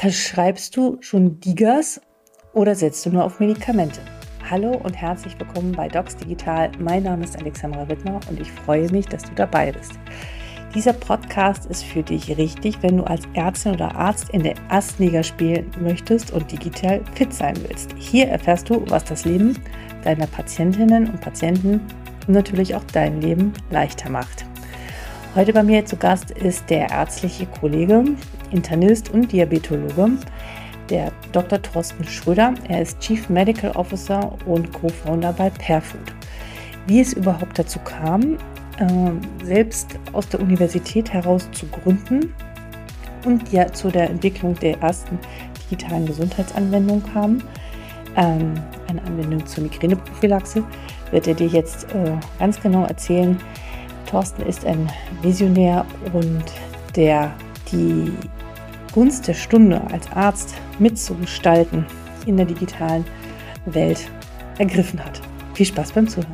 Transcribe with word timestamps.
Verschreibst 0.00 0.76
du 0.76 0.96
schon 1.00 1.40
Digas 1.40 2.00
oder 2.52 2.76
setzt 2.76 3.04
du 3.04 3.10
nur 3.10 3.24
auf 3.24 3.40
Medikamente? 3.40 4.00
Hallo 4.48 4.80
und 4.84 4.94
herzlich 4.94 5.36
willkommen 5.40 5.72
bei 5.72 5.88
Docs 5.88 6.18
Digital. 6.18 6.70
Mein 6.78 7.02
Name 7.02 7.24
ist 7.24 7.36
Alexandra 7.36 7.88
Wittmer 7.88 8.20
und 8.30 8.38
ich 8.38 8.52
freue 8.52 8.88
mich, 8.92 9.06
dass 9.06 9.24
du 9.24 9.34
dabei 9.34 9.72
bist. 9.72 9.98
Dieser 10.72 10.92
Podcast 10.92 11.66
ist 11.66 11.82
für 11.82 12.04
dich 12.04 12.28
richtig, 12.38 12.80
wenn 12.80 12.98
du 12.98 13.02
als 13.02 13.24
Ärztin 13.34 13.74
oder 13.74 13.92
Arzt 13.96 14.30
in 14.30 14.44
der 14.44 14.54
ersten 14.70 15.02
Liga 15.02 15.24
spielen 15.24 15.68
möchtest 15.80 16.30
und 16.30 16.52
digital 16.52 17.02
fit 17.16 17.34
sein 17.34 17.56
willst. 17.66 17.90
Hier 17.98 18.28
erfährst 18.28 18.70
du, 18.70 18.84
was 18.86 19.02
das 19.02 19.24
Leben 19.24 19.58
deiner 20.04 20.28
Patientinnen 20.28 21.10
und 21.10 21.20
Patienten 21.20 21.80
und 22.28 22.34
natürlich 22.34 22.76
auch 22.76 22.84
dein 22.92 23.20
Leben 23.20 23.52
leichter 23.72 24.10
macht. 24.10 24.46
Heute 25.34 25.52
bei 25.52 25.64
mir 25.64 25.84
zu 25.84 25.96
Gast 25.96 26.30
ist 26.30 26.70
der 26.70 26.88
ärztliche 26.88 27.46
Kollege, 27.46 28.04
Internist 28.50 29.10
und 29.10 29.32
Diabetologe, 29.32 30.10
der 30.90 31.12
Dr. 31.32 31.60
Thorsten 31.60 32.04
Schröder. 32.04 32.54
Er 32.68 32.82
ist 32.82 32.98
Chief 33.00 33.28
Medical 33.28 33.72
Officer 33.72 34.36
und 34.46 34.72
Co-Founder 34.72 35.32
bei 35.32 35.50
Perfood. 35.50 36.12
Wie 36.86 37.00
es 37.00 37.12
überhaupt 37.12 37.58
dazu 37.58 37.78
kam, 37.80 38.38
ähm, 38.80 39.20
selbst 39.44 39.98
aus 40.12 40.28
der 40.28 40.40
Universität 40.40 41.12
heraus 41.12 41.48
zu 41.52 41.66
gründen 41.66 42.32
und 43.24 43.52
ja 43.52 43.70
zu 43.72 43.90
der 43.90 44.08
Entwicklung 44.08 44.54
der 44.54 44.80
ersten 44.80 45.18
digitalen 45.64 46.06
Gesundheitsanwendung 46.06 47.02
kam, 47.12 47.42
ähm, 48.16 48.54
eine 48.88 49.02
Anwendung 49.02 49.44
zur 49.46 49.64
Migräneprophylaxe, 49.64 50.64
wird 51.10 51.26
er 51.26 51.34
dir 51.34 51.48
jetzt 51.48 51.84
äh, 51.94 52.12
ganz 52.38 52.60
genau 52.60 52.84
erzählen, 52.84 53.38
Thorsten 54.08 54.42
ist 54.42 54.64
ein 54.64 54.90
Visionär 55.20 55.84
und 56.14 56.44
der 56.96 57.34
die 57.70 58.12
Gunst 58.92 59.28
der 59.28 59.34
Stunde 59.34 59.80
als 59.92 60.10
Arzt 60.12 60.54
mitzugestalten 60.78 61.86
in 62.26 62.36
der 62.36 62.46
digitalen 62.46 63.04
Welt 63.66 64.10
ergriffen 64.58 65.04
hat. 65.04 65.20
Viel 65.54 65.66
Spaß 65.66 65.92
beim 65.92 66.08
Zuhören. 66.08 66.32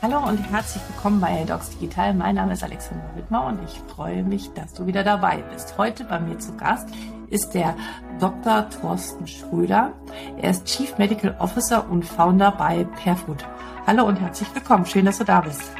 Hallo 0.00 0.18
und 0.26 0.38
herzlich 0.50 0.82
willkommen 0.88 1.20
bei 1.20 1.44
Docs 1.46 1.78
Digital. 1.78 2.14
Mein 2.14 2.34
Name 2.34 2.54
ist 2.54 2.64
Alexander 2.64 3.08
Wittmer 3.14 3.46
und 3.46 3.60
ich 3.64 3.80
freue 3.94 4.24
mich, 4.24 4.52
dass 4.54 4.72
du 4.72 4.86
wieder 4.86 5.04
dabei 5.04 5.44
bist. 5.52 5.78
Heute 5.78 6.04
bei 6.04 6.18
mir 6.18 6.38
zu 6.38 6.56
Gast 6.56 6.88
ist 7.30 7.50
der 7.54 7.76
Dr. 8.18 8.68
Thorsten 8.70 9.26
Schröder. 9.26 9.92
Er 10.40 10.50
ist 10.50 10.64
Chief 10.64 10.98
Medical 10.98 11.36
Officer 11.38 11.88
und 11.88 12.04
Founder 12.04 12.50
bei 12.50 12.84
Perfood. 13.02 13.46
Hallo 13.86 14.04
und 14.04 14.20
herzlich 14.20 14.52
willkommen. 14.54 14.86
Schön, 14.86 15.04
dass 15.04 15.18
du 15.18 15.24
da 15.24 15.40
bist. 15.40 15.70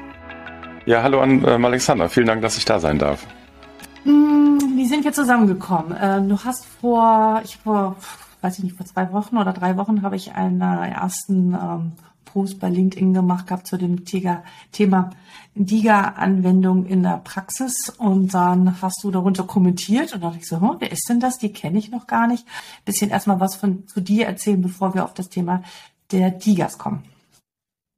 Ja, 0.86 1.02
hallo 1.02 1.20
an 1.20 1.44
ähm, 1.46 1.64
Alexander. 1.64 2.08
Vielen 2.08 2.26
Dank, 2.26 2.42
dass 2.42 2.56
ich 2.56 2.64
da 2.64 2.78
sein 2.78 2.98
darf. 2.98 3.26
Hm, 4.04 4.76
wie 4.76 4.86
sind 4.86 5.04
wir 5.04 5.12
zusammengekommen? 5.12 5.92
Äh, 5.92 6.22
du 6.22 6.38
hast 6.44 6.64
vor, 6.64 7.40
ich 7.44 7.56
vor, 7.58 7.96
weiß 8.40 8.58
ich 8.58 8.64
nicht, 8.64 8.76
vor 8.76 8.86
zwei 8.86 9.12
Wochen 9.12 9.36
oder 9.38 9.52
drei 9.52 9.76
Wochen 9.76 10.02
habe 10.02 10.16
ich 10.16 10.34
einen 10.34 10.60
äh, 10.60 10.90
ersten 10.90 11.54
ähm, 11.54 11.92
Post 12.24 12.58
bei 12.58 12.68
LinkedIn 12.68 13.12
gemacht 13.12 13.46
gehabt 13.46 13.66
zu 13.66 13.76
dem 13.76 14.04
Thema 14.04 15.10
DIGA-Anwendung 15.54 16.86
in 16.86 17.02
der 17.02 17.18
Praxis 17.18 17.90
und 17.90 18.32
dann 18.32 18.80
hast 18.80 19.04
du 19.04 19.10
darunter 19.10 19.44
kommentiert 19.44 20.14
und 20.14 20.22
dann 20.22 20.30
dachte 20.30 20.42
ich 20.42 20.48
so, 20.48 20.60
hm, 20.60 20.76
wer 20.78 20.90
ist 20.90 21.08
denn 21.08 21.20
das? 21.20 21.38
Die 21.38 21.52
kenne 21.52 21.78
ich 21.78 21.90
noch 21.90 22.06
gar 22.06 22.26
nicht. 22.26 22.46
Bisschen 22.84 23.10
erstmal 23.10 23.38
was 23.38 23.54
von 23.54 23.86
zu 23.86 24.00
dir 24.00 24.26
erzählen, 24.26 24.62
bevor 24.62 24.94
wir 24.94 25.04
auf 25.04 25.14
das 25.14 25.28
Thema 25.28 25.62
der 26.10 26.30
DIGAs 26.30 26.78
kommen. 26.78 27.04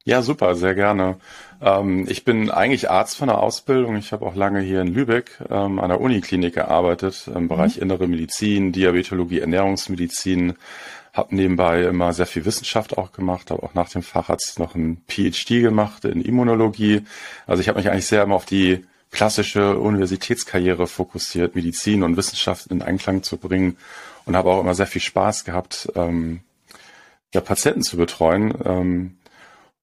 Ja, 0.07 0.21
super, 0.21 0.53
sehr 0.53 0.75
gerne. 0.75 1.17
Ähm, 1.59 2.05
ich 2.07 2.23
bin 2.23 2.51
eigentlich 2.51 2.91
Arzt 2.91 3.17
von 3.17 3.27
der 3.27 3.39
Ausbildung. 3.39 3.95
Ich 3.95 4.13
habe 4.13 4.23
auch 4.23 4.35
lange 4.35 4.61
hier 4.61 4.81
in 4.81 4.93
Lübeck 4.93 5.39
ähm, 5.49 5.79
an 5.79 5.89
der 5.89 5.99
Uniklinik 5.99 6.53
gearbeitet 6.53 7.27
im 7.33 7.47
Bereich 7.47 7.77
mhm. 7.77 7.83
innere 7.83 8.07
Medizin, 8.07 8.71
Diabetologie, 8.71 9.39
Ernährungsmedizin. 9.39 10.53
Habe 11.11 11.35
nebenbei 11.35 11.85
immer 11.85 12.13
sehr 12.13 12.27
viel 12.27 12.45
Wissenschaft 12.45 12.99
auch 12.99 13.13
gemacht, 13.13 13.49
habe 13.49 13.63
auch 13.63 13.73
nach 13.73 13.89
dem 13.89 14.03
Facharzt 14.03 14.59
noch 14.59 14.75
ein 14.75 15.01
PhD 15.07 15.61
gemacht 15.61 16.05
in 16.05 16.21
Immunologie. 16.21 17.01
Also 17.47 17.61
ich 17.61 17.67
habe 17.67 17.79
mich 17.79 17.89
eigentlich 17.89 18.05
sehr 18.05 18.21
immer 18.21 18.35
auf 18.35 18.45
die 18.45 18.85
klassische 19.09 19.79
Universitätskarriere 19.79 20.85
fokussiert, 20.85 21.55
Medizin 21.55 22.03
und 22.03 22.15
Wissenschaft 22.15 22.67
in 22.67 22.83
Einklang 22.83 23.23
zu 23.23 23.37
bringen 23.37 23.77
und 24.25 24.35
habe 24.35 24.51
auch 24.51 24.61
immer 24.61 24.75
sehr 24.75 24.87
viel 24.87 25.01
Spaß 25.01 25.45
gehabt, 25.45 25.91
ähm, 25.95 26.41
ja, 27.33 27.41
Patienten 27.41 27.81
zu 27.81 27.97
betreuen. 27.97 29.15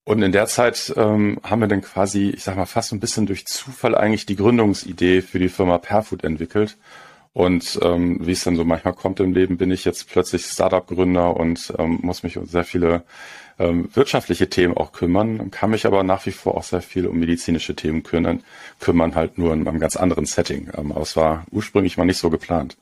Und 0.05 0.23
in 0.23 0.33
der 0.33 0.47
Zeit 0.47 0.93
ähm, 0.97 1.39
haben 1.45 1.61
wir 1.61 1.69
dann 1.69 1.81
quasi, 1.81 2.31
ich 2.31 2.43
sag 2.43 2.57
mal, 2.57 2.67
fast 2.67 2.93
ein 2.93 3.01
bisschen 3.01 3.27
durch 3.27 3.47
Zufall 3.47 3.95
eigentlich 3.95 4.27
die 4.27 4.37
Gründungsidee 4.37 5.23
für 5.23 5.39
die 5.39 5.49
Firma 5.49 5.79
Perfood 5.79 6.25
entwickelt. 6.25 6.77
Und 7.35 7.79
ähm, 7.83 8.19
wie 8.21 8.33
es 8.33 8.45
dann 8.45 8.57
so 8.57 8.65
manchmal 8.65 8.95
kommt 8.95 9.21
im 9.21 9.33
Leben, 9.33 9.57
bin 9.57 9.71
ich 9.71 9.85
jetzt 9.85 10.11
plötzlich 10.11 10.45
Startup-Gründer 10.45 11.37
und 11.37 11.73
ähm, 11.79 12.01
muss 12.03 12.23
mich 12.25 12.37
um 12.37 12.47
sehr 12.47 12.65
viele 12.65 13.05
ähm, 13.59 13.89
wirtschaftliche 13.95 14.51
Themen 14.51 14.77
auch 14.77 14.93
kümmern, 14.93 15.51
kann 15.51 15.71
mich 15.71 15.87
aber 15.87 16.03
nach 16.03 16.27
wie 16.27 16.33
vor 16.33 16.57
auch 16.57 16.63
sehr 16.63 16.83
viel 16.83 17.07
um 17.07 17.19
medizinische 17.19 17.75
Themen 17.75 18.03
kümmern, 18.03 18.43
kümmern 18.81 19.15
halt 19.15 19.39
nur 19.39 19.53
in 19.55 19.67
einem 19.67 19.81
ganz 19.81 19.97
anderen 19.97 20.27
Setting. 20.27 20.69
Ähm, 20.77 20.93
aber 20.93 21.03
es 21.03 21.17
war 21.17 21.47
ursprünglich 21.51 21.97
mal 21.97 22.05
nicht 22.05 22.19
so 22.19 22.29
geplant. 22.29 22.77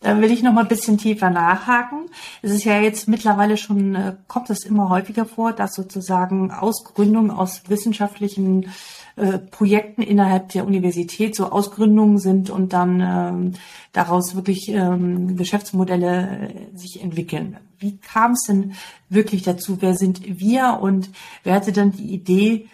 Da 0.00 0.20
will 0.20 0.30
ich 0.30 0.42
noch 0.44 0.52
mal 0.52 0.62
ein 0.62 0.68
bisschen 0.68 0.96
tiefer 0.96 1.30
nachhaken. 1.30 2.06
Es 2.40 2.52
ist 2.52 2.64
ja 2.64 2.80
jetzt 2.80 3.08
mittlerweile 3.08 3.56
schon, 3.56 3.96
äh, 3.96 4.14
kommt 4.28 4.48
es 4.48 4.64
immer 4.64 4.90
häufiger 4.90 5.24
vor, 5.24 5.52
dass 5.52 5.74
sozusagen 5.74 6.52
Ausgründungen 6.52 7.32
aus 7.32 7.62
wissenschaftlichen 7.68 8.70
äh, 9.16 9.38
Projekten 9.38 10.02
innerhalb 10.02 10.50
der 10.50 10.64
Universität 10.64 11.34
so 11.34 11.50
Ausgründungen 11.50 12.18
sind 12.18 12.48
und 12.48 12.72
dann 12.72 13.00
ähm, 13.00 13.54
daraus 13.92 14.36
wirklich 14.36 14.68
ähm, 14.68 15.36
Geschäftsmodelle 15.36 16.52
äh, 16.72 16.76
sich 16.78 17.02
entwickeln. 17.02 17.56
Wie 17.80 17.96
kam 17.96 18.32
es 18.32 18.44
denn 18.44 18.74
wirklich 19.08 19.42
dazu? 19.42 19.78
Wer 19.80 19.94
sind 19.94 20.20
wir 20.40 20.78
und 20.80 21.10
wer 21.42 21.54
hatte 21.54 21.72
dann 21.72 21.90
die 21.90 22.14
Idee, 22.14 22.68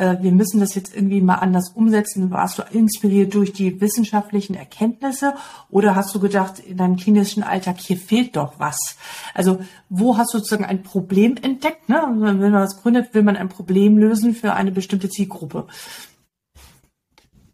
äh, 0.00 0.16
wir 0.22 0.32
müssen 0.32 0.60
das 0.60 0.74
jetzt 0.74 0.96
irgendwie 0.96 1.20
mal 1.20 1.36
anders 1.36 1.70
umsetzen. 1.74 2.30
Warst 2.30 2.58
du 2.58 2.62
inspiriert 2.72 3.34
durch 3.34 3.52
die 3.52 3.80
wissenschaftlichen 3.80 4.54
Erkenntnisse 4.54 5.34
oder 5.68 5.94
hast 5.94 6.14
du 6.14 6.20
gedacht, 6.20 6.58
in 6.58 6.78
deinem 6.78 6.96
klinischen 6.96 7.42
Alltag, 7.42 7.78
hier 7.78 7.98
fehlt 7.98 8.34
doch 8.36 8.54
was? 8.58 8.96
Also 9.34 9.60
wo 9.90 10.16
hast 10.16 10.32
du 10.32 10.38
sozusagen 10.38 10.64
ein 10.64 10.82
Problem 10.82 11.36
entdeckt? 11.40 11.88
Ne? 11.88 12.02
Wenn 12.16 12.38
man 12.38 12.52
was 12.54 12.80
gründet, 12.80 13.12
will 13.12 13.22
man 13.22 13.36
ein 13.36 13.50
Problem 13.50 13.98
lösen 13.98 14.34
für 14.34 14.54
eine 14.54 14.72
bestimmte 14.72 15.10
Zielgruppe. 15.10 15.66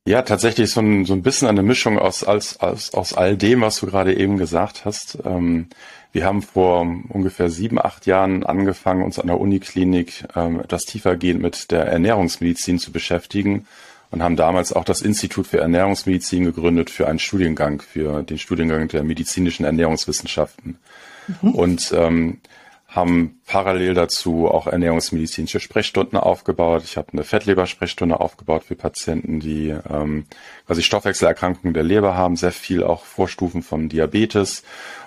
Ja, 0.08 0.22
tatsächlich 0.22 0.70
so 0.70 0.80
ein, 0.80 1.04
so 1.04 1.14
ein 1.14 1.22
bisschen 1.22 1.48
eine 1.48 1.64
Mischung 1.64 1.98
aus, 1.98 2.22
aus, 2.22 2.58
aus, 2.58 2.94
aus 2.94 3.12
all 3.12 3.36
dem, 3.36 3.62
was 3.62 3.80
du 3.80 3.86
gerade 3.86 4.16
eben 4.16 4.36
gesagt 4.36 4.84
hast. 4.84 5.18
Ähm, 5.24 5.68
wir 6.16 6.24
haben 6.24 6.40
vor 6.40 6.80
ungefähr 7.10 7.50
sieben, 7.50 7.78
acht 7.78 8.06
Jahren 8.06 8.42
angefangen, 8.42 9.04
uns 9.04 9.18
an 9.18 9.26
der 9.26 9.38
Uniklinik 9.38 10.24
ähm, 10.34 10.60
etwas 10.60 10.86
tiefergehend 10.86 11.42
mit 11.42 11.70
der 11.70 11.84
Ernährungsmedizin 11.84 12.78
zu 12.78 12.90
beschäftigen 12.90 13.66
und 14.10 14.22
haben 14.22 14.34
damals 14.34 14.72
auch 14.72 14.84
das 14.84 15.02
Institut 15.02 15.46
für 15.46 15.58
Ernährungsmedizin 15.58 16.46
gegründet 16.46 16.88
für 16.88 17.06
einen 17.06 17.18
Studiengang, 17.18 17.82
für 17.82 18.22
den 18.22 18.38
Studiengang 18.38 18.88
der 18.88 19.04
medizinischen 19.04 19.66
Ernährungswissenschaften. 19.66 20.78
Mhm. 21.42 21.50
Und 21.50 21.92
ähm, 21.94 22.38
haben 22.96 23.40
parallel 23.46 23.92
dazu 23.92 24.48
auch 24.48 24.66
ernährungsmedizinische 24.66 25.60
Sprechstunden 25.60 26.18
aufgebaut. 26.18 26.82
Ich 26.84 26.96
habe 26.96 27.12
eine 27.12 27.24
Fettlebersprechstunde 27.24 28.18
aufgebaut 28.18 28.64
für 28.64 28.74
Patienten, 28.74 29.38
die 29.38 29.68
ähm, 29.68 30.24
quasi 30.66 30.82
Stoffwechselerkrankungen 30.82 31.74
der 31.74 31.82
Leber 31.82 32.16
haben, 32.16 32.36
sehr 32.36 32.52
viel 32.52 32.82
auch 32.82 33.04
Vorstufen 33.04 33.62
von 33.62 33.90
Diabetes. 33.90 34.62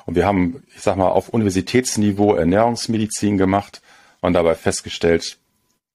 Und 0.05 0.13
wir 0.13 0.25
haben, 0.25 0.63
ich 0.75 0.81
sag 0.81 0.97
mal, 0.97 1.09
auf 1.09 1.29
Universitätsniveau 1.29 2.35
Ernährungsmedizin 2.35 3.39
gemacht 3.39 3.81
und 4.21 4.33
dabei 4.33 4.53
festgestellt, 4.53 5.39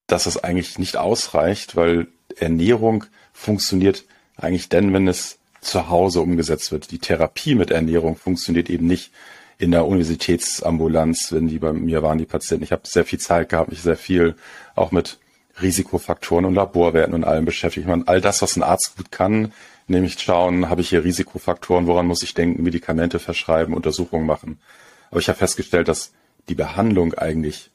dass 0.09 0.27
es 0.27 0.43
eigentlich 0.43 0.79
nicht 0.79 0.97
ausreicht, 0.97 1.77
weil 1.77 2.09
Ernährung 2.37 3.05
funktioniert 3.33 4.05
eigentlich 4.37 4.69
dann, 4.69 4.93
wenn 4.93 5.07
es 5.07 5.39
zu 5.61 5.89
Hause 5.89 6.21
umgesetzt 6.21 6.73
wird. 6.73 6.91
Die 6.91 6.99
Therapie 6.99 7.55
mit 7.55 7.71
Ernährung 7.71 8.17
funktioniert 8.17 8.69
eben 8.69 8.87
nicht 8.87 9.13
in 9.59 9.71
der 9.71 9.87
Universitätsambulanz, 9.87 11.33
wenn 11.33 11.49
die 11.49 11.59
bei 11.59 11.73
mir 11.73 12.03
waren, 12.03 12.19
die 12.19 12.27
Patienten. 12.27 12.65
Ich 12.65 12.73
habe 12.73 12.83
sehr 12.85 13.05
viel 13.05 13.21
Zeit 13.21 13.49
gehabt, 13.49 13.71
mich 13.71 13.83
sehr 13.83 13.97
viel 13.97 14.35
auch 14.75 14.91
mit 14.91 15.19
Risikofaktoren 15.63 16.45
und 16.45 16.55
Laborwerten 16.55 17.15
und 17.15 17.25
allem 17.25 17.45
beschäftigt. 17.45 17.85
Ich 17.85 17.89
meine, 17.89 18.07
all 18.07 18.21
das, 18.21 18.43
was 18.43 18.57
ein 18.57 18.63
Arzt 18.63 18.95
gut 18.97 19.13
kann, 19.13 19.53
nämlich 19.87 20.19
schauen, 20.19 20.69
habe 20.69 20.81
ich 20.81 20.89
hier 20.89 21.05
Risikofaktoren, 21.05 21.87
woran 21.87 22.07
muss 22.07 22.23
ich 22.23 22.35
denken, 22.35 22.63
Medikamente 22.63 23.19
verschreiben, 23.19 23.75
Untersuchungen 23.75 24.27
machen. 24.27 24.59
Aber 25.11 25.21
ich 25.21 25.29
habe 25.29 25.39
festgestellt, 25.39 25.89
dass 25.89 26.13
die 26.49 26.55
Behandlung 26.55 27.15
eigentlich 27.15 27.71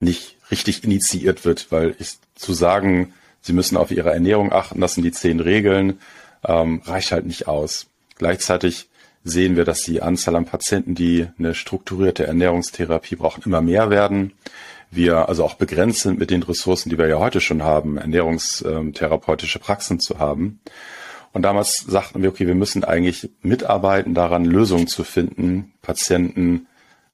nicht 0.00 0.38
richtig 0.50 0.82
initiiert 0.84 1.44
wird, 1.44 1.70
weil 1.70 1.94
ich 1.98 2.18
zu 2.34 2.52
sagen, 2.52 3.12
Sie 3.42 3.52
müssen 3.54 3.76
auf 3.76 3.90
Ihre 3.90 4.12
Ernährung 4.12 4.52
achten, 4.52 4.80
das 4.80 4.94
sind 4.94 5.04
die 5.04 5.12
zehn 5.12 5.40
Regeln, 5.40 5.98
ähm, 6.44 6.82
reicht 6.84 7.12
halt 7.12 7.26
nicht 7.26 7.48
aus. 7.48 7.86
Gleichzeitig 8.16 8.89
sehen 9.24 9.56
wir, 9.56 9.64
dass 9.64 9.82
die 9.82 10.02
Anzahl 10.02 10.36
an 10.36 10.46
Patienten, 10.46 10.94
die 10.94 11.26
eine 11.38 11.54
strukturierte 11.54 12.26
Ernährungstherapie 12.26 13.16
brauchen, 13.16 13.42
immer 13.44 13.60
mehr 13.60 13.90
werden. 13.90 14.32
Wir 14.90 15.28
also 15.28 15.44
auch 15.44 15.54
begrenzt 15.54 16.00
sind 16.00 16.18
mit 16.18 16.30
den 16.30 16.42
Ressourcen, 16.42 16.90
die 16.90 16.98
wir 16.98 17.06
ja 17.06 17.18
heute 17.18 17.40
schon 17.40 17.62
haben, 17.62 17.96
ernährungstherapeutische 17.96 19.58
Praxen 19.58 20.00
zu 20.00 20.18
haben. 20.18 20.60
Und 21.32 21.42
damals 21.42 21.84
sagten 21.86 22.22
wir, 22.22 22.30
okay, 22.30 22.46
wir 22.46 22.56
müssen 22.56 22.82
eigentlich 22.82 23.30
mitarbeiten 23.42 24.14
daran, 24.14 24.44
Lösungen 24.44 24.88
zu 24.88 25.04
finden, 25.04 25.72
Patienten 25.80 26.66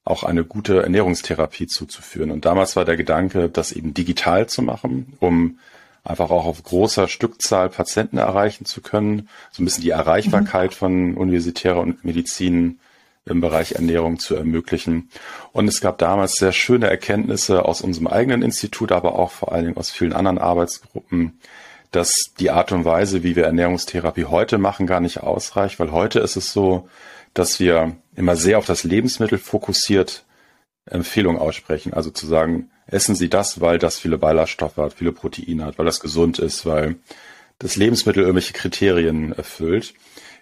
auch 0.05 0.23
eine 0.23 0.45
gute 0.45 0.83
Ernährungstherapie 0.83 1.67
zuzuführen. 1.67 2.31
Und 2.31 2.45
damals 2.45 2.77
war 2.77 2.85
der 2.85 2.97
Gedanke, 2.97 3.51
das 3.51 3.73
eben 3.73 3.93
digital 3.93 4.49
zu 4.49 4.63
machen, 4.63 5.15
um 5.19 5.59
einfach 6.07 6.31
auch 6.31 6.47
auf 6.47 6.63
großer 6.63 7.09
Stückzahl 7.09 7.69
Patienten 7.69 8.19
erreichen 8.19 8.65
zu 8.65 8.81
können, 8.81 9.29
so 9.51 9.63
ein 9.63 9.65
bisschen 9.65 9.83
die 9.83 9.91
Erreichbarkeit 9.91 10.71
mhm. 10.71 10.75
von 10.75 11.15
universitärer 11.17 11.81
und 11.81 12.05
Medizin 12.05 12.81
im 13.25 13.41
Bereich 13.41 13.73
Ernährung 13.73 14.19
zu 14.19 14.37
ermöglichen. 14.37 15.11
Und 15.53 15.67
es 15.67 15.81
gab 15.81 15.99
damals 15.99 16.35
sehr 16.35 16.53
schöne 16.53 16.89
Erkenntnisse 16.89 17.65
aus 17.65 17.81
unserem 17.81 18.07
eigenen 18.07 18.43
Institut, 18.43 18.93
aber 18.93 19.19
auch 19.19 19.33
vor 19.33 19.53
allen 19.53 19.65
Dingen 19.65 19.77
aus 19.77 19.91
vielen 19.91 20.13
anderen 20.13 20.39
Arbeitsgruppen, 20.39 21.41
dass 21.91 22.13
die 22.39 22.51
Art 22.51 22.73
und 22.73 22.85
Weise, 22.85 23.23
wie 23.23 23.37
wir 23.37 23.45
Ernährungstherapie 23.45 24.27
heute 24.27 24.59
machen, 24.59 24.87
gar 24.87 25.01
nicht 25.01 25.23
ausreicht, 25.23 25.81
weil 25.81 25.93
heute 25.93 26.21
ist 26.21 26.37
es 26.37 26.53
so, 26.53 26.89
dass 27.35 27.59
wir 27.59 27.97
immer 28.15 28.37
sehr 28.37 28.59
auf 28.59 28.67
das 28.67 28.85
Lebensmittel 28.85 29.39
fokussiert 29.39 30.25
Empfehlungen 30.87 31.41
aussprechen. 31.41 31.93
Also 31.95 32.11
zu 32.11 32.27
sagen, 32.27 32.71
essen 32.87 33.15
Sie 33.15 33.29
das, 33.29 33.61
weil 33.61 33.79
das 33.79 33.99
viele 33.99 34.19
Ballaststoffe 34.19 34.77
hat, 34.77 34.95
viele 34.95 35.13
Proteine 35.13 35.65
hat, 35.65 35.79
weil 35.79 35.87
das 35.87 36.01
gesund 36.01 36.39
ist, 36.39 36.67
weil 36.67 36.97
das 37.59 37.77
Lebensmittel 37.77 38.23
irgendwelche 38.23 38.53
Kriterien 38.53 39.33
erfüllt. 39.33 39.95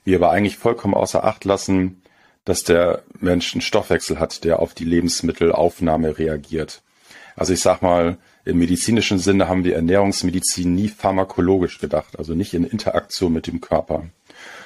Wir 0.05 0.17
aber 0.17 0.31
eigentlich 0.31 0.59
vollkommen 0.59 0.95
außer 0.95 1.25
Acht 1.25 1.45
lassen, 1.45 2.03
dass 2.45 2.63
der 2.63 3.03
Mensch 3.21 3.55
einen 3.55 3.63
Stoffwechsel 3.63 4.19
hat, 4.19 4.45
der 4.45 4.59
auf 4.59 4.75
die 4.75 4.85
Lebensmittelaufnahme 4.85 6.19
reagiert. 6.19 6.83
Also 7.37 7.53
ich 7.53 7.61
sag 7.61 7.81
mal, 7.81 8.19
im 8.45 8.59
medizinischen 8.59 9.19
Sinne 9.19 9.49
haben 9.49 9.65
wir 9.65 9.75
Ernährungsmedizin 9.75 10.75
nie 10.75 10.89
pharmakologisch 10.89 11.79
gedacht, 11.79 12.19
also 12.19 12.35
nicht 12.35 12.53
in 12.53 12.65
Interaktion 12.65 13.33
mit 13.33 13.47
dem 13.47 13.61
Körper. 13.63 14.05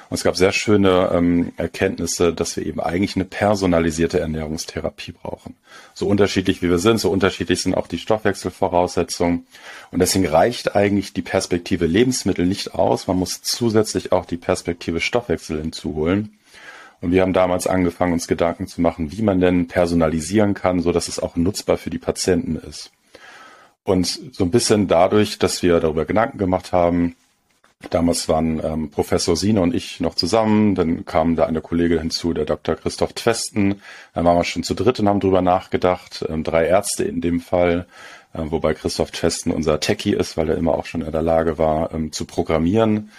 Und 0.09 0.15
es 0.15 0.23
gab 0.23 0.35
sehr 0.35 0.51
schöne 0.51 1.11
ähm, 1.13 1.51
Erkenntnisse, 1.57 2.33
dass 2.33 2.57
wir 2.57 2.65
eben 2.65 2.79
eigentlich 2.79 3.15
eine 3.15 3.25
personalisierte 3.25 4.19
Ernährungstherapie 4.19 5.11
brauchen. 5.11 5.55
So 5.93 6.07
unterschiedlich 6.07 6.63
wie 6.63 6.69
wir 6.69 6.79
sind, 6.79 6.99
so 6.99 7.11
unterschiedlich 7.11 7.61
sind 7.61 7.75
auch 7.75 7.85
die 7.85 7.99
Stoffwechselvoraussetzungen. 7.99 9.45
Und 9.91 9.99
deswegen 9.99 10.25
reicht 10.25 10.75
eigentlich 10.75 11.13
die 11.13 11.21
Perspektive 11.21 11.85
Lebensmittel 11.85 12.47
nicht 12.47 12.73
aus. 12.73 13.05
Man 13.05 13.17
muss 13.17 13.43
zusätzlich 13.43 14.11
auch 14.11 14.25
die 14.25 14.37
Perspektive 14.37 14.99
Stoffwechsel 14.99 15.61
hinzuholen. 15.61 16.39
Und 17.01 17.11
wir 17.11 17.21
haben 17.21 17.33
damals 17.33 17.67
angefangen, 17.67 18.13
uns 18.13 18.27
Gedanken 18.27 18.67
zu 18.67 18.81
machen, 18.81 19.11
wie 19.11 19.21
man 19.21 19.39
denn 19.39 19.67
personalisieren 19.67 20.55
kann, 20.55 20.81
so 20.81 20.91
dass 20.91 21.07
es 21.07 21.19
auch 21.19 21.35
nutzbar 21.35 21.77
für 21.77 21.91
die 21.91 21.99
Patienten 21.99 22.55
ist. 22.55 22.91
Und 23.83 24.07
so 24.07 24.43
ein 24.43 24.51
bisschen 24.51 24.87
dadurch, 24.87 25.39
dass 25.39 25.63
wir 25.63 25.79
darüber 25.79 26.05
Gedanken 26.05 26.39
gemacht 26.39 26.73
haben, 26.73 27.15
Damals 27.89 28.27
waren 28.27 28.61
ähm, 28.61 28.89
Professor 28.89 29.37
Sine 29.37 29.61
und 29.61 29.73
ich 29.73 30.01
noch 30.01 30.15
zusammen, 30.15 30.75
dann 30.75 31.05
kam 31.05 31.37
da 31.37 31.45
eine 31.45 31.61
Kollegin 31.61 31.99
hinzu, 31.99 32.33
der 32.33 32.43
Dr. 32.43 32.75
Christoph 32.75 33.13
Twesten. 33.13 33.81
Dann 34.13 34.25
waren 34.25 34.35
wir 34.35 34.43
schon 34.43 34.63
zu 34.63 34.73
dritt 34.73 34.99
und 34.99 35.07
haben 35.07 35.21
drüber 35.21 35.41
nachgedacht. 35.41 36.25
Ähm, 36.27 36.43
drei 36.43 36.65
Ärzte 36.65 37.05
in 37.05 37.21
dem 37.21 37.39
Fall, 37.39 37.87
äh, 38.33 38.41
wobei 38.43 38.73
Christoph 38.73 39.11
Twesten 39.11 39.53
unser 39.53 39.79
Techie 39.79 40.13
ist, 40.13 40.35
weil 40.35 40.49
er 40.49 40.57
immer 40.57 40.73
auch 40.75 40.85
schon 40.85 41.01
in 41.01 41.11
der 41.11 41.21
Lage 41.21 41.57
war, 41.57 41.93
ähm, 41.93 42.11
zu 42.11 42.25
programmieren. 42.25 43.11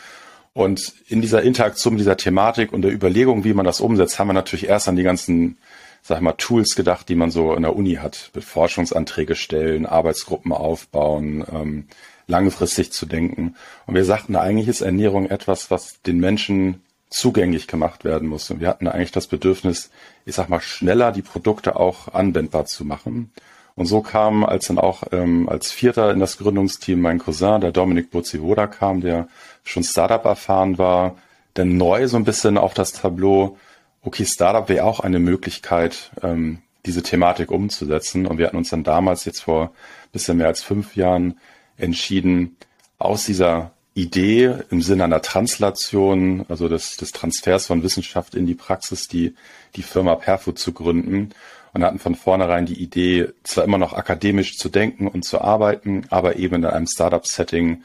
Und 0.53 0.93
in 1.09 1.23
dieser 1.23 1.41
Interaktion 1.43 1.95
mit 1.95 2.01
dieser 2.01 2.19
Thematik 2.19 2.75
und 2.75 2.83
der 2.83 2.93
Überlegung, 2.93 3.45
wie 3.45 3.55
man 3.55 3.65
das 3.65 3.81
umsetzt, 3.81 4.19
haben 4.19 4.29
wir 4.29 4.35
natürlich 4.35 4.69
erst 4.69 4.89
an 4.89 4.97
die 4.97 5.05
ganzen 5.05 5.56
sag 6.03 6.19
ich 6.19 6.23
mal, 6.23 6.33
Tools 6.33 6.75
gedacht, 6.75 7.09
die 7.09 7.15
man 7.15 7.31
so 7.31 7.55
in 7.55 7.63
der 7.63 7.77
Uni 7.77 7.95
hat. 7.95 8.31
Forschungsanträge 8.39 9.37
stellen, 9.37 9.87
Arbeitsgruppen 9.87 10.53
aufbauen, 10.53 11.45
ähm, 11.53 11.87
langfristig 12.31 12.93
zu 12.93 13.05
denken. 13.05 13.56
Und 13.87 13.94
wir 13.94 14.05
sagten, 14.05 14.37
eigentlich 14.37 14.69
ist 14.69 14.81
Ernährung 14.81 15.29
etwas, 15.29 15.71
was 15.71 16.00
den 16.03 16.19
Menschen 16.19 16.82
zugänglich 17.11 17.67
gemacht 17.67 18.05
werden 18.05 18.29
muss. 18.29 18.50
Und 18.50 18.61
wir 18.61 18.69
hatten 18.69 18.87
eigentlich 18.88 19.12
das 19.12 19.27
Bedürfnis, 19.27 19.91
ich 20.25 20.37
sag 20.37 20.49
mal, 20.49 20.61
schneller 20.61 21.12
die 21.12 21.23
Produkte 21.23 21.77
auch 21.77 22.15
anwendbar 22.15 22.65
zu 22.67 22.85
machen. 22.85 23.32
Und 23.75 23.87
so 23.87 24.00
kam, 24.00 24.44
als 24.44 24.69
dann 24.69 24.79
auch 24.79 25.03
ähm, 25.12 25.49
als 25.49 25.73
Vierter 25.73 26.12
in 26.12 26.21
das 26.21 26.38
Gründungsteam 26.38 27.00
mein 27.00 27.19
Cousin, 27.19 27.61
der 27.61 27.73
Dominik 27.73 28.11
Burzivoda 28.11 28.67
kam, 28.67 29.00
der 29.00 29.29
schon 29.65 29.82
Startup 29.82 30.25
erfahren 30.25 30.79
war, 30.79 31.17
dann 31.55 31.77
neu 31.77 32.06
so 32.06 32.17
ein 32.17 32.25
bisschen 32.25 32.59
auf 32.59 32.75
das 32.75 32.93
Tableau, 32.93 33.56
okay, 34.03 34.25
Startup 34.25 34.69
wäre 34.69 34.85
auch 34.85 35.00
eine 35.00 35.19
Möglichkeit, 35.19 36.12
ähm, 36.23 36.62
diese 36.87 37.03
Thematik 37.03 37.50
umzusetzen. 37.50 38.27
Und 38.27 38.38
wir 38.38 38.47
hatten 38.47 38.56
uns 38.56 38.71
dann 38.71 38.85
damals 38.85 39.25
jetzt 39.25 39.41
vor 39.41 39.73
bisschen 40.12 40.38
mehr 40.38 40.47
als 40.47 40.62
fünf 40.62 40.97
Jahren 40.97 41.38
entschieden, 41.81 42.56
aus 42.99 43.25
dieser 43.25 43.73
Idee 43.94 44.55
im 44.71 44.82
Sinne 44.82 45.05
einer 45.05 45.23
Translation, 45.23 46.44
also 46.49 46.69
des, 46.69 46.97
des 46.97 47.12
Transfers 47.12 47.67
von 47.67 47.82
Wissenschaft 47.82 48.35
in 48.35 48.47
die 48.47 48.55
Praxis, 48.55 49.09
die, 49.09 49.35
die 49.77 49.82
Firma 49.82 50.15
Perfood 50.15 50.59
zu 50.59 50.73
gründen 50.73 51.31
und 51.73 51.85
hatten 51.85 51.99
von 51.99 52.15
vornherein 52.15 52.67
die 52.67 52.81
Idee, 52.81 53.29
zwar 53.43 53.65
immer 53.65 53.79
noch 53.79 53.93
akademisch 53.93 54.56
zu 54.56 54.69
denken 54.69 55.09
und 55.09 55.25
zu 55.25 55.41
arbeiten, 55.41 56.06
aber 56.11 56.37
eben 56.37 56.56
in 56.56 56.65
einem 56.65 56.87
Startup-Setting 56.87 57.82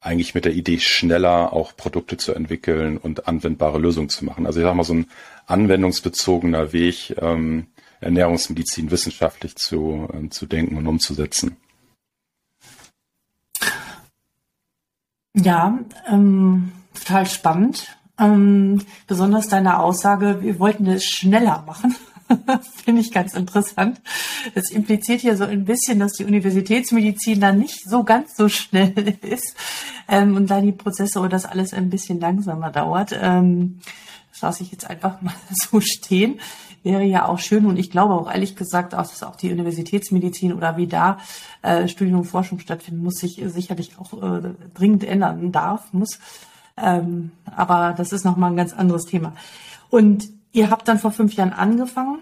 eigentlich 0.00 0.34
mit 0.34 0.44
der 0.44 0.52
Idee 0.52 0.78
schneller 0.80 1.52
auch 1.52 1.76
Produkte 1.76 2.16
zu 2.16 2.34
entwickeln 2.34 2.98
und 2.98 3.26
anwendbare 3.26 3.78
Lösungen 3.78 4.10
zu 4.10 4.24
machen. 4.24 4.46
Also 4.46 4.60
ich 4.60 4.64
sage 4.64 4.76
mal 4.76 4.84
so 4.84 4.94
ein 4.94 5.06
anwendungsbezogener 5.46 6.72
Weg, 6.72 7.16
ähm, 7.20 7.68
Ernährungsmedizin 8.00 8.90
wissenschaftlich 8.90 9.56
zu, 9.56 10.08
äh, 10.12 10.28
zu 10.28 10.46
denken 10.46 10.76
und 10.76 10.86
umzusetzen. 10.86 11.56
Ja, 15.34 15.78
ähm, 16.08 16.72
total 16.94 17.26
spannend. 17.26 17.96
Ähm, 18.18 18.82
besonders 19.08 19.48
deine 19.48 19.80
Aussage, 19.80 20.42
wir 20.42 20.60
wollten 20.60 20.86
es 20.86 21.04
schneller 21.04 21.64
machen. 21.66 21.96
Finde 22.84 23.00
ich 23.00 23.12
ganz 23.12 23.34
interessant. 23.34 24.00
Das 24.54 24.70
impliziert 24.70 25.20
hier 25.20 25.36
so 25.36 25.44
ein 25.44 25.64
bisschen, 25.64 25.98
dass 25.98 26.12
die 26.12 26.24
Universitätsmedizin 26.24 27.40
dann 27.40 27.58
nicht 27.58 27.82
so 27.88 28.04
ganz 28.04 28.36
so 28.36 28.48
schnell 28.48 29.18
ist 29.22 29.56
ähm, 30.08 30.36
und 30.36 30.48
da 30.48 30.60
die 30.60 30.72
Prozesse 30.72 31.18
oder 31.18 31.30
das 31.30 31.46
alles 31.46 31.74
ein 31.74 31.90
bisschen 31.90 32.20
langsamer 32.20 32.70
dauert. 32.70 33.18
Ähm, 33.20 33.80
das 34.30 34.42
lasse 34.42 34.62
ich 34.62 34.70
jetzt 34.70 34.88
einfach 34.88 35.20
mal 35.20 35.34
so 35.50 35.80
stehen 35.80 36.40
wäre 36.84 37.02
ja 37.02 37.26
auch 37.26 37.38
schön 37.38 37.66
und 37.66 37.78
ich 37.78 37.90
glaube 37.90 38.14
auch 38.14 38.30
ehrlich 38.30 38.56
gesagt, 38.56 38.94
auch, 38.94 38.98
dass 38.98 39.22
auch 39.22 39.36
die 39.36 39.50
Universitätsmedizin 39.52 40.52
oder 40.52 40.76
wie 40.76 40.86
da 40.86 41.18
äh, 41.62 41.88
Studium 41.88 42.20
und 42.20 42.26
Forschung 42.26 42.60
stattfinden 42.60 43.02
muss, 43.02 43.14
sich 43.14 43.42
sicherlich 43.46 43.98
auch 43.98 44.12
äh, 44.22 44.54
dringend 44.74 45.04
ändern 45.04 45.50
darf, 45.50 45.92
muss. 45.92 46.18
Ähm, 46.76 47.32
aber 47.56 47.94
das 47.96 48.12
ist 48.12 48.24
nochmal 48.24 48.50
ein 48.50 48.56
ganz 48.56 48.72
anderes 48.72 49.04
Thema. 49.04 49.34
Und 49.90 50.28
ihr 50.52 50.70
habt 50.70 50.86
dann 50.86 50.98
vor 50.98 51.12
fünf 51.12 51.34
Jahren 51.34 51.52
angefangen 51.52 52.18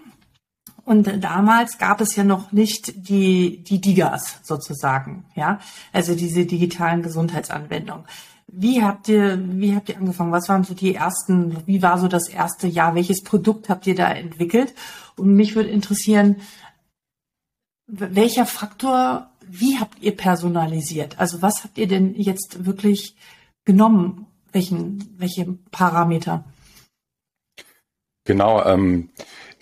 und 0.85 1.23
damals 1.23 1.77
gab 1.77 2.01
es 2.01 2.15
ja 2.15 2.23
noch 2.23 2.51
nicht 2.51 3.07
die, 3.07 3.63
die 3.63 3.79
Digas 3.79 4.39
sozusagen, 4.43 5.25
ja, 5.33 5.59
also 5.93 6.13
diese 6.13 6.45
digitalen 6.45 7.03
Gesundheitsanwendungen. 7.03 8.05
Wie 8.55 8.83
habt 8.83 9.07
ihr, 9.07 9.39
wie 9.59 9.75
habt 9.75 9.89
ihr 9.89 9.97
angefangen? 9.97 10.31
Was 10.31 10.47
waren 10.47 10.63
so 10.63 10.75
die 10.75 10.93
ersten, 10.93 11.65
wie 11.65 11.81
war 11.81 11.97
so 11.97 12.07
das 12.07 12.29
erste 12.29 12.67
Jahr? 12.67 12.93
Welches 12.93 13.23
Produkt 13.23 13.67
habt 13.67 13.87
ihr 13.87 13.95
da 13.95 14.11
entwickelt? 14.11 14.75
Und 15.15 15.33
mich 15.35 15.55
würde 15.55 15.69
interessieren, 15.69 16.35
welcher 17.87 18.45
Faktor, 18.45 19.31
wie 19.47 19.79
habt 19.79 19.99
ihr 20.01 20.15
personalisiert? 20.15 21.19
Also 21.19 21.41
was 21.41 21.63
habt 21.63 21.79
ihr 21.79 21.87
denn 21.87 22.13
jetzt 22.13 22.65
wirklich 22.65 23.15
genommen? 23.65 24.27
Welchen, 24.51 25.17
welche 25.17 25.45
Parameter? 25.71 26.43
Genau, 28.25 28.63
ähm, 28.63 29.09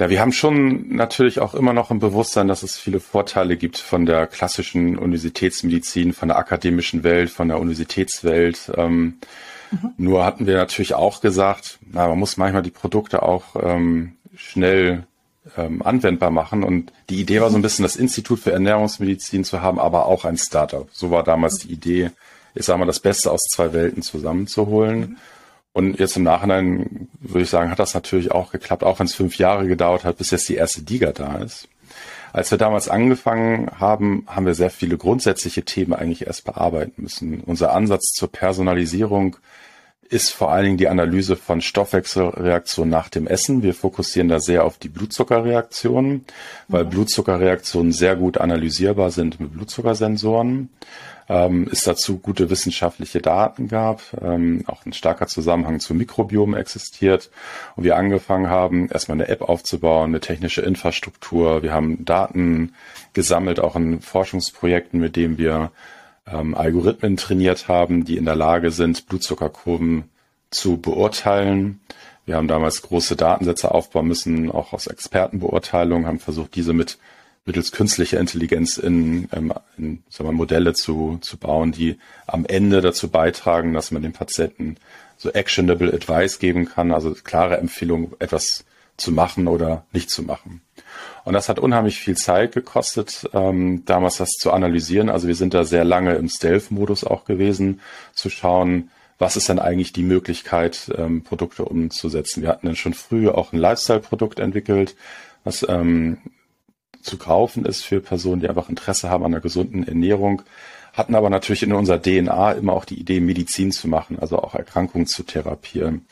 ja, 0.01 0.09
wir 0.09 0.19
haben 0.19 0.31
schon 0.31 0.95
natürlich 0.95 1.39
auch 1.39 1.53
immer 1.53 1.73
noch 1.73 1.91
im 1.91 1.99
Bewusstsein, 1.99 2.47
dass 2.47 2.63
es 2.63 2.75
viele 2.75 2.99
Vorteile 2.99 3.55
gibt 3.55 3.77
von 3.77 4.07
der 4.07 4.25
klassischen 4.25 4.97
Universitätsmedizin, 4.97 6.13
von 6.13 6.29
der 6.29 6.39
akademischen 6.39 7.03
Welt, 7.03 7.29
von 7.29 7.49
der 7.49 7.59
Universitätswelt. 7.59 8.71
Ähm, 8.75 9.19
mhm. 9.69 9.91
Nur 9.97 10.25
hatten 10.25 10.47
wir 10.47 10.55
natürlich 10.55 10.95
auch 10.95 11.21
gesagt, 11.21 11.77
na, 11.91 12.07
man 12.07 12.17
muss 12.17 12.35
manchmal 12.35 12.63
die 12.63 12.71
Produkte 12.71 13.21
auch 13.21 13.55
ähm, 13.61 14.13
schnell 14.35 15.05
ähm, 15.55 15.83
anwendbar 15.83 16.31
machen. 16.31 16.63
Und 16.63 16.91
die 17.11 17.21
Idee 17.21 17.39
war 17.39 17.51
so 17.51 17.57
ein 17.57 17.61
bisschen, 17.61 17.83
das 17.83 17.95
Institut 17.95 18.39
für 18.39 18.53
Ernährungsmedizin 18.53 19.43
zu 19.43 19.61
haben, 19.61 19.77
aber 19.77 20.07
auch 20.07 20.25
ein 20.25 20.37
Startup. 20.37 20.89
So 20.91 21.11
war 21.11 21.21
damals 21.21 21.59
die 21.59 21.71
Idee, 21.71 22.09
ich 22.55 22.65
sage 22.65 22.79
mal, 22.79 22.85
das 22.85 23.01
Beste 23.01 23.29
aus 23.29 23.41
zwei 23.53 23.71
Welten 23.71 24.01
zusammenzuholen. 24.01 24.99
Mhm. 24.99 25.17
Und 25.73 25.99
jetzt 25.99 26.17
im 26.17 26.23
Nachhinein 26.23 27.07
würde 27.19 27.43
ich 27.43 27.49
sagen, 27.49 27.71
hat 27.71 27.79
das 27.79 27.93
natürlich 27.93 28.31
auch 28.31 28.51
geklappt, 28.51 28.83
auch 28.83 28.99
wenn 28.99 29.05
es 29.05 29.15
fünf 29.15 29.37
Jahre 29.37 29.67
gedauert 29.67 30.03
hat, 30.03 30.17
bis 30.17 30.31
jetzt 30.31 30.49
die 30.49 30.55
erste 30.55 30.81
Liga 30.81 31.11
da 31.11 31.37
ist. 31.37 31.69
Als 32.33 32.51
wir 32.51 32.57
damals 32.57 32.87
angefangen 32.87 33.69
haben, 33.79 34.25
haben 34.27 34.45
wir 34.45 34.53
sehr 34.53 34.69
viele 34.69 34.97
grundsätzliche 34.97 35.63
Themen 35.63 35.93
eigentlich 35.93 36.27
erst 36.27 36.45
bearbeiten 36.45 37.03
müssen. 37.03 37.41
Unser 37.41 37.73
Ansatz 37.73 38.13
zur 38.13 38.31
Personalisierung 38.31 39.37
ist 40.11 40.31
vor 40.31 40.51
allen 40.51 40.65
Dingen 40.65 40.77
die 40.77 40.89
Analyse 40.89 41.37
von 41.37 41.61
Stoffwechselreaktionen 41.61 42.89
nach 42.89 43.07
dem 43.07 43.27
Essen. 43.27 43.63
Wir 43.63 43.73
fokussieren 43.73 44.27
da 44.27 44.39
sehr 44.39 44.65
auf 44.65 44.77
die 44.77 44.89
Blutzuckerreaktionen, 44.89 46.25
weil 46.67 46.83
Blutzuckerreaktionen 46.83 47.93
sehr 47.93 48.17
gut 48.17 48.37
analysierbar 48.37 49.11
sind 49.11 49.39
mit 49.39 49.53
Blutzuckersensoren. 49.53 50.69
Ähm, 51.31 51.69
es 51.71 51.85
dazu 51.85 52.19
gute 52.19 52.49
wissenschaftliche 52.49 53.21
Daten 53.21 53.69
gab, 53.69 54.01
ähm, 54.21 54.65
auch 54.67 54.85
ein 54.85 54.91
starker 54.91 55.27
Zusammenhang 55.27 55.79
zum 55.79 55.97
Mikrobiom 55.97 56.53
existiert 56.55 57.29
und 57.77 57.85
wir 57.85 57.95
angefangen 57.95 58.49
haben, 58.49 58.89
erstmal 58.89 59.15
eine 59.15 59.29
App 59.29 59.41
aufzubauen, 59.41 60.09
eine 60.09 60.19
technische 60.19 60.61
Infrastruktur. 60.61 61.63
Wir 61.63 61.73
haben 61.73 62.03
Daten 62.03 62.73
gesammelt, 63.13 63.61
auch 63.61 63.77
in 63.77 64.01
Forschungsprojekten, 64.01 64.99
mit 64.99 65.15
denen 65.15 65.37
wir 65.37 65.71
ähm, 66.27 66.53
Algorithmen 66.53 67.15
trainiert 67.15 67.69
haben, 67.69 68.03
die 68.03 68.17
in 68.17 68.25
der 68.25 68.35
Lage 68.35 68.71
sind, 68.71 69.07
Blutzuckerkurven 69.07 70.03
zu 70.49 70.81
beurteilen. 70.81 71.79
Wir 72.25 72.35
haben 72.35 72.49
damals 72.49 72.81
große 72.81 73.15
Datensätze 73.15 73.71
aufbauen 73.71 74.07
müssen, 74.07 74.51
auch 74.51 74.73
aus 74.73 74.87
Expertenbeurteilungen, 74.87 76.07
haben 76.07 76.19
versucht, 76.19 76.55
diese 76.55 76.73
mit 76.73 76.97
mittels 77.45 77.71
künstlicher 77.71 78.19
Intelligenz 78.19 78.77
in, 78.77 79.27
ähm, 79.31 79.53
in 79.77 80.03
sagen 80.09 80.29
wir, 80.29 80.33
Modelle 80.33 80.73
zu, 80.73 81.17
zu 81.21 81.37
bauen, 81.37 81.71
die 81.71 81.97
am 82.27 82.45
Ende 82.45 82.81
dazu 82.81 83.09
beitragen, 83.09 83.73
dass 83.73 83.91
man 83.91 84.03
dem 84.03 84.13
Patienten 84.13 84.75
so 85.17 85.31
actionable 85.31 85.93
Advice 85.93 86.39
geben 86.39 86.65
kann, 86.65 86.91
also 86.91 87.15
klare 87.23 87.57
Empfehlungen, 87.57 88.13
etwas 88.19 88.65
zu 88.97 89.11
machen 89.11 89.47
oder 89.47 89.85
nicht 89.91 90.09
zu 90.09 90.23
machen. 90.23 90.61
Und 91.23 91.33
das 91.33 91.49
hat 91.49 91.59
unheimlich 91.59 91.99
viel 91.99 92.17
Zeit 92.17 92.53
gekostet, 92.53 93.29
ähm, 93.33 93.83
damals 93.85 94.17
das 94.17 94.29
zu 94.31 94.51
analysieren. 94.51 95.09
Also 95.09 95.27
wir 95.27 95.35
sind 95.35 95.53
da 95.53 95.63
sehr 95.63 95.83
lange 95.83 96.15
im 96.15 96.29
Stealth-Modus 96.29 97.03
auch 97.03 97.25
gewesen, 97.25 97.81
zu 98.13 98.29
schauen, 98.29 98.91
was 99.17 99.37
ist 99.37 99.49
denn 99.49 99.59
eigentlich 99.59 99.93
die 99.93 100.03
Möglichkeit, 100.03 100.91
ähm, 100.97 101.23
Produkte 101.23 101.65
umzusetzen. 101.65 102.41
Wir 102.41 102.49
hatten 102.49 102.67
dann 102.67 102.75
schon 102.75 102.95
früh 102.95 103.29
auch 103.29 103.53
ein 103.53 103.59
Lifestyle-Produkt 103.59 104.39
entwickelt, 104.39 104.95
was 105.43 105.65
ähm, 105.67 106.17
zu 107.01 107.17
kaufen 107.17 107.65
ist 107.65 107.83
für 107.83 108.01
Personen, 108.01 108.41
die 108.41 108.49
einfach 108.49 108.69
Interesse 108.69 109.09
haben 109.09 109.23
an 109.23 109.33
einer 109.33 109.41
gesunden 109.41 109.87
Ernährung, 109.87 110.41
hatten 110.93 111.15
aber 111.15 111.29
natürlich 111.29 111.63
in 111.63 111.73
unserer 111.73 112.01
DNA 112.01 112.53
immer 112.53 112.73
auch 112.73 112.85
die 112.85 112.99
Idee, 112.99 113.19
Medizin 113.19 113.71
zu 113.71 113.87
machen, 113.87 114.19
also 114.19 114.39
auch 114.39 114.55
Erkrankungen 114.55 115.07
zu 115.07 115.23
therapieren 115.23 116.05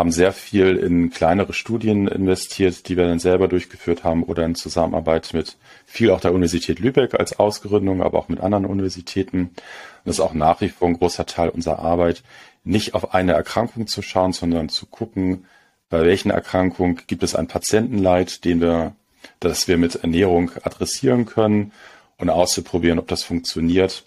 haben 0.00 0.12
sehr 0.12 0.32
viel 0.32 0.76
in 0.76 1.10
kleinere 1.10 1.52
Studien 1.52 2.08
investiert, 2.08 2.88
die 2.88 2.96
wir 2.96 3.06
dann 3.06 3.18
selber 3.18 3.48
durchgeführt 3.48 4.04
haben 4.04 4.22
oder 4.22 4.44
in 4.44 4.54
Zusammenarbeit 4.54 5.30
mit 5.34 5.56
viel 5.84 6.10
auch 6.10 6.20
der 6.20 6.32
Universität 6.32 6.78
Lübeck 6.78 7.14
als 7.14 7.38
Ausgründung, 7.38 8.02
aber 8.02 8.18
auch 8.18 8.28
mit 8.28 8.40
anderen 8.40 8.66
Universitäten. 8.66 9.40
Und 9.40 9.60
das 10.04 10.16
ist 10.16 10.20
auch 10.20 10.34
nach 10.34 10.60
wie 10.60 10.68
vor 10.68 10.88
ein 10.88 10.98
großer 10.98 11.26
Teil 11.26 11.50
unserer 11.50 11.80
Arbeit, 11.80 12.22
nicht 12.64 12.94
auf 12.94 13.14
eine 13.14 13.32
Erkrankung 13.32 13.86
zu 13.86 14.02
schauen, 14.02 14.32
sondern 14.32 14.68
zu 14.68 14.86
gucken, 14.86 15.46
bei 15.88 16.02
welchen 16.02 16.30
Erkrankungen 16.30 17.00
gibt 17.06 17.22
es 17.22 17.34
ein 17.34 17.48
Patientenleid, 17.48 18.44
den 18.44 18.60
wir, 18.60 18.94
das 19.40 19.68
wir 19.68 19.78
mit 19.78 19.96
Ernährung 19.96 20.50
adressieren 20.62 21.26
können 21.26 21.72
und 22.18 22.30
auszuprobieren, 22.30 22.98
ob 22.98 23.08
das 23.08 23.22
funktioniert 23.22 24.04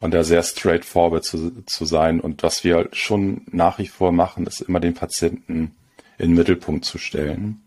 und 0.00 0.12
da 0.12 0.24
sehr 0.24 0.42
straightforward 0.42 1.24
zu, 1.24 1.64
zu 1.66 1.84
sein. 1.84 2.20
Und 2.20 2.42
was 2.42 2.64
wir 2.64 2.88
schon 2.92 3.42
nach 3.50 3.78
wie 3.78 3.86
vor 3.86 4.12
machen, 4.12 4.46
ist 4.46 4.62
immer 4.62 4.80
den 4.80 4.94
Patienten 4.94 5.74
in 6.18 6.30
den 6.30 6.34
Mittelpunkt 6.34 6.84
zu 6.84 6.98
stellen. 6.98 7.62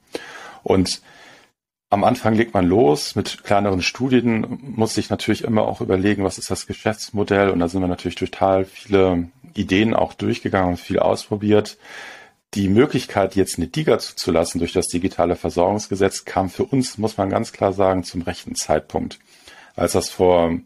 Und 0.63 1.01
am 1.89 2.03
Anfang 2.03 2.33
legt 2.33 2.55
man 2.55 2.65
los 2.65 3.15
mit 3.15 3.43
kleineren 3.43 3.83
Studien, 3.83 4.59
muss 4.61 4.95
sich 4.95 5.11
natürlich 5.11 5.43
immer 5.43 5.67
auch 5.67 5.79
überlegen, 5.79 6.23
was 6.23 6.39
ist 6.39 6.49
das 6.49 6.65
Geschäftsmodell. 6.65 7.51
Und 7.51 7.59
da 7.59 7.67
sind 7.67 7.81
wir 7.81 7.87
natürlich 7.87 8.15
total 8.15 8.65
viele 8.65 9.29
Ideen 9.53 9.93
auch 9.93 10.15
durchgegangen 10.15 10.71
und 10.71 10.79
viel 10.79 10.97
ausprobiert. 10.97 11.77
Die 12.53 12.69
Möglichkeit, 12.69 13.35
jetzt 13.35 13.57
eine 13.57 13.67
DIGA 13.67 13.97
zuzulassen 13.97 14.59
durch 14.59 14.73
das 14.73 14.87
digitale 14.87 15.35
Versorgungsgesetz, 15.35 16.23
kam 16.23 16.49
für 16.49 16.65
uns, 16.65 16.99
muss 16.99 17.17
man 17.17 17.31
ganz 17.31 17.51
klar 17.51 17.73
sagen, 17.73 18.03
zum 18.03 18.21
rechten 18.21 18.53
Zeitpunkt. 18.53 19.19
Als 19.75 19.93
das 19.93 20.11
vor 20.11 20.59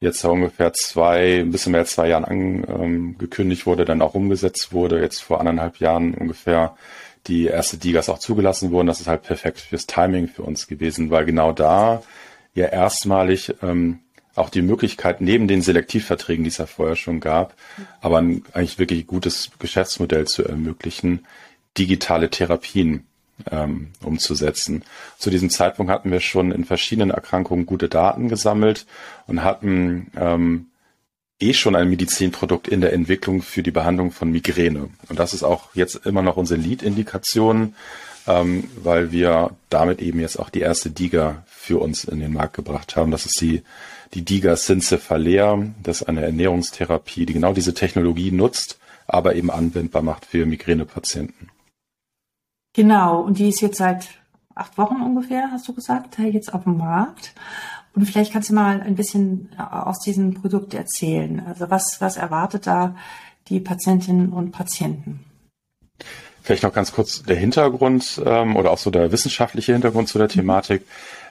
jetzt 0.00 0.24
ungefähr 0.24 0.72
zwei, 0.72 1.40
ein 1.40 1.50
bisschen 1.50 1.72
mehr 1.72 1.82
als 1.82 1.92
zwei 1.92 2.08
Jahren 2.08 2.24
angekündigt 2.24 3.66
wurde, 3.66 3.84
dann 3.84 4.00
auch 4.00 4.14
umgesetzt 4.14 4.72
wurde, 4.72 5.00
jetzt 5.00 5.20
vor 5.22 5.40
anderthalb 5.40 5.78
Jahren 5.78 6.14
ungefähr 6.14 6.74
die 7.26 7.46
erste 7.46 7.76
Digas 7.76 8.08
auch 8.08 8.18
zugelassen 8.18 8.70
wurden. 8.70 8.86
Das 8.86 9.00
ist 9.00 9.08
halt 9.08 9.22
perfekt 9.22 9.60
fürs 9.60 9.86
Timing 9.86 10.28
für 10.28 10.42
uns 10.42 10.68
gewesen, 10.68 11.10
weil 11.10 11.26
genau 11.26 11.52
da 11.52 12.02
ja 12.54 12.66
erstmalig 12.66 13.54
ähm, 13.62 14.00
auch 14.36 14.50
die 14.50 14.62
Möglichkeit 14.62 15.20
neben 15.20 15.48
den 15.48 15.62
Selektivverträgen, 15.62 16.44
die 16.44 16.48
es 16.48 16.58
ja 16.58 16.66
vorher 16.66 16.96
schon 16.96 17.20
gab, 17.20 17.54
aber 18.00 18.18
ein 18.18 18.42
eigentlich 18.52 18.78
wirklich 18.78 19.06
gutes 19.06 19.50
Geschäftsmodell 19.58 20.26
zu 20.26 20.44
ermöglichen, 20.44 21.26
digitale 21.76 22.30
Therapien 22.30 23.06
ähm, 23.50 23.88
umzusetzen. 24.02 24.82
Zu 25.18 25.30
diesem 25.30 25.50
Zeitpunkt 25.50 25.90
hatten 25.90 26.10
wir 26.10 26.20
schon 26.20 26.52
in 26.52 26.64
verschiedenen 26.64 27.10
Erkrankungen 27.10 27.66
gute 27.66 27.88
Daten 27.88 28.28
gesammelt 28.28 28.86
und 29.26 29.42
hatten 29.42 30.10
ähm, 30.16 30.66
eh 31.38 31.52
schon 31.52 31.76
ein 31.76 31.90
Medizinprodukt 31.90 32.68
in 32.68 32.80
der 32.80 32.92
Entwicklung 32.92 33.42
für 33.42 33.62
die 33.62 33.70
Behandlung 33.70 34.10
von 34.10 34.30
Migräne. 34.30 34.88
Und 35.08 35.18
das 35.18 35.34
ist 35.34 35.42
auch 35.42 35.74
jetzt 35.74 36.06
immer 36.06 36.22
noch 36.22 36.36
unsere 36.36 36.60
Lead-Indikation, 36.60 37.74
ähm, 38.26 38.64
weil 38.82 39.12
wir 39.12 39.50
damit 39.68 40.00
eben 40.00 40.20
jetzt 40.20 40.38
auch 40.38 40.50
die 40.50 40.60
erste 40.60 40.90
DIGA 40.90 41.44
für 41.46 41.78
uns 41.80 42.04
in 42.04 42.20
den 42.20 42.32
Markt 42.32 42.54
gebracht 42.54 42.96
haben. 42.96 43.10
Das 43.10 43.26
ist 43.26 43.40
die, 43.40 43.62
die 44.14 44.24
DIGA 44.24 44.56
Syncephalea. 44.56 45.64
Das 45.82 46.00
ist 46.00 46.08
eine 46.08 46.24
Ernährungstherapie, 46.24 47.26
die 47.26 47.32
genau 47.32 47.52
diese 47.52 47.74
Technologie 47.74 48.30
nutzt, 48.30 48.78
aber 49.06 49.34
eben 49.34 49.50
anwendbar 49.50 50.02
macht 50.02 50.26
für 50.26 50.46
Migränepatienten. 50.46 51.50
Genau, 52.72 53.20
und 53.20 53.38
die 53.38 53.48
ist 53.48 53.60
jetzt 53.60 53.78
seit 53.78 54.08
acht 54.54 54.76
Wochen 54.78 55.00
ungefähr, 55.02 55.50
hast 55.50 55.68
du 55.68 55.72
gesagt, 55.72 56.18
jetzt 56.18 56.52
auf 56.52 56.64
dem 56.64 56.76
Markt. 56.76 57.34
Und 57.94 58.04
vielleicht 58.04 58.32
kannst 58.32 58.50
du 58.50 58.54
mal 58.54 58.82
ein 58.82 58.94
bisschen 58.94 59.48
äh, 59.58 59.62
aus 59.62 60.00
diesem 60.00 60.34
Produkt 60.34 60.74
erzählen. 60.74 61.42
Also 61.46 61.70
was, 61.70 61.96
was 62.00 62.18
erwartet 62.18 62.66
da 62.66 62.94
die 63.48 63.60
Patientinnen 63.60 64.32
und 64.32 64.52
Patienten? 64.52 65.24
Vielleicht 66.42 66.62
noch 66.62 66.74
ganz 66.74 66.92
kurz 66.92 67.22
der 67.22 67.36
Hintergrund 67.36 68.22
ähm, 68.24 68.54
oder 68.54 68.70
auch 68.70 68.78
so 68.78 68.90
der 68.90 69.10
wissenschaftliche 69.10 69.72
Hintergrund 69.72 70.08
zu 70.08 70.18
der 70.18 70.28
Thematik. 70.28 70.82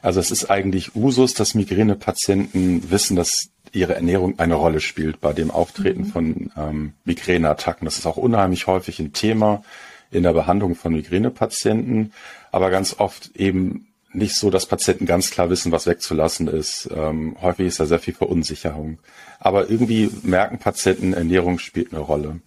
Also 0.06 0.20
es 0.20 0.30
ist 0.30 0.52
eigentlich 0.52 0.96
Usus, 0.96 1.34
dass 1.34 1.56
Migränepatienten 1.56 2.92
wissen, 2.92 3.16
dass 3.16 3.50
ihre 3.72 3.96
Ernährung 3.96 4.38
eine 4.38 4.54
Rolle 4.54 4.80
spielt 4.80 5.20
bei 5.20 5.34
dem 5.34 5.50
Auftreten 5.50 6.02
mhm. 6.02 6.06
von 6.06 6.52
ähm, 6.56 6.94
Migräneattacken. 7.06 7.86
Das 7.86 7.98
ist 7.98 8.06
auch 8.06 8.16
unheimlich 8.16 8.68
häufig 8.68 9.00
ein 9.00 9.14
Thema 9.14 9.64
in 10.12 10.22
der 10.22 10.34
Behandlung 10.34 10.76
von 10.76 10.94
Migränepatienten, 10.94 12.14
aber 12.52 12.70
ganz 12.70 12.98
oft 13.00 13.36
eben 13.36 13.88
nicht 14.14 14.36
so, 14.36 14.52
dass 14.52 14.68
Patienten 14.68 15.08
ganz 15.08 15.32
klar 15.32 15.50
wissen, 15.50 15.72
was 15.72 15.88
wegzulassen 15.88 16.50
ist. 16.50 16.88
Ähm, 16.96 17.36
häufig 17.42 17.66
ist 17.66 17.80
da 17.80 17.88
sehr 17.88 17.98
viel 17.98 18.14
Verunsicherung. 18.14 19.00
Aber 19.40 19.72
irgendwie 19.72 20.12
merken 20.22 20.60
Patienten, 20.60 21.14
Ernährung 21.14 21.58
spielt 21.58 21.92
eine 21.92 22.02
Rolle. 22.02 22.42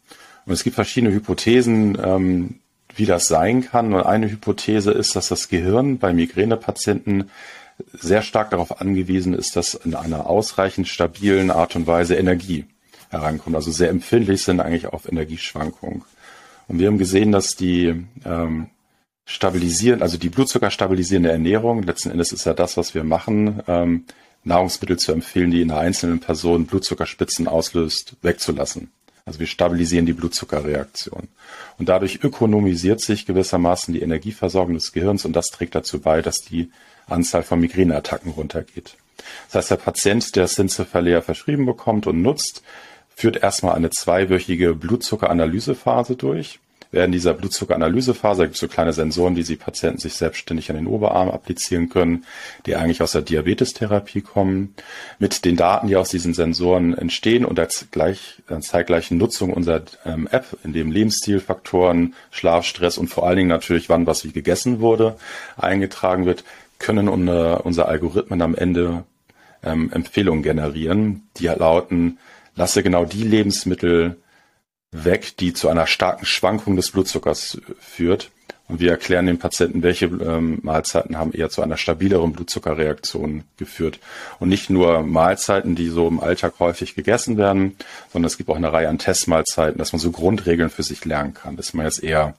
Und 0.46 0.52
es 0.52 0.62
gibt 0.62 0.76
verschiedene 0.76 1.12
Hypothesen, 1.12 1.98
ähm, 2.00 2.60
wie 2.95 3.07
das 3.07 3.26
sein 3.26 3.62
kann. 3.62 3.92
Und 3.92 4.02
eine 4.02 4.30
Hypothese 4.30 4.92
ist, 4.92 5.16
dass 5.16 5.28
das 5.28 5.49
Gehirn 5.49 5.99
bei 5.99 6.12
Migränepatienten 6.12 7.30
sehr 7.92 8.23
stark 8.23 8.50
darauf 8.50 8.80
angewiesen 8.80 9.35
ist, 9.35 9.57
dass 9.57 9.75
in 9.75 9.95
einer 9.95 10.26
ausreichend 10.26 10.88
stabilen 10.88 11.50
Art 11.50 11.76
und 11.76 11.87
Weise 11.87 12.16
Energie 12.16 12.64
herankommt. 13.11 13.57
Also 13.57 13.71
sehr 13.71 13.90
empfindlich 13.90 14.42
sind 14.42 14.61
eigentlich 14.61 14.87
auf 14.87 15.09
Energieschwankungen. 15.09 16.02
Und 16.66 16.78
wir 16.78 16.88
haben 16.88 16.99
gesehen, 16.99 17.33
dass 17.33 17.57
die 17.57 18.04
ähm, 18.25 18.68
stabilisieren, 19.25 20.02
also 20.02 20.18
die 20.18 20.28
Blutzucker 20.28 20.71
stabilisierende 20.71 21.30
Ernährung, 21.30 21.83
letzten 21.83 22.11
Endes 22.11 22.33
ist 22.33 22.45
ja 22.45 22.54
das, 22.54 22.76
was 22.76 22.95
wir 22.95 23.04
machen, 23.04 23.62
ähm, 23.66 24.04
Nahrungsmittel 24.45 24.99
zu 24.99 25.12
empfehlen, 25.12 25.50
die 25.50 25.62
in 25.62 25.71
einer 25.71 25.80
einzelnen 25.80 26.21
Person 26.21 26.66
Blutzuckerspitzen 26.66 27.49
auslöst, 27.49 28.16
wegzulassen. 28.23 28.90
Also 29.28 29.40
wir 29.40 29.47
stabilisieren 29.47 30.06
die 30.06 30.14
Blutzuckerreaktion. 30.14 31.28
Und 31.76 31.88
dadurch 31.90 32.25
ökonomisiert 32.25 33.02
sich 33.02 33.26
gewissermaßen 33.26 33.92
die 33.92 34.00
Energieversorgung 34.00 34.73
des 34.73 34.92
Gehirns 34.92 35.26
und 35.26 35.35
das 35.35 35.49
trägt 35.49 35.75
dazu 35.75 36.00
bei, 36.00 36.23
dass 36.23 36.37
die 36.37 36.70
Anzahl 37.06 37.42
von 37.42 37.61
Migräneattacken 37.61 38.32
runtergeht. 38.32 38.97
Das 39.47 39.56
heißt, 39.56 39.70
der 39.73 39.76
Patient, 39.76 40.35
der 40.35 40.49
Syncephalea 40.49 41.20
verschrieben 41.20 41.66
bekommt 41.66 42.06
und 42.06 42.23
nutzt, 42.23 42.62
führt 43.14 43.37
erstmal 43.37 43.75
eine 43.75 43.90
zweiwöchige 43.90 44.75
Blutzuckeranalysephase 44.75 46.16
durch. 46.16 46.58
Während 46.90 47.14
dieser 47.14 47.35
Blutzuckeranalysephase 47.35 48.45
gibt 48.45 48.54
es 48.54 48.61
so 48.61 48.68
kleine 48.68 48.95
Sensoren, 48.95 49.35
die 49.35 49.42
die 49.42 49.57
Patienten 49.57 49.99
sich 49.99 50.14
selbstständig 50.14 50.71
an 50.71 50.76
den 50.76 50.87
Oberarm 50.87 51.30
applizieren 51.30 51.90
können, 51.90 52.25
die 52.64 52.76
eigentlich 52.76 53.02
aus 53.02 53.12
der 53.12 53.21
Diabetestherapie 53.21 54.23
kommen. 54.23 54.75
Mit 55.18 55.45
den 55.45 55.57
Daten, 55.57 55.88
die 55.88 55.97
aus 55.97 56.09
diesen 56.09 56.33
Sensoren 56.33 56.97
entstehen 56.97 57.45
und 57.45 57.59
der 57.59 57.68
gleich, 57.90 58.42
zeitgleichen 58.61 59.18
Nutzung 59.18 59.52
unserer 59.52 59.83
ähm, 60.07 60.28
App, 60.30 60.47
in 60.64 60.73
dem 60.73 60.90
Lebensstilfaktoren, 60.90 62.14
Schlaf, 62.30 62.64
Stress 62.64 62.97
und 62.97 63.09
vor 63.09 63.26
allen 63.26 63.37
Dingen 63.37 63.49
natürlich, 63.49 63.90
wann 63.90 64.07
was 64.07 64.25
wie 64.25 64.33
gegessen 64.33 64.80
wurde, 64.80 65.16
eingetragen 65.59 66.25
wird, 66.25 66.45
können 66.78 67.09
unsere, 67.09 67.62
unsere 67.62 67.88
Algorithmen 67.88 68.40
am 68.40 68.54
Ende 68.54 69.04
ähm, 69.62 69.90
Empfehlungen 69.92 70.42
generieren, 70.42 71.28
die 71.37 71.49
lauten, 71.49 72.18
lasse 72.54 72.83
genau 72.83 73.04
die 73.04 73.25
Lebensmittel 73.25 74.16
weg, 74.92 75.37
die 75.38 75.52
zu 75.52 75.68
einer 75.68 75.87
starken 75.87 76.26
Schwankung 76.26 76.76
des 76.76 76.90
Blutzuckers 76.90 77.61
führt 77.78 78.30
Und 78.68 78.80
wir 78.80 78.90
erklären 78.90 79.26
den 79.26 79.38
Patienten, 79.38 79.83
welche 79.83 80.07
ähm, 80.07 80.59
Mahlzeiten 80.62 81.16
haben 81.16 81.33
eher 81.33 81.49
zu 81.49 81.62
einer 81.62 81.78
stabileren 81.78 82.33
Blutzuckerreaktion 82.33 83.45
geführt. 83.57 83.99
Und 84.40 84.50
nicht 84.50 84.68
nur 84.68 85.02
Mahlzeiten, 85.02 85.75
die 85.75 85.88
so 85.88 86.07
im 86.07 86.21
Alltag 86.21 86.54
häufig 86.59 86.95
gegessen 86.95 87.38
werden, 87.38 87.76
sondern 88.12 88.26
es 88.26 88.37
gibt 88.37 88.50
auch 88.50 88.57
eine 88.57 88.73
Reihe 88.73 88.90
an 88.90 88.99
Testmahlzeiten, 88.99 89.78
dass 89.78 89.92
man 89.92 90.00
so 90.00 90.11
Grundregeln 90.11 90.68
für 90.68 90.83
sich 90.83 91.04
lernen 91.07 91.33
kann. 91.33 91.57
Dass 91.57 91.73
man 91.73 91.87
jetzt 91.87 92.04
eher 92.04 92.35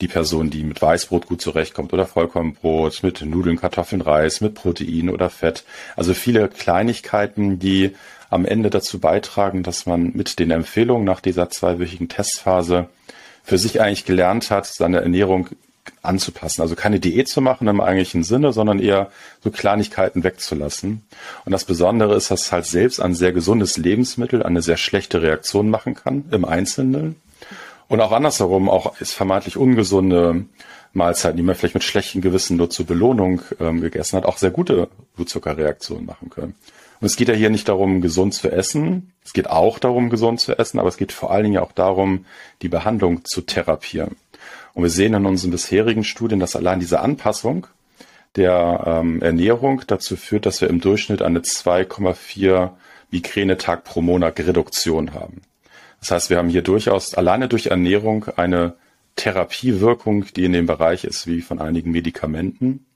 die 0.00 0.08
Person, 0.08 0.50
die 0.50 0.62
mit 0.62 0.80
Weißbrot 0.80 1.26
gut 1.26 1.42
zurechtkommt 1.42 1.92
oder 1.92 2.06
Vollkornbrot, 2.06 3.02
mit 3.02 3.22
Nudeln, 3.22 3.58
Kartoffeln, 3.60 4.00
Reis, 4.00 4.40
mit 4.40 4.54
Protein 4.54 5.10
oder 5.10 5.28
Fett. 5.28 5.64
Also 5.96 6.14
viele 6.14 6.48
Kleinigkeiten, 6.48 7.58
die 7.58 7.96
am 8.30 8.44
Ende 8.44 8.70
dazu 8.70 9.00
beitragen, 9.00 9.62
dass 9.62 9.86
man 9.86 10.12
mit 10.14 10.38
den 10.38 10.50
Empfehlungen 10.50 11.04
nach 11.04 11.20
dieser 11.20 11.50
zweiwöchigen 11.50 12.08
Testphase 12.08 12.88
für 13.42 13.58
sich 13.58 13.80
eigentlich 13.80 14.04
gelernt 14.04 14.50
hat, 14.50 14.66
seine 14.66 15.00
Ernährung 15.00 15.48
anzupassen. 16.02 16.60
Also 16.60 16.76
keine 16.76 17.00
Diät 17.00 17.28
zu 17.28 17.40
machen 17.40 17.66
im 17.66 17.80
eigentlichen 17.80 18.22
Sinne, 18.22 18.52
sondern 18.52 18.78
eher 18.78 19.10
so 19.42 19.50
Kleinigkeiten 19.50 20.22
wegzulassen. 20.22 21.02
Und 21.44 21.52
das 21.52 21.64
Besondere 21.64 22.14
ist, 22.14 22.30
dass 22.30 22.52
halt 22.52 22.66
selbst 22.66 23.00
ein 23.00 23.14
sehr 23.14 23.32
gesundes 23.32 23.78
Lebensmittel 23.78 24.42
eine 24.42 24.62
sehr 24.62 24.76
schlechte 24.76 25.22
Reaktion 25.22 25.70
machen 25.70 25.94
kann 25.94 26.24
im 26.30 26.44
Einzelnen. 26.44 27.16
Und 27.88 28.00
auch 28.00 28.12
andersherum, 28.12 28.68
auch 28.68 29.00
ist 29.00 29.12
vermeintlich 29.12 29.56
ungesunde 29.56 30.44
Mahlzeiten, 30.92 31.36
die 31.36 31.42
man 31.42 31.54
vielleicht 31.54 31.74
mit 31.74 31.84
schlechtem 31.84 32.20
Gewissen 32.20 32.56
nur 32.56 32.70
zur 32.70 32.86
Belohnung 32.86 33.42
ähm, 33.60 33.80
gegessen 33.80 34.16
hat, 34.16 34.26
auch 34.26 34.36
sehr 34.36 34.50
gute 34.50 34.88
Blutzuckerreaktionen 35.16 36.04
machen 36.04 36.30
können. 36.30 36.54
Und 37.00 37.06
es 37.06 37.16
geht 37.16 37.28
ja 37.28 37.34
hier 37.34 37.50
nicht 37.50 37.68
darum, 37.68 38.00
gesund 38.00 38.34
zu 38.34 38.50
essen. 38.50 39.12
Es 39.24 39.32
geht 39.32 39.48
auch 39.48 39.78
darum, 39.78 40.10
gesund 40.10 40.40
zu 40.40 40.58
essen, 40.58 40.78
aber 40.78 40.88
es 40.88 40.96
geht 40.96 41.12
vor 41.12 41.30
allen 41.30 41.44
Dingen 41.44 41.58
auch 41.58 41.72
darum, 41.72 42.26
die 42.62 42.68
Behandlung 42.68 43.24
zu 43.24 43.42
therapieren. 43.42 44.16
Und 44.74 44.82
wir 44.82 44.90
sehen 44.90 45.14
in 45.14 45.26
unseren 45.26 45.50
bisherigen 45.50 46.04
Studien, 46.04 46.40
dass 46.40 46.56
allein 46.56 46.80
diese 46.80 47.00
Anpassung 47.00 47.66
der 48.36 48.84
ähm, 48.86 49.22
Ernährung 49.22 49.82
dazu 49.86 50.16
führt, 50.16 50.46
dass 50.46 50.60
wir 50.60 50.68
im 50.68 50.80
Durchschnitt 50.80 51.22
eine 51.22 51.40
2,4 51.40 52.70
Migräne-Tag 53.10 53.84
pro 53.84 54.02
Monat 54.02 54.38
Reduktion 54.38 55.14
haben. 55.14 55.40
Das 56.00 56.10
heißt, 56.10 56.30
wir 56.30 56.38
haben 56.38 56.48
hier 56.48 56.62
durchaus 56.62 57.14
alleine 57.14 57.48
durch 57.48 57.66
Ernährung 57.66 58.26
eine 58.36 58.74
Therapiewirkung, 59.16 60.26
die 60.36 60.44
in 60.44 60.52
dem 60.52 60.66
Bereich 60.66 61.04
ist 61.04 61.26
wie 61.26 61.40
von 61.40 61.60
einigen 61.60 61.90
Medikamenten. 61.90 62.86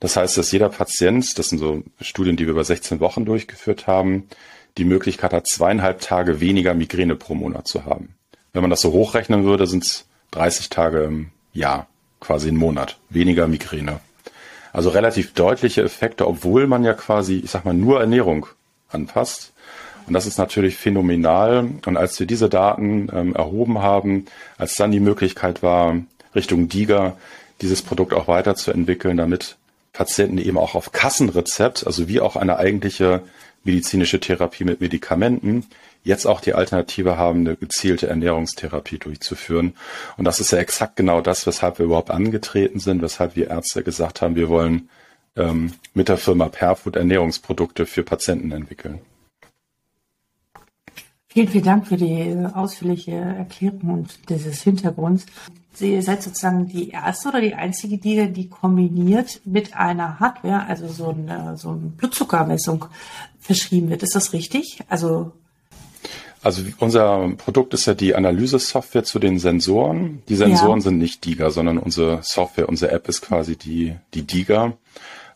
Das 0.00 0.16
heißt, 0.16 0.38
dass 0.38 0.52
jeder 0.52 0.68
Patient, 0.68 1.38
das 1.38 1.48
sind 1.48 1.58
so 1.58 1.82
Studien, 2.00 2.36
die 2.36 2.46
wir 2.46 2.52
über 2.52 2.64
16 2.64 3.00
Wochen 3.00 3.24
durchgeführt 3.24 3.86
haben, 3.86 4.28
die 4.76 4.84
Möglichkeit 4.84 5.32
hat, 5.32 5.48
zweieinhalb 5.48 6.00
Tage 6.00 6.40
weniger 6.40 6.74
Migräne 6.74 7.16
pro 7.16 7.34
Monat 7.34 7.66
zu 7.66 7.84
haben. 7.84 8.14
Wenn 8.52 8.62
man 8.62 8.70
das 8.70 8.80
so 8.80 8.92
hochrechnen 8.92 9.44
würde, 9.44 9.66
sind 9.66 9.84
es 9.84 10.06
30 10.30 10.68
Tage 10.70 11.02
im 11.02 11.30
Jahr, 11.52 11.88
quasi 12.20 12.50
im 12.50 12.56
Monat, 12.56 12.98
weniger 13.10 13.48
Migräne. 13.48 14.00
Also 14.72 14.90
relativ 14.90 15.32
deutliche 15.32 15.82
Effekte, 15.82 16.28
obwohl 16.28 16.68
man 16.68 16.84
ja 16.84 16.94
quasi, 16.94 17.36
ich 17.36 17.50
sag 17.50 17.64
mal, 17.64 17.74
nur 17.74 18.00
Ernährung 18.00 18.46
anpasst. 18.88 19.52
Und 20.08 20.14
das 20.14 20.26
ist 20.26 20.38
natürlich 20.38 20.76
phänomenal. 20.76 21.68
Und 21.86 21.96
als 21.96 22.18
wir 22.18 22.26
diese 22.26 22.48
Daten 22.48 23.08
ähm, 23.14 23.34
erhoben 23.34 23.80
haben, 23.80 24.24
als 24.56 24.74
dann 24.74 24.90
die 24.90 25.00
Möglichkeit 25.00 25.62
war, 25.62 25.96
Richtung 26.34 26.68
DIGA 26.68 27.16
dieses 27.60 27.82
Produkt 27.82 28.14
auch 28.14 28.28
weiterzuentwickeln, 28.28 29.16
damit 29.16 29.56
Patienten 29.92 30.38
eben 30.38 30.58
auch 30.58 30.74
auf 30.74 30.92
Kassenrezept, 30.92 31.86
also 31.86 32.08
wie 32.08 32.20
auch 32.20 32.36
eine 32.36 32.58
eigentliche 32.58 33.22
medizinische 33.64 34.20
Therapie 34.20 34.64
mit 34.64 34.80
Medikamenten, 34.80 35.66
jetzt 36.04 36.26
auch 36.26 36.40
die 36.40 36.54
Alternative 36.54 37.18
haben, 37.18 37.40
eine 37.40 37.56
gezielte 37.56 38.06
Ernährungstherapie 38.06 38.98
durchzuführen. 38.98 39.74
Und 40.16 40.24
das 40.24 40.40
ist 40.40 40.52
ja 40.52 40.58
exakt 40.58 40.96
genau 40.96 41.20
das, 41.20 41.46
weshalb 41.46 41.78
wir 41.78 41.86
überhaupt 41.86 42.10
angetreten 42.10 42.80
sind, 42.80 43.02
weshalb 43.02 43.36
wir 43.36 43.48
Ärzte 43.48 43.82
gesagt 43.82 44.22
haben, 44.22 44.36
wir 44.36 44.48
wollen 44.48 44.88
ähm, 45.36 45.72
mit 45.94 46.08
der 46.08 46.16
Firma 46.16 46.48
Perfood 46.48 46.96
Ernährungsprodukte 46.96 47.84
für 47.84 48.04
Patienten 48.04 48.52
entwickeln. 48.52 49.00
Vielen, 51.38 51.50
vielen 51.50 51.64
Dank 51.64 51.86
für 51.86 51.96
die 51.96 52.36
ausführliche 52.52 53.12
Erklärung 53.12 53.90
und 53.90 54.28
dieses 54.28 54.60
Hintergrunds. 54.62 55.24
Sie 55.72 56.02
seid 56.02 56.20
sozusagen 56.20 56.66
die 56.66 56.90
erste 56.90 57.28
oder 57.28 57.40
die 57.40 57.54
einzige, 57.54 57.96
die, 57.96 58.32
die 58.32 58.48
kombiniert 58.48 59.40
mit 59.44 59.76
einer 59.76 60.18
Hardware, 60.18 60.66
also 60.66 60.88
so 60.88 61.10
eine, 61.10 61.56
so 61.56 61.68
eine 61.68 61.92
Blutzuckermessung 61.96 62.86
verschrieben 63.38 63.88
wird. 63.88 64.02
Ist 64.02 64.16
das 64.16 64.32
richtig? 64.32 64.80
Also 64.88 65.30
also 66.42 66.62
unser 66.80 67.28
Produkt 67.36 67.72
ist 67.72 67.86
ja 67.86 67.94
die 67.94 68.16
Analyse-Software 68.16 69.04
zu 69.04 69.20
den 69.20 69.38
Sensoren. 69.38 70.24
Die 70.28 70.34
Sensoren 70.34 70.80
ja. 70.80 70.82
sind 70.82 70.98
nicht 70.98 71.24
DIGA, 71.24 71.50
sondern 71.50 71.78
unsere 71.78 72.18
Software, 72.24 72.68
unsere 72.68 72.90
App 72.90 73.08
ist 73.08 73.20
quasi 73.20 73.54
die, 73.54 73.94
die 74.12 74.22
DIGA. 74.22 74.72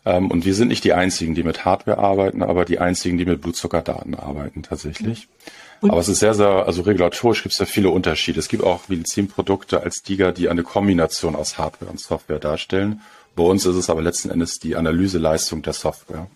Ähm, 0.05 0.29
und 0.31 0.43
wir 0.43 0.53
sind 0.53 0.67
nicht 0.67 0.83
die 0.83 0.91
einzigen, 0.91 1.33
die 1.33 1.43
mit 1.43 1.63
Hardware 1.63 1.97
arbeiten, 1.97 2.43
aber 2.43 2.65
die 2.65 2.79
einzigen, 2.79 3.17
die 3.17 3.25
mit 3.25 3.39
Blutzuckerdaten 3.39 4.15
arbeiten 4.15 4.63
tatsächlich. 4.63 5.27
Mhm. 5.27 5.51
Aber 5.89 5.99
es 5.99 6.07
ist 6.07 6.19
sehr, 6.19 6.33
sehr, 6.33 6.65
also 6.65 6.83
regulatorisch 6.83 7.43
gibt 7.43 7.53
es 7.53 7.59
da 7.59 7.65
viele 7.65 7.89
Unterschiede. 7.89 8.39
Es 8.39 8.47
gibt 8.47 8.63
auch 8.63 8.87
Medizinprodukte 8.89 9.81
als 9.81 10.01
DIGA, 10.01 10.31
die 10.31 10.49
eine 10.49 10.63
Kombination 10.63 11.35
aus 11.35 11.57
Hardware 11.57 11.91
und 11.91 11.99
Software 11.99 12.39
darstellen. 12.39 13.01
Bei 13.35 13.43
uns 13.43 13.65
ist 13.65 13.75
es 13.75 13.89
aber 13.89 14.01
letzten 14.01 14.29
Endes 14.29 14.59
die 14.59 14.75
Analyseleistung 14.75 15.61
der 15.61 15.73
Software. 15.73 16.27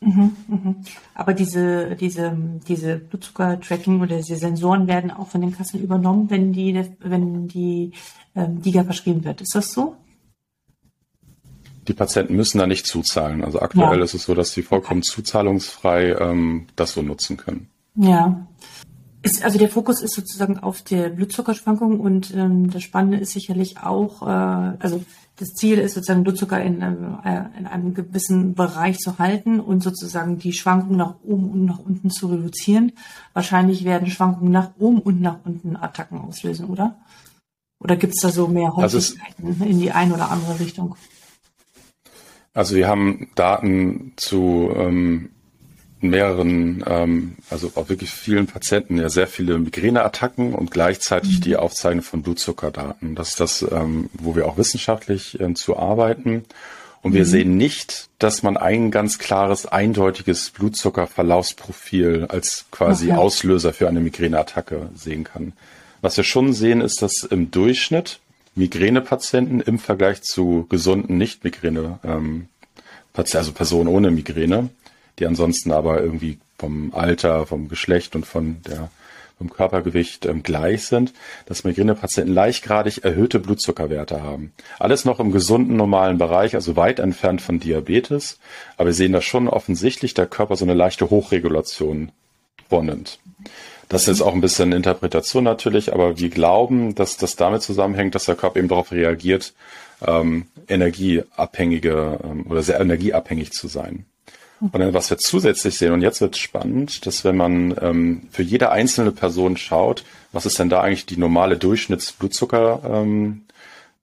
Mhm, 0.00 0.36
mhm. 0.48 0.76
Aber 1.14 1.32
diese, 1.32 1.96
diese, 1.96 2.36
diese 2.66 2.96
Blutzucker-Tracking 2.96 4.00
oder 4.00 4.16
diese 4.16 4.36
Sensoren 4.36 4.88
werden 4.88 5.10
auch 5.10 5.28
von 5.28 5.40
den 5.40 5.56
Kassen 5.56 5.80
übernommen, 5.80 6.28
wenn 6.28 6.52
die, 6.52 6.88
wenn 6.98 7.48
die 7.48 7.92
ähm, 8.34 8.60
DIGA 8.62 8.84
verschrieben 8.84 9.24
wird. 9.24 9.40
Ist 9.40 9.54
das 9.54 9.72
so? 9.72 9.96
Die 11.88 11.94
Patienten 11.94 12.36
müssen 12.36 12.58
da 12.58 12.66
nicht 12.66 12.86
zuzahlen. 12.86 13.44
Also 13.44 13.60
aktuell 13.60 13.98
ja. 13.98 14.04
ist 14.04 14.14
es 14.14 14.24
so, 14.24 14.34
dass 14.34 14.52
sie 14.52 14.62
vollkommen 14.62 15.02
zuzahlungsfrei 15.02 16.12
ähm, 16.12 16.66
das 16.76 16.92
so 16.92 17.02
nutzen 17.02 17.36
können. 17.36 17.68
Ja. 17.94 18.46
Ist, 19.22 19.44
also 19.44 19.58
der 19.58 19.68
Fokus 19.68 20.02
ist 20.02 20.14
sozusagen 20.14 20.58
auf 20.58 20.82
der 20.82 21.08
Blutzuckerschwankung 21.08 22.00
und 22.00 22.34
ähm, 22.34 22.70
das 22.70 22.82
Spannende 22.82 23.18
ist 23.18 23.32
sicherlich 23.32 23.78
auch, 23.78 24.22
äh, 24.22 24.76
also 24.80 25.04
das 25.36 25.54
Ziel 25.54 25.78
ist 25.78 25.94
sozusagen 25.94 26.24
Blutzucker 26.24 26.60
in, 26.60 26.82
äh, 26.82 27.44
in 27.56 27.66
einem 27.66 27.94
gewissen 27.94 28.54
Bereich 28.54 28.98
zu 28.98 29.18
halten 29.18 29.60
und 29.60 29.82
sozusagen 29.82 30.38
die 30.38 30.52
Schwankungen 30.52 30.96
nach 30.96 31.16
oben 31.22 31.50
und 31.50 31.64
nach 31.64 31.78
unten 31.78 32.10
zu 32.10 32.26
reduzieren. 32.28 32.92
Wahrscheinlich 33.32 33.84
werden 33.84 34.10
Schwankungen 34.10 34.52
nach 34.52 34.72
oben 34.78 34.98
und 35.00 35.20
nach 35.20 35.38
unten 35.44 35.76
Attacken 35.76 36.20
auslösen, 36.20 36.66
oder? 36.66 36.98
Oder 37.78 37.96
gibt 37.96 38.14
es 38.14 38.20
da 38.20 38.30
so 38.30 38.48
mehr 38.48 38.72
also 38.76 38.98
Häufigkeiten 38.98 39.62
in 39.62 39.78
die 39.78 39.92
eine 39.92 40.14
oder 40.14 40.30
andere 40.30 40.58
Richtung? 40.58 40.96
Also 42.54 42.76
wir 42.76 42.88
haben 42.88 43.30
Daten 43.34 44.12
zu 44.16 44.70
ähm, 44.74 45.30
mehreren, 46.02 46.84
ähm, 46.86 47.36
also 47.50 47.72
auch 47.74 47.88
wirklich 47.88 48.10
vielen 48.10 48.46
Patienten 48.46 48.98
ja 48.98 49.08
sehr 49.08 49.26
viele 49.26 49.58
Migräneattacken 49.58 50.54
und 50.54 50.70
gleichzeitig 50.70 51.38
mhm. 51.38 51.40
die 51.42 51.56
Aufzeichnung 51.56 52.02
von 52.02 52.22
Blutzuckerdaten. 52.22 53.14
Das 53.14 53.30
ist 53.30 53.40
das, 53.40 53.62
ähm, 53.70 54.10
wo 54.14 54.34
wir 54.34 54.46
auch 54.46 54.58
wissenschaftlich 54.58 55.40
äh, 55.40 55.54
zu 55.54 55.76
arbeiten. 55.76 56.44
Und 57.02 57.14
wir 57.14 57.22
mhm. 57.22 57.28
sehen 57.28 57.56
nicht, 57.56 58.08
dass 58.18 58.42
man 58.42 58.56
ein 58.56 58.90
ganz 58.90 59.18
klares, 59.18 59.66
eindeutiges 59.66 60.50
Blutzuckerverlaufsprofil 60.50 62.26
als 62.28 62.66
quasi 62.70 63.10
okay. 63.10 63.18
Auslöser 63.18 63.72
für 63.72 63.88
eine 63.88 64.00
Migräneattacke 64.00 64.88
sehen 64.94 65.24
kann. 65.24 65.52
Was 66.00 66.16
wir 66.16 66.24
schon 66.24 66.52
sehen, 66.52 66.80
ist, 66.80 67.02
dass 67.02 67.22
im 67.22 67.50
Durchschnitt 67.50 68.20
Migränepatienten 68.54 69.60
im 69.60 69.78
Vergleich 69.78 70.22
zu 70.22 70.66
gesunden 70.68 71.16
Nicht-Migräne, 71.16 71.98
ähm, 72.04 72.48
also 73.14 73.52
Personen 73.52 73.88
ohne 73.88 74.10
Migräne, 74.10 74.68
die 75.18 75.26
ansonsten 75.26 75.72
aber 75.72 76.00
irgendwie 76.00 76.38
vom 76.58 76.92
Alter, 76.94 77.46
vom 77.46 77.68
Geschlecht 77.68 78.14
und 78.14 78.26
von 78.26 78.62
der 78.66 78.90
vom 79.42 79.50
Körpergewicht 79.50 80.24
ähm, 80.26 80.44
gleich 80.44 80.84
sind, 80.84 81.12
dass 81.46 81.64
Migränepatienten 81.64 82.32
leichtgradig 82.32 83.04
erhöhte 83.04 83.40
Blutzuckerwerte 83.40 84.22
haben. 84.22 84.52
Alles 84.78 85.04
noch 85.04 85.18
im 85.18 85.32
gesunden, 85.32 85.74
normalen 85.74 86.16
Bereich, 86.16 86.54
also 86.54 86.76
weit 86.76 87.00
entfernt 87.00 87.42
von 87.42 87.58
Diabetes. 87.58 88.38
Aber 88.76 88.86
wir 88.86 88.94
sehen 88.94 89.12
da 89.12 89.20
schon 89.20 89.48
offensichtlich, 89.48 90.14
der 90.14 90.26
Körper 90.26 90.54
so 90.54 90.64
eine 90.64 90.74
leichte 90.74 91.10
Hochregulation 91.10 92.12
vornimmt. 92.68 93.18
Das 93.88 94.06
ist 94.06 94.22
auch 94.22 94.32
ein 94.32 94.40
bisschen 94.40 94.72
Interpretation 94.72 95.42
natürlich, 95.44 95.92
aber 95.92 96.18
wir 96.18 96.30
glauben, 96.30 96.94
dass 96.94 97.16
das 97.16 97.34
damit 97.34 97.62
zusammenhängt, 97.62 98.14
dass 98.14 98.26
der 98.26 98.36
Körper 98.36 98.60
eben 98.60 98.68
darauf 98.68 98.92
reagiert, 98.92 99.54
ähm, 100.06 100.46
energieabhängige 100.68 102.20
ähm, 102.22 102.46
oder 102.48 102.62
sehr 102.62 102.80
energieabhängig 102.80 103.52
zu 103.52 103.66
sein. 103.66 104.06
Und 104.70 104.78
dann, 104.78 104.94
was 104.94 105.10
wir 105.10 105.18
zusätzlich 105.18 105.76
sehen, 105.76 105.92
und 105.92 106.02
jetzt 106.02 106.20
wird 106.20 106.36
spannend, 106.36 107.04
dass 107.04 107.24
wenn 107.24 107.36
man 107.36 107.76
ähm, 107.80 108.28
für 108.30 108.44
jede 108.44 108.70
einzelne 108.70 109.10
Person 109.10 109.56
schaut, 109.56 110.04
was 110.30 110.46
ist 110.46 110.58
denn 110.60 110.68
da 110.68 110.80
eigentlich 110.80 111.04
die 111.04 111.16
normale 111.16 111.56
Durchschnittsblutzucker 111.56 112.80
ähm, 112.84 113.42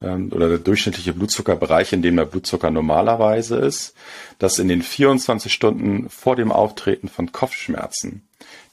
ähm, 0.01 0.29
oder 0.33 0.49
der 0.49 0.57
durchschnittliche 0.57 1.13
Blutzuckerbereich, 1.13 1.93
in 1.93 2.01
dem 2.01 2.17
der 2.17 2.25
Blutzucker 2.25 2.71
normalerweise 2.71 3.55
ist, 3.55 3.93
dass 4.37 4.59
in 4.59 4.67
den 4.67 4.83
24 4.83 5.53
Stunden 5.53 6.09
vor 6.09 6.35
dem 6.35 6.51
Auftreten 6.51 7.07
von 7.07 7.31
Kopfschmerzen 7.31 8.23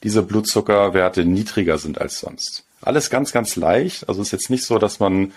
diese 0.03 0.23
Blutzuckerwerte 0.23 1.23
niedriger 1.23 1.77
sind 1.77 2.01
als 2.01 2.19
sonst. 2.19 2.65
alles 2.81 3.09
ganz, 3.09 3.31
ganz 3.31 3.55
leicht. 3.55 4.09
Also 4.09 4.21
es 4.21 4.27
ist 4.27 4.31
jetzt 4.33 4.49
nicht 4.49 4.65
so, 4.65 4.77
dass 4.77 4.99
man 4.99 5.31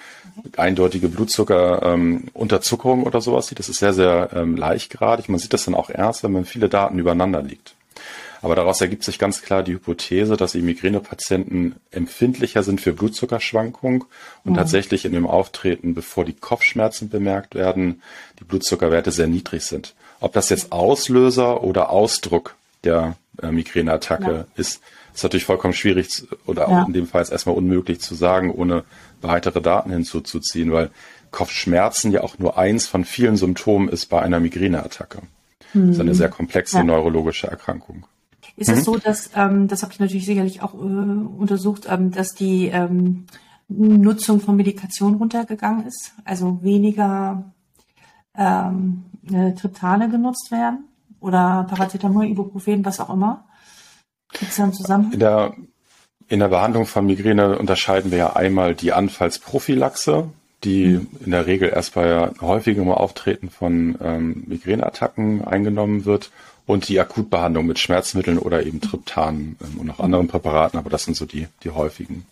eindeutige 0.57 1.09
Blutzuckerunterzuckerung 1.09 3.01
ähm, 3.01 3.07
oder 3.07 3.21
sowas 3.21 3.47
sieht. 3.47 3.59
Das 3.59 3.69
ist 3.69 3.79
sehr, 3.79 3.93
sehr 3.93 4.31
ähm, 4.35 4.57
leichtgradig. 4.57 5.29
Man 5.29 5.39
sieht 5.39 5.53
das 5.53 5.65
dann 5.65 5.75
auch 5.75 5.91
erst, 5.91 6.23
wenn 6.23 6.33
man 6.33 6.45
viele 6.45 6.69
Daten 6.69 6.99
übereinander 6.99 7.43
liegt. 7.43 7.75
Aber 8.43 8.55
daraus 8.55 8.81
ergibt 8.81 9.05
sich 9.05 9.19
ganz 9.19 9.43
klar 9.43 9.63
die 9.63 9.75
Hypothese, 9.75 10.37
dass 10.37 10.53
die 10.53 10.63
Migränepatienten 10.63 11.77
empfindlicher 11.91 12.63
sind 12.63 12.81
für 12.81 12.93
Blutzuckerschwankungen 12.93 14.05
und 14.45 14.53
mhm. 14.53 14.57
tatsächlich 14.57 15.05
in 15.05 15.13
dem 15.13 15.27
Auftreten, 15.27 15.95
bevor 15.95 16.25
die 16.25 16.33
Kopfschmerzen 16.33 17.11
bemerkt 17.11 17.55
werden, 17.55 18.03
die 18.39 18.45
Blutzuckerwerte 18.45 19.11
sehr 19.11 19.27
niedrig 19.27 19.65
sind. 19.65 19.95
Ob 20.21 20.33
das 20.33 20.49
jetzt 20.49 20.73
Auslöser 20.73 21.63
oder 21.63 21.91
Ausdruck 21.91 22.57
der 22.85 23.17
äh, 23.43 23.51
Migräneattacke 23.51 24.33
ja. 24.33 24.45
ist, 24.57 24.81
ist 25.15 25.23
natürlich 25.23 25.45
vollkommen 25.45 25.75
schwierig 25.75 26.25
oder 26.47 26.69
auch 26.69 26.87
in 26.87 26.93
dem 26.93 27.07
Fall 27.07 27.23
ist 27.23 27.31
erstmal 27.31 27.57
unmöglich 27.57 28.01
zu 28.01 28.15
sagen, 28.15 28.51
ohne 28.51 28.85
weitere 29.21 29.61
Daten 29.61 29.91
hinzuzuziehen, 29.91 30.73
weil 30.73 30.91
Kopfschmerzen 31.31 32.13
ja 32.13 32.23
auch 32.23 32.39
nur 32.39 32.59
eins 32.59 32.87
von 32.87 33.05
vielen 33.05 33.37
Symptomen 33.37 33.89
ist 33.89 34.07
bei 34.07 34.21
einer 34.21 34.41
Migräneattacke. 34.41 35.23
Mhm. 35.75 35.87
Das 35.87 35.97
ist 35.97 36.01
eine 36.01 36.11
mhm. 36.11 36.15
sehr 36.15 36.29
komplexe 36.29 36.79
ja. 36.79 36.85
neurologische 36.85 37.47
Erkrankung. 37.47 38.07
Ist 38.57 38.69
mhm. 38.69 38.75
es 38.75 38.85
so, 38.85 38.97
dass, 38.97 39.31
ähm, 39.35 39.69
das 39.69 39.83
habe 39.83 39.93
ich 39.93 40.01
natürlich 40.01 40.27
sicherlich 40.27 40.63
auch 40.63 40.75
äh, 40.75 40.77
untersucht, 40.77 41.87
ähm, 41.89 42.11
dass 42.11 42.35
die 42.35 42.67
ähm, 42.67 43.27
Nutzung 43.69 44.41
von 44.41 44.57
Medikation 44.57 45.15
runtergegangen 45.15 45.87
ist, 45.87 46.13
also 46.25 46.63
weniger 46.63 47.53
ähm, 48.37 49.05
äh, 49.33 49.53
Triptane 49.53 50.09
genutzt 50.09 50.51
werden 50.51 50.85
oder 51.21 51.67
Paracetamol, 51.69 52.27
Ibuprofen, 52.27 52.85
was 52.85 52.99
auch 52.99 53.11
immer? 53.11 53.45
Gibt 54.33 54.51
es 54.51 54.57
da 54.57 54.65
einen 54.65 54.73
Zusammenhang? 54.73 55.13
In 55.13 55.21
der, 55.21 55.55
in 56.29 56.41
der 56.41 56.49
Behandlung 56.49 56.87
von 56.87 57.07
Migräne 57.07 57.59
unterscheiden 57.59 58.11
wir 58.11 58.19
ja 58.19 58.33
einmal 58.35 58.75
die 58.75 58.93
Anfallsprophylaxe, 58.93 60.29
die 60.65 60.87
mhm. 60.87 61.09
in 61.25 61.31
der 61.31 61.47
Regel 61.47 61.71
erst 61.71 61.95
bei 61.95 62.31
häufigem 62.41 62.91
Auftreten 62.91 63.51
von 63.51 63.97
ähm, 64.03 64.45
Migräneattacken 64.47 65.45
eingenommen 65.45 66.05
wird 66.05 66.31
und 66.67 66.89
die 66.89 67.01
Akutbehandlung 67.01 67.67
mit 67.67 67.79
Schmerzmitteln 67.79 68.39
oder 68.39 68.65
eben 68.65 68.81
Triptan 68.81 69.57
ähm, 69.61 69.81
und 69.81 69.87
noch 69.87 70.01
anderen 70.01 70.29
Präparaten, 70.29 70.79
aber 70.79 70.91
das 70.91 71.05
sind 71.05 71.17
so 71.17 71.27
die, 71.27 71.49
die 71.65 71.71
häufigen. 71.71 72.27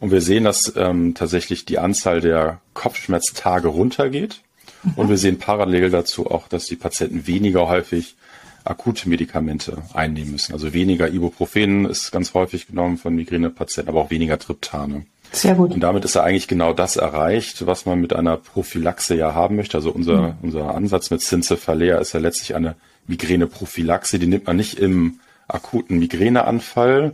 Und 0.00 0.10
wir 0.10 0.20
sehen, 0.20 0.44
dass 0.44 0.72
ähm, 0.76 1.14
tatsächlich 1.14 1.64
die 1.64 1.78
Anzahl 1.78 2.20
der 2.20 2.60
Kopfschmerztage 2.74 3.68
runtergeht. 3.68 4.40
Mhm. 4.82 4.92
Und 4.96 5.08
wir 5.08 5.16
sehen 5.16 5.38
parallel 5.38 5.90
dazu 5.90 6.28
auch, 6.28 6.48
dass 6.48 6.64
die 6.64 6.74
Patienten 6.74 7.26
weniger 7.26 7.68
häufig 7.68 8.16
akute 8.64 9.08
Medikamente 9.08 9.78
einnehmen 9.94 10.32
müssen. 10.32 10.52
Also 10.52 10.72
weniger 10.72 11.08
Ibuprofen 11.08 11.86
ist 11.86 12.12
ganz 12.12 12.34
häufig 12.34 12.66
genommen 12.66 12.98
von 12.98 13.14
Migränepatienten, 13.14 13.88
aber 13.88 14.00
auch 14.00 14.10
weniger 14.10 14.38
Triptane. 14.38 15.06
Sehr 15.32 15.54
gut. 15.54 15.72
Und 15.72 15.80
damit 15.80 16.04
ist 16.04 16.14
ja 16.14 16.22
eigentlich 16.22 16.46
genau 16.46 16.72
das 16.74 16.96
erreicht, 16.96 17.66
was 17.66 17.86
man 17.86 18.00
mit 18.00 18.12
einer 18.12 18.36
Prophylaxe 18.36 19.14
ja 19.14 19.34
haben 19.34 19.56
möchte. 19.56 19.78
Also 19.78 19.90
unser, 19.90 20.22
mhm. 20.22 20.34
unser 20.42 20.74
Ansatz 20.74 21.10
mit 21.10 21.22
Cincefalea 21.22 21.98
ist 21.98 22.12
ja 22.12 22.20
letztlich 22.20 22.54
eine 22.54 22.76
Migräneprophylaxe. 23.06 24.18
Die 24.18 24.26
nimmt 24.26 24.46
man 24.46 24.56
nicht 24.56 24.78
im 24.78 25.20
akuten 25.48 25.98
Migräneanfall. 25.98 27.12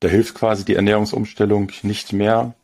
Da 0.00 0.08
hilft 0.08 0.34
quasi 0.34 0.64
die 0.64 0.74
Ernährungsumstellung 0.74 1.72
nicht 1.82 2.12
mehr, 2.12 2.54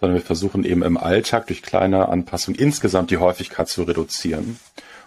sondern 0.00 0.18
wir 0.18 0.24
versuchen 0.24 0.64
eben 0.64 0.82
im 0.82 0.96
Alltag 0.96 1.48
durch 1.48 1.62
kleine 1.62 2.08
Anpassungen 2.08 2.58
insgesamt 2.58 3.10
die 3.10 3.18
Häufigkeit 3.18 3.68
zu 3.68 3.82
reduzieren 3.82 4.58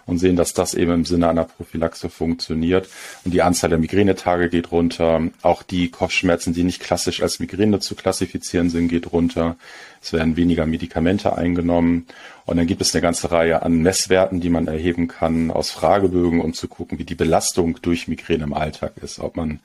und 0.08 0.18
sehen, 0.18 0.36
dass 0.36 0.54
das 0.54 0.72
eben 0.72 0.92
im 0.92 1.04
Sinne 1.04 1.28
einer 1.28 1.44
Prophylaxe 1.44 2.08
funktioniert. 2.08 2.88
Und 3.24 3.34
die 3.34 3.42
Anzahl 3.42 3.68
der 3.68 3.78
Migränetage 3.78 4.48
geht 4.48 4.72
runter. 4.72 5.20
Auch 5.42 5.62
die 5.62 5.90
Kopfschmerzen, 5.90 6.54
die 6.54 6.64
nicht 6.64 6.80
klassisch 6.80 7.22
als 7.22 7.40
Migräne 7.40 7.78
zu 7.78 7.94
klassifizieren 7.94 8.70
sind, 8.70 8.88
geht 8.88 9.12
runter. 9.12 9.56
Es 10.00 10.14
werden 10.14 10.36
weniger 10.36 10.64
Medikamente 10.64 11.36
eingenommen. 11.36 12.06
Und 12.46 12.56
dann 12.56 12.66
gibt 12.66 12.80
es 12.80 12.94
eine 12.94 13.02
ganze 13.02 13.30
Reihe 13.30 13.62
an 13.62 13.82
Messwerten, 13.82 14.40
die 14.40 14.48
man 14.48 14.66
erheben 14.66 15.08
kann 15.08 15.50
aus 15.50 15.70
Fragebögen, 15.70 16.40
um 16.40 16.54
zu 16.54 16.68
gucken, 16.68 16.98
wie 16.98 17.04
die 17.04 17.14
Belastung 17.14 17.78
durch 17.82 18.08
Migräne 18.08 18.44
im 18.44 18.54
Alltag 18.54 18.92
ist. 19.02 19.18
Ob 19.18 19.36
man 19.36 19.60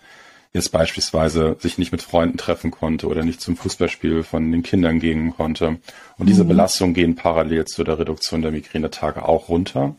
jetzt 0.53 0.71
beispielsweise 0.71 1.57
sich 1.59 1.79
nicht 1.79 1.91
mit 1.91 2.03
Freunden 2.03 2.37
treffen 2.37 2.69
konnte 2.69 3.07
oder 3.07 3.23
nicht 3.23 3.41
zum 3.41 3.57
Fußballspiel 3.57 4.23
von 4.23 4.51
den 4.51 4.61
Kindern 4.61 4.99
gehen 4.99 5.35
konnte. 5.35 5.79
Und 6.17 6.29
diese 6.29 6.43
mhm. 6.43 6.49
Belastungen 6.49 6.93
gehen 6.93 7.15
parallel 7.15 7.65
zu 7.65 7.83
der 7.83 7.97
Reduktion 7.97 8.43
der 8.43 8.51
Migränetage 8.51 9.27
auch 9.27 9.49
runter. 9.49 9.95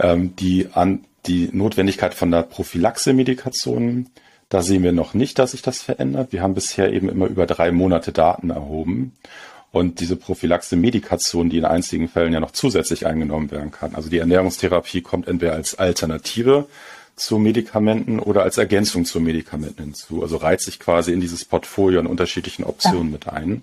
Ähm, 0.00 0.34
die, 0.36 0.68
an, 0.72 1.04
die 1.26 1.48
Notwendigkeit 1.52 2.14
von 2.14 2.32
der 2.32 2.42
Prophylaxe-Medikation, 2.42 4.08
da 4.48 4.62
sehen 4.62 4.82
wir 4.82 4.92
noch 4.92 5.14
nicht, 5.14 5.38
dass 5.38 5.52
sich 5.52 5.62
das 5.62 5.80
verändert. 5.80 6.32
Wir 6.32 6.42
haben 6.42 6.54
bisher 6.54 6.92
eben 6.92 7.08
immer 7.08 7.26
über 7.26 7.46
drei 7.46 7.70
Monate 7.70 8.12
Daten 8.12 8.50
erhoben. 8.50 9.12
Und 9.70 10.00
diese 10.00 10.16
Prophylaxe-Medikation, 10.16 11.50
die 11.50 11.58
in 11.58 11.66
einzigen 11.66 12.08
Fällen 12.08 12.32
ja 12.32 12.40
noch 12.40 12.52
zusätzlich 12.52 13.06
eingenommen 13.06 13.50
werden 13.52 13.70
kann. 13.70 13.94
Also 13.94 14.08
die 14.08 14.18
Ernährungstherapie 14.18 15.02
kommt 15.02 15.28
entweder 15.28 15.52
als 15.52 15.78
Alternative 15.78 16.66
zu 17.18 17.38
Medikamenten 17.38 18.18
oder 18.18 18.42
als 18.42 18.58
Ergänzung 18.58 19.04
zu 19.04 19.20
Medikamenten 19.20 19.82
hinzu. 19.82 20.22
Also 20.22 20.36
reizt 20.36 20.64
sich 20.64 20.78
quasi 20.78 21.12
in 21.12 21.20
dieses 21.20 21.44
Portfolio 21.44 22.00
an 22.00 22.06
unterschiedlichen 22.06 22.64
Optionen 22.64 23.06
ja. 23.06 23.12
mit 23.12 23.28
ein. 23.28 23.62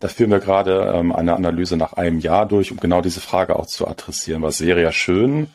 Da 0.00 0.08
führen 0.08 0.30
wir 0.30 0.38
gerade 0.38 0.92
ähm, 0.94 1.12
eine 1.12 1.34
Analyse 1.34 1.76
nach 1.76 1.94
einem 1.94 2.20
Jahr 2.20 2.46
durch, 2.46 2.70
um 2.70 2.78
genau 2.78 3.00
diese 3.00 3.20
Frage 3.20 3.56
auch 3.56 3.66
zu 3.66 3.88
adressieren. 3.88 4.42
Was 4.42 4.60
wäre 4.60 4.80
ja 4.80 4.92
schön, 4.92 5.48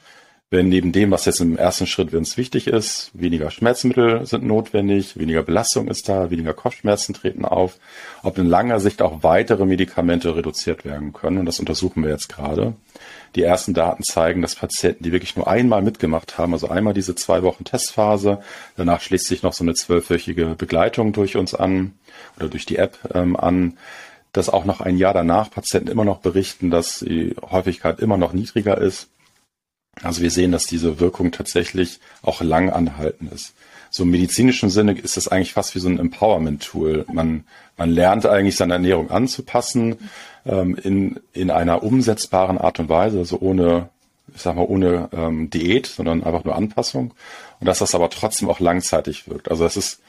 wenn 0.53 0.69
neben 0.69 0.91
dem, 0.91 1.09
was 1.09 1.25
jetzt 1.25 1.41
im 1.41 1.57
ersten 1.57 1.87
Schritt 1.87 2.11
für 2.11 2.17
uns 2.19 2.37
wichtig 2.37 2.67
ist, 2.67 3.09
weniger 3.15 3.49
Schmerzmittel 3.49 4.25
sind 4.27 4.43
notwendig, 4.43 5.17
weniger 5.17 5.41
Belastung 5.41 5.87
ist 5.87 6.07
da, 6.07 6.29
weniger 6.29 6.53
Kopfschmerzen 6.53 7.15
treten 7.15 7.43
auf, 7.43 7.79
ob 8.21 8.37
in 8.37 8.45
langer 8.45 8.79
Sicht 8.79 9.01
auch 9.01 9.23
weitere 9.23 9.65
Medikamente 9.65 10.35
reduziert 10.35 10.85
werden 10.85 11.11
können. 11.11 11.39
Und 11.39 11.47
das 11.47 11.59
untersuchen 11.59 12.03
wir 12.03 12.11
jetzt 12.11 12.29
gerade. 12.29 12.75
Die 13.35 13.43
ersten 13.43 13.73
Daten 13.73 14.03
zeigen, 14.03 14.41
dass 14.41 14.55
Patienten, 14.55 15.03
die 15.03 15.11
wirklich 15.11 15.35
nur 15.35 15.47
einmal 15.47 15.81
mitgemacht 15.81 16.37
haben, 16.37 16.53
also 16.53 16.69
einmal 16.69 16.93
diese 16.93 17.15
zwei 17.15 17.41
Wochen 17.41 17.63
Testphase, 17.63 18.41
danach 18.77 19.01
schließt 19.01 19.27
sich 19.27 19.41
noch 19.41 19.53
so 19.53 19.63
eine 19.63 19.73
zwölfwöchige 19.73 20.55
Begleitung 20.55 21.13
durch 21.13 21.35
uns 21.35 21.55
an 21.55 21.93
oder 22.37 22.49
durch 22.49 22.65
die 22.65 22.77
App 22.77 22.97
ähm, 23.13 23.35
an, 23.35 23.77
dass 24.33 24.49
auch 24.49 24.65
noch 24.65 24.81
ein 24.81 24.97
Jahr 24.97 25.13
danach 25.13 25.49
Patienten 25.49 25.89
immer 25.89 26.05
noch 26.05 26.19
berichten, 26.19 26.69
dass 26.69 26.99
die 26.99 27.35
Häufigkeit 27.41 27.99
immer 27.99 28.17
noch 28.17 28.33
niedriger 28.33 28.77
ist. 28.77 29.09
Also 30.01 30.21
wir 30.21 30.31
sehen, 30.31 30.51
dass 30.51 30.65
diese 30.65 30.99
Wirkung 30.99 31.31
tatsächlich 31.31 31.99
auch 32.23 32.41
lang 32.41 32.69
anhalten 32.71 33.29
ist. 33.33 33.53
So 33.91 34.03
im 34.03 34.09
medizinischen 34.09 34.71
Sinne 34.71 34.93
ist 34.93 35.17
das 35.17 35.27
eigentlich 35.27 35.53
fast 35.53 35.75
wie 35.75 35.79
so 35.79 35.87
ein 35.87 35.99
Empowerment-Tool. 35.99 37.05
Man, 37.13 37.43
man 37.77 37.91
lernt 37.91 38.25
eigentlich 38.25 38.55
seine 38.55 38.73
Ernährung 38.73 39.11
anzupassen 39.11 40.09
ähm, 40.45 40.75
in, 40.75 41.19
in 41.33 41.51
einer 41.51 41.83
umsetzbaren 41.83 42.57
Art 42.57 42.79
und 42.79 42.89
Weise, 42.89 43.19
also 43.19 43.39
ohne, 43.39 43.89
ich 44.33 44.41
sag 44.41 44.55
mal, 44.55 44.65
ohne 44.65 45.09
ähm, 45.11 45.49
Diät, 45.49 45.87
sondern 45.87 46.23
einfach 46.23 46.43
nur 46.43 46.55
Anpassung. 46.55 47.13
Und 47.59 47.67
dass 47.67 47.79
das 47.79 47.95
aber 47.95 48.09
trotzdem 48.09 48.49
auch 48.49 48.59
langzeitig 48.59 49.27
wirkt. 49.29 49.49
Also 49.49 49.63
das 49.63 49.77
ist 49.77 50.01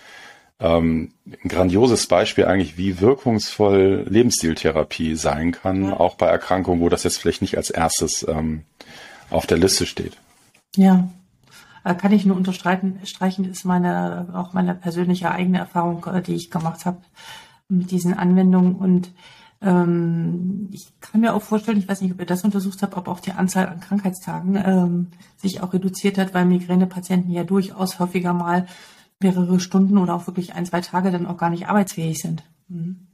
ähm, 0.61 1.13
ein 1.27 1.49
grandioses 1.49 2.07
Beispiel 2.07 2.45
eigentlich, 2.45 2.79
wie 2.79 3.01
wirkungsvoll 3.01 4.07
Lebensstiltherapie 4.09 5.17
sein 5.17 5.53
kann, 5.53 5.85
ja. 5.85 6.01
auch 6.01 6.15
bei 6.15 6.27
Erkrankungen, 6.27 6.81
wo 6.81 6.89
das 6.89 7.05
jetzt 7.05 7.19
vielleicht 7.19 7.43
nicht 7.43 7.57
als 7.57 7.71
erstes 7.71 8.27
ähm, 8.29 8.63
auf 9.31 9.47
der 9.47 9.59
Liste 9.59 9.87
steht. 9.87 10.17
Ja, 10.77 11.09
äh, 11.85 11.95
kann 11.95 12.13
ich 12.13 12.25
nur 12.25 12.37
unterstreichen, 12.37 13.01
streichen, 13.05 13.45
ist 13.45 13.65
meine, 13.65 14.29
auch 14.35 14.53
meine 14.53 14.75
persönliche 14.75 15.31
eigene 15.31 15.59
Erfahrung, 15.59 16.05
äh, 16.07 16.23
die 16.23 16.35
ich 16.35 16.51
gemacht 16.51 16.87
habe 16.87 16.99
mit 17.69 17.91
diesen 17.91 18.15
Anwendungen. 18.15 18.75
Und 18.77 19.11
ähm, 19.65 20.69
ich 20.73 20.93
kann 21.01 21.21
mir 21.21 21.35
auch 21.35 21.43
vorstellen, 21.43 21.79
ich 21.79 21.89
weiß 21.89 22.01
nicht, 22.03 22.13
ob 22.13 22.21
ihr 22.21 22.27
das 22.27 22.45
untersucht 22.45 22.83
habt, 22.83 22.97
ob 22.97 23.09
auch 23.09 23.21
die 23.21 23.33
Anzahl 23.33 23.67
an 23.67 23.81
Krankheitstagen 23.81 24.57
ähm, 24.57 25.07
sich 25.37 25.63
auch 25.63 25.73
reduziert 25.73 26.19
hat, 26.19 26.35
weil 26.35 26.45
Migränepatienten 26.45 27.31
ja 27.31 27.45
durchaus 27.45 27.99
häufiger 27.99 28.35
mal 28.35 28.67
mehrere 29.21 29.61
Stunden 29.61 29.97
oder 29.99 30.15
auch 30.15 30.27
wirklich 30.27 30.55
ein, 30.55 30.67
zwei 30.67 30.81
Tage 30.81 31.11
dann 31.11 31.27
auch 31.27 31.39
gar 31.39 31.51
nicht 31.51 31.67
arbeitsfähig 31.67 32.21
sind. 32.21 32.43
Mhm. 32.69 33.07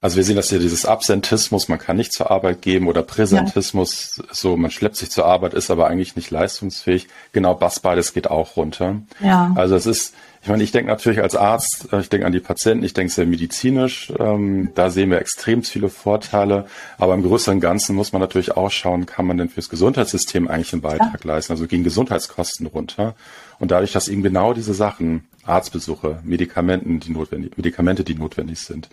Also 0.00 0.16
wir 0.16 0.24
sehen, 0.24 0.36
dass 0.36 0.50
hier 0.50 0.60
dieses 0.60 0.84
Absentismus, 0.86 1.68
man 1.68 1.78
kann 1.78 1.96
nicht 1.96 2.12
zur 2.12 2.30
Arbeit 2.30 2.62
geben 2.62 2.86
oder 2.86 3.02
Präsentismus, 3.02 4.18
ja. 4.18 4.24
so 4.30 4.56
man 4.56 4.70
schleppt 4.70 4.96
sich 4.96 5.10
zur 5.10 5.24
Arbeit, 5.24 5.54
ist 5.54 5.70
aber 5.70 5.88
eigentlich 5.88 6.14
nicht 6.14 6.30
leistungsfähig. 6.30 7.08
Genau, 7.32 7.54
das 7.54 7.80
beides 7.80 8.12
geht 8.12 8.30
auch 8.30 8.56
runter. 8.56 9.00
Ja. 9.20 9.52
Also 9.56 9.74
es 9.74 9.86
ist, 9.86 10.14
ich 10.46 10.50
meine, 10.50 10.62
ich 10.62 10.70
denke 10.70 10.92
natürlich 10.92 11.20
als 11.20 11.34
Arzt, 11.34 11.92
äh, 11.92 11.98
ich 11.98 12.08
denke 12.08 12.24
an 12.24 12.30
die 12.30 12.38
Patienten, 12.38 12.84
ich 12.84 12.94
denke 12.94 13.12
sehr 13.12 13.26
medizinisch, 13.26 14.12
ähm, 14.16 14.68
da 14.76 14.90
sehen 14.90 15.10
wir 15.10 15.18
extrem 15.18 15.64
viele 15.64 15.88
Vorteile, 15.88 16.66
aber 16.98 17.14
im 17.14 17.24
größeren 17.24 17.58
Ganzen 17.58 17.96
muss 17.96 18.12
man 18.12 18.22
natürlich 18.22 18.56
auch 18.56 18.70
schauen, 18.70 19.06
kann 19.06 19.26
man 19.26 19.38
denn 19.38 19.48
fürs 19.48 19.68
Gesundheitssystem 19.68 20.46
eigentlich 20.46 20.72
einen 20.72 20.82
Beitrag 20.82 21.24
ja. 21.24 21.32
leisten, 21.32 21.52
also 21.52 21.66
gehen 21.66 21.82
Gesundheitskosten 21.82 22.68
runter. 22.68 23.16
Und 23.58 23.72
dadurch, 23.72 23.90
dass 23.90 24.06
eben 24.06 24.22
genau 24.22 24.52
diese 24.52 24.72
Sachen, 24.72 25.26
Arztbesuche, 25.44 26.20
Medikamenten, 26.22 27.00
die 27.00 27.10
notwendig, 27.10 27.56
Medikamente, 27.56 28.04
die 28.04 28.14
notwendig 28.14 28.60
sind, 28.60 28.88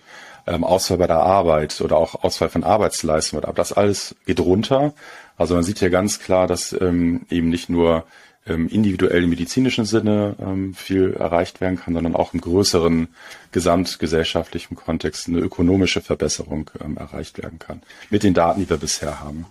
ähm, 0.48 0.64
Ausfall 0.64 0.98
bei 0.98 1.08
der 1.08 1.20
Arbeit 1.20 1.82
oder 1.82 1.98
auch 1.98 2.24
Ausfall 2.24 2.50
von 2.50 2.64
Arbeitsleistung, 2.64 3.44
aber 3.44 3.54
das 3.54 3.74
alles 3.74 4.16
geht 4.26 4.40
runter. 4.40 4.96
Also 5.38 5.54
man 5.54 5.64
sieht 5.64 5.78
hier 5.78 5.92
ganz 5.92 6.20
klar, 6.20 6.48
dass 6.48 6.76
ähm, 6.82 7.28
eben 7.30 7.50
nicht 7.50 7.70
nur 7.70 8.06
im 8.46 8.68
individuellen 8.68 9.30
medizinischen 9.30 9.86
Sinne 9.86 10.36
ähm, 10.40 10.74
viel 10.74 11.14
erreicht 11.14 11.62
werden 11.62 11.78
kann, 11.78 11.94
sondern 11.94 12.16
auch 12.16 12.34
im 12.34 12.42
größeren 12.42 13.08
gesamtgesellschaftlichen 13.52 14.76
Kontext 14.76 15.28
eine 15.28 15.40
ökonomische 15.40 16.02
Verbesserung 16.02 16.70
ähm, 16.84 16.98
erreicht 16.98 17.38
werden 17.42 17.60
kann. 17.60 17.82
Mit 18.10 18.24
den 18.24 18.34
Daten, 18.34 18.60
die 18.60 18.70
wir 18.70 18.78
bisher 18.78 19.22
haben. 19.22 19.46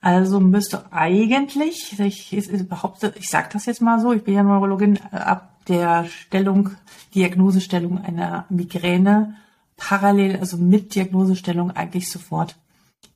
Also 0.00 0.40
müsste 0.40 0.92
eigentlich, 0.92 1.96
ich, 2.00 2.32
ich 2.32 2.68
behaupte, 2.68 3.14
ich 3.16 3.28
sage 3.28 3.50
das 3.52 3.66
jetzt 3.66 3.80
mal 3.80 4.00
so, 4.00 4.12
ich 4.12 4.24
bin 4.24 4.34
ja 4.34 4.42
Neurologin, 4.42 4.98
äh, 5.12 5.16
ab 5.16 5.52
der 5.68 6.06
Stellung, 6.06 6.70
Diagnosestellung 7.14 8.02
einer 8.02 8.46
Migräne 8.48 9.36
parallel, 9.76 10.38
also 10.38 10.56
mit 10.56 10.96
Diagnosestellung 10.96 11.70
eigentlich 11.70 12.10
sofort 12.10 12.56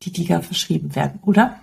die 0.02 0.12
DIGA 0.12 0.42
verschrieben 0.42 0.94
werden, 0.94 1.18
oder? 1.22 1.58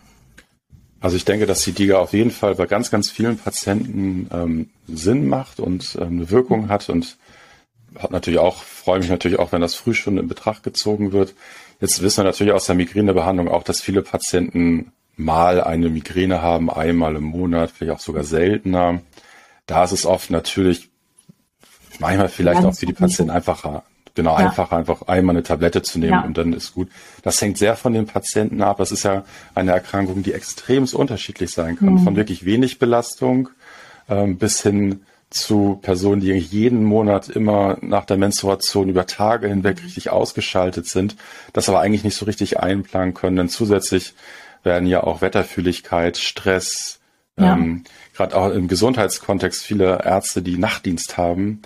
Also 1.03 1.17
ich 1.17 1.25
denke, 1.25 1.45
dass 1.45 1.65
die 1.65 1.73
DIGA 1.73 1.97
auf 1.97 2.13
jeden 2.13 2.31
Fall 2.31 2.55
bei 2.55 2.65
ganz, 2.65 2.89
ganz 2.89 3.11
vielen 3.11 3.37
Patienten 3.37 4.29
ähm, 4.31 4.69
Sinn 4.87 5.27
macht 5.27 5.59
und 5.59 5.97
ähm, 5.99 6.07
eine 6.07 6.29
Wirkung 6.29 6.69
hat 6.69 6.87
und 6.87 7.17
hat 7.99 8.11
natürlich 8.11 8.39
auch, 8.39 8.63
freue 8.63 8.99
mich 8.99 9.09
natürlich 9.09 9.37
auch, 9.37 9.51
wenn 9.51 9.59
das 9.59 9.75
früh 9.75 9.93
schon 9.93 10.17
in 10.17 10.29
Betracht 10.29 10.63
gezogen 10.63 11.11
wird. 11.11 11.35
Jetzt 11.81 12.01
wissen 12.01 12.19
wir 12.19 12.23
natürlich 12.23 12.53
aus 12.53 12.67
der 12.67 12.75
Migränebehandlung 12.75 13.49
auch, 13.49 13.63
dass 13.63 13.81
viele 13.81 14.01
Patienten 14.01 14.93
mal 15.17 15.61
eine 15.61 15.89
Migräne 15.89 16.41
haben, 16.41 16.69
einmal 16.69 17.17
im 17.17 17.25
Monat, 17.25 17.71
vielleicht 17.71 17.97
auch 17.97 17.99
sogar 17.99 18.23
seltener. 18.23 19.01
Da 19.65 19.83
ist 19.83 19.91
es 19.91 20.05
oft 20.05 20.29
natürlich 20.29 20.89
manchmal 21.99 22.29
vielleicht 22.29 22.61
Ganz 22.61 22.77
auch 22.77 22.79
für 22.79 22.85
die 22.85 22.93
Patienten 22.93 23.29
einfacher, 23.29 23.83
genau, 24.15 24.37
ja. 24.37 24.47
einfacher 24.47 24.77
einfach 24.77 25.03
einmal 25.03 25.35
eine 25.35 25.43
Tablette 25.43 25.81
zu 25.81 25.99
nehmen 25.99 26.13
ja. 26.13 26.21
und 26.21 26.37
dann 26.37 26.53
ist 26.53 26.73
gut. 26.73 26.89
Das 27.23 27.41
hängt 27.41 27.57
sehr 27.57 27.75
von 27.75 27.93
den 27.93 28.05
Patienten 28.05 28.61
ab. 28.61 28.77
Das 28.77 28.91
ist 28.91 29.03
ja 29.03 29.23
eine 29.55 29.71
Erkrankung, 29.71 30.23
die 30.23 30.33
extrem 30.33 30.85
unterschiedlich 30.93 31.51
sein 31.51 31.77
kann. 31.77 31.93
Mhm. 31.93 32.03
Von 32.03 32.15
wirklich 32.15 32.45
wenig 32.45 32.79
Belastung 32.79 33.49
ähm, 34.09 34.37
bis 34.37 34.61
hin 34.61 35.01
zu 35.29 35.79
Personen, 35.81 36.21
die 36.21 36.31
jeden 36.31 36.83
Monat 36.83 37.27
immer 37.27 37.77
nach 37.81 38.05
der 38.05 38.17
Menstruation 38.17 38.89
über 38.89 39.07
Tage 39.07 39.47
hinweg 39.47 39.77
mhm. 39.77 39.85
richtig 39.85 40.09
ausgeschaltet 40.11 40.87
sind, 40.87 41.15
das 41.53 41.69
aber 41.69 41.79
eigentlich 41.79 42.03
nicht 42.03 42.15
so 42.15 42.25
richtig 42.25 42.59
einplanen 42.59 43.13
können. 43.13 43.37
Denn 43.37 43.49
zusätzlich 43.49 44.13
werden 44.63 44.87
ja 44.87 45.03
auch 45.03 45.21
Wetterfühligkeit, 45.21 46.17
Stress, 46.17 46.99
ja. 47.37 47.53
ähm, 47.53 47.83
gerade 48.13 48.35
auch 48.35 48.51
im 48.51 48.67
Gesundheitskontext 48.67 49.63
viele 49.63 50.03
Ärzte, 50.03 50.41
die 50.41 50.57
Nachtdienst 50.57 51.17
haben, 51.17 51.63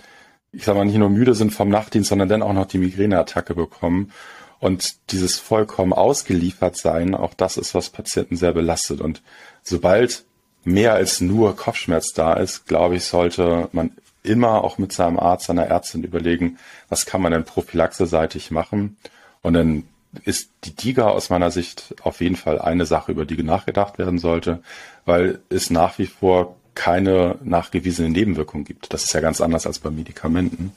ich 0.52 0.64
sag 0.64 0.76
mal, 0.76 0.84
nicht 0.84 0.96
nur 0.96 1.10
müde 1.10 1.34
sind 1.34 1.52
vom 1.52 1.68
Nachtdienst, 1.68 2.08
sondern 2.08 2.28
dann 2.28 2.42
auch 2.42 2.52
noch 2.52 2.66
die 2.66 2.78
Migräneattacke 2.78 3.54
bekommen. 3.54 4.12
Und 4.60 5.12
dieses 5.12 5.38
vollkommen 5.38 5.92
ausgeliefert 5.92 6.76
sein, 6.76 7.14
auch 7.14 7.34
das 7.34 7.56
ist, 7.56 7.74
was 7.74 7.90
Patienten 7.90 8.36
sehr 8.36 8.52
belastet. 8.52 9.00
Und 9.00 9.22
sobald 9.62 10.24
mehr 10.64 10.94
als 10.94 11.20
nur 11.20 11.54
Kopfschmerz 11.54 12.12
da 12.12 12.34
ist, 12.34 12.66
glaube 12.66 12.96
ich, 12.96 13.04
sollte 13.04 13.68
man 13.72 13.92
immer 14.22 14.64
auch 14.64 14.78
mit 14.78 14.92
seinem 14.92 15.18
Arzt, 15.18 15.46
seiner 15.46 15.66
Ärztin 15.66 16.02
überlegen, 16.02 16.58
was 16.88 17.06
kann 17.06 17.22
man 17.22 17.32
denn 17.32 17.44
prophylaxeseitig 17.44 18.50
machen. 18.50 18.96
Und 19.42 19.54
dann 19.54 19.84
ist 20.24 20.50
die 20.64 20.74
DIGA 20.74 21.08
aus 21.08 21.30
meiner 21.30 21.50
Sicht 21.50 21.94
auf 22.02 22.20
jeden 22.20 22.36
Fall 22.36 22.60
eine 22.60 22.86
Sache, 22.86 23.12
über 23.12 23.24
die 23.24 23.42
nachgedacht 23.42 23.98
werden 23.98 24.18
sollte, 24.18 24.62
weil 25.04 25.40
es 25.50 25.70
nach 25.70 25.98
wie 25.98 26.06
vor 26.06 26.56
keine 26.78 27.36
nachgewiesene 27.42 28.08
Nebenwirkung 28.08 28.62
gibt. 28.62 28.92
Das 28.92 29.02
ist 29.02 29.12
ja 29.12 29.20
ganz 29.20 29.40
anders 29.40 29.66
als 29.66 29.80
bei 29.80 29.90
Medikamenten. 29.90 30.70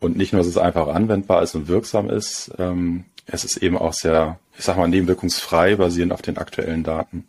Und 0.00 0.16
nicht 0.16 0.32
nur, 0.32 0.40
dass 0.40 0.48
es 0.48 0.58
einfach 0.58 0.88
anwendbar 0.88 1.44
ist 1.44 1.54
und 1.54 1.68
wirksam 1.68 2.10
ist, 2.10 2.50
ähm, 2.58 3.04
es 3.24 3.44
ist 3.44 3.58
eben 3.58 3.78
auch 3.78 3.92
sehr, 3.92 4.40
ich 4.58 4.64
sag 4.64 4.76
mal, 4.76 4.88
nebenwirkungsfrei, 4.88 5.76
basierend 5.76 6.12
auf 6.12 6.22
den 6.22 6.38
aktuellen 6.38 6.82
Daten. 6.82 7.24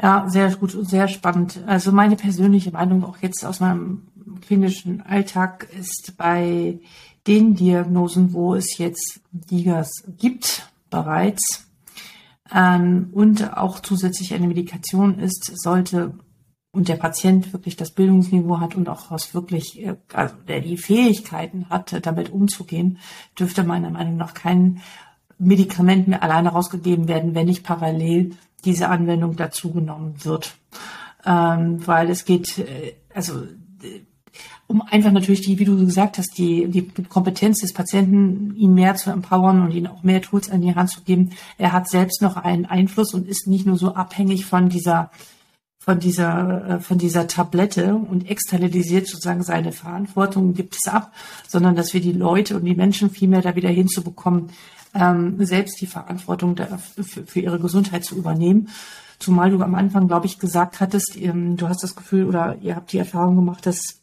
Ja, 0.00 0.26
sehr 0.28 0.54
gut 0.54 0.76
und 0.76 0.88
sehr 0.88 1.08
spannend. 1.08 1.58
Also 1.66 1.90
meine 1.90 2.14
persönliche 2.14 2.70
Meinung 2.70 3.04
auch 3.04 3.18
jetzt 3.18 3.44
aus 3.44 3.58
meinem 3.58 4.06
klinischen 4.46 5.00
Alltag 5.00 5.66
ist 5.76 6.14
bei 6.16 6.78
den 7.26 7.56
Diagnosen, 7.56 8.32
wo 8.32 8.54
es 8.54 8.78
jetzt 8.78 9.20
Digas 9.32 9.90
gibt, 10.18 10.70
bereits 10.88 11.67
ähm, 12.54 13.10
und 13.12 13.56
auch 13.56 13.80
zusätzlich 13.80 14.34
eine 14.34 14.46
Medikation 14.46 15.18
ist, 15.18 15.50
sollte 15.56 16.14
und 16.70 16.88
der 16.88 16.96
Patient 16.96 17.52
wirklich 17.52 17.76
das 17.76 17.90
Bildungsniveau 17.90 18.60
hat 18.60 18.74
und 18.74 18.88
auch 18.88 19.10
was 19.10 19.34
wirklich, 19.34 19.82
äh, 19.84 19.96
also 20.12 20.34
der 20.46 20.60
die 20.60 20.76
Fähigkeiten 20.76 21.68
hat, 21.70 22.06
damit 22.06 22.30
umzugehen, 22.30 22.98
dürfte 23.38 23.64
meiner 23.64 23.90
Meinung 23.90 24.16
nach 24.16 24.34
kein 24.34 24.80
Medikament 25.38 26.08
mehr 26.08 26.22
alleine 26.22 26.50
rausgegeben 26.50 27.08
werden, 27.08 27.34
wenn 27.34 27.46
nicht 27.46 27.64
parallel 27.64 28.32
diese 28.64 28.88
Anwendung 28.88 29.36
dazu 29.36 29.72
genommen 29.72 30.24
wird. 30.24 30.56
Ähm, 31.24 31.86
weil 31.86 32.10
es 32.10 32.24
geht, 32.24 32.58
äh, 32.58 32.94
also 33.14 33.42
um 34.68 34.82
einfach 34.82 35.10
natürlich 35.10 35.40
die, 35.40 35.58
wie 35.58 35.64
du 35.64 35.78
gesagt 35.78 36.18
hast, 36.18 36.36
die, 36.36 36.68
die 36.68 36.86
Kompetenz 37.04 37.60
des 37.60 37.72
Patienten, 37.72 38.54
ihn 38.54 38.74
mehr 38.74 38.94
zu 38.96 39.10
empowern 39.10 39.62
und 39.62 39.72
ihm 39.72 39.86
auch 39.86 40.02
mehr 40.02 40.20
Tools 40.20 40.50
an 40.50 40.60
die 40.60 40.74
Hand 40.74 40.90
zu 40.90 41.00
geben. 41.00 41.30
Er 41.56 41.72
hat 41.72 41.88
selbst 41.88 42.20
noch 42.20 42.36
einen 42.36 42.66
Einfluss 42.66 43.14
und 43.14 43.26
ist 43.26 43.46
nicht 43.46 43.64
nur 43.64 43.78
so 43.78 43.94
abhängig 43.94 44.44
von 44.44 44.68
dieser, 44.68 45.10
von 45.78 45.98
dieser, 46.00 46.68
äh, 46.68 46.80
von 46.80 46.98
dieser 46.98 47.26
Tablette 47.26 47.94
und 47.94 48.28
externalisiert 48.30 49.06
sozusagen 49.06 49.42
seine 49.42 49.72
Verantwortung, 49.72 50.52
gibt 50.52 50.76
es 50.76 50.86
ab, 50.86 51.12
sondern 51.46 51.74
dass 51.74 51.94
wir 51.94 52.02
die 52.02 52.12
Leute 52.12 52.54
und 52.54 52.66
die 52.66 52.74
Menschen 52.74 53.08
viel 53.08 53.28
mehr 53.28 53.40
da 53.40 53.56
wieder 53.56 53.70
hinzubekommen, 53.70 54.50
ähm, 54.94 55.42
selbst 55.46 55.80
die 55.80 55.86
Verantwortung 55.86 56.56
für, 56.56 57.24
für 57.24 57.40
ihre 57.40 57.58
Gesundheit 57.58 58.04
zu 58.04 58.16
übernehmen. 58.16 58.68
Zumal 59.18 59.50
du 59.50 59.62
am 59.62 59.74
Anfang, 59.74 60.08
glaube 60.08 60.26
ich, 60.26 60.38
gesagt 60.38 60.80
hattest, 60.80 61.16
ähm, 61.16 61.56
du 61.56 61.68
hast 61.68 61.82
das 61.82 61.96
Gefühl 61.96 62.26
oder 62.26 62.58
ihr 62.60 62.76
habt 62.76 62.92
die 62.92 62.98
Erfahrung 62.98 63.36
gemacht, 63.36 63.64
dass 63.64 63.98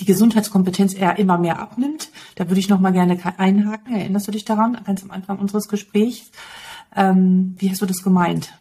die 0.00 0.04
Gesundheitskompetenz 0.04 0.94
eher 0.94 1.18
immer 1.18 1.38
mehr 1.38 1.58
abnimmt. 1.58 2.10
Da 2.34 2.48
würde 2.48 2.60
ich 2.60 2.68
noch 2.68 2.80
mal 2.80 2.92
gerne 2.92 3.18
einhaken. 3.38 3.94
Erinnerst 3.94 4.28
du 4.28 4.32
dich 4.32 4.44
daran, 4.44 4.78
ganz 4.84 5.02
am 5.02 5.10
Anfang 5.10 5.38
unseres 5.38 5.68
Gesprächs? 5.68 6.30
Ähm, 6.94 7.54
wie 7.58 7.70
hast 7.70 7.82
du 7.82 7.86
das 7.86 8.02
gemeint? 8.02 8.52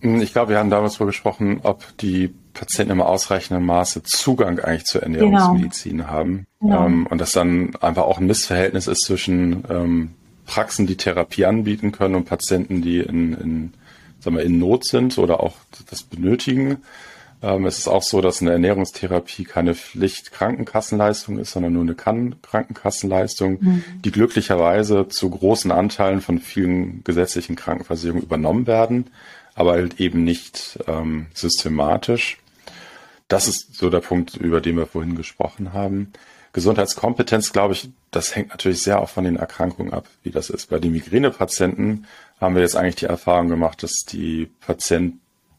Ich 0.00 0.32
glaube, 0.32 0.50
wir 0.50 0.58
haben 0.58 0.70
damals 0.70 0.94
darüber 0.94 1.06
gesprochen, 1.06 1.60
ob 1.62 1.96
die 1.98 2.34
Patienten 2.52 2.92
im 2.92 3.00
ausreichenden 3.00 3.64
Maße 3.64 4.02
Zugang 4.02 4.60
eigentlich 4.60 4.84
zur 4.84 5.02
Ernährungsmedizin 5.02 5.98
genau. 5.98 6.08
haben. 6.08 6.46
Genau. 6.60 6.86
Ähm, 6.86 7.06
und 7.06 7.20
dass 7.20 7.32
dann 7.32 7.74
einfach 7.76 8.04
auch 8.04 8.18
ein 8.18 8.26
Missverhältnis 8.26 8.86
ist 8.86 9.04
zwischen 9.04 9.64
ähm, 9.68 10.10
Praxen, 10.44 10.86
die 10.86 10.96
Therapie 10.96 11.44
anbieten 11.44 11.92
können 11.92 12.14
und 12.14 12.24
Patienten, 12.24 12.82
die 12.82 13.00
in, 13.00 13.34
in, 13.34 13.72
sagen 14.20 14.36
wir, 14.36 14.44
in 14.44 14.58
Not 14.58 14.84
sind 14.84 15.18
oder 15.18 15.40
auch 15.40 15.54
das 15.90 16.02
benötigen. 16.02 16.78
Ähm, 17.46 17.64
es 17.66 17.78
ist 17.78 17.86
auch 17.86 18.02
so, 18.02 18.20
dass 18.20 18.42
eine 18.42 18.50
Ernährungstherapie 18.50 19.44
keine 19.44 19.76
Pflicht-Krankenkassenleistung 19.76 21.38
ist, 21.38 21.52
sondern 21.52 21.74
nur 21.74 21.82
eine 21.82 21.94
Kann-Krankenkassenleistung, 21.94 23.58
mhm. 23.60 23.84
die 24.04 24.10
glücklicherweise 24.10 25.06
zu 25.08 25.30
großen 25.30 25.70
Anteilen 25.70 26.20
von 26.20 26.40
vielen 26.40 27.04
gesetzlichen 27.04 27.54
Krankenversicherungen 27.54 28.24
übernommen 28.24 28.66
werden, 28.66 29.10
aber 29.54 29.72
halt 29.72 30.00
eben 30.00 30.24
nicht 30.24 30.80
ähm, 30.88 31.26
systematisch. 31.34 32.38
Das 33.28 33.46
ist 33.46 33.76
so 33.76 33.90
der 33.90 34.00
Punkt, 34.00 34.36
über 34.36 34.60
den 34.60 34.76
wir 34.76 34.86
vorhin 34.86 35.14
gesprochen 35.14 35.72
haben. 35.72 36.12
Gesundheitskompetenz, 36.52 37.52
glaube 37.52 37.74
ich, 37.74 37.90
das 38.10 38.34
hängt 38.34 38.48
natürlich 38.48 38.82
sehr 38.82 39.00
auch 39.00 39.08
von 39.08 39.24
den 39.24 39.36
Erkrankungen 39.36 39.92
ab, 39.92 40.06
wie 40.24 40.30
das 40.30 40.50
ist. 40.50 40.70
Bei 40.70 40.80
den 40.80 40.92
Migränepatienten 40.92 42.06
haben 42.40 42.54
wir 42.56 42.62
jetzt 42.62 42.76
eigentlich 42.76 42.96
die 42.96 43.06
Erfahrung 43.06 43.48
gemacht, 43.48 43.82
dass 43.82 43.92
die 44.08 44.50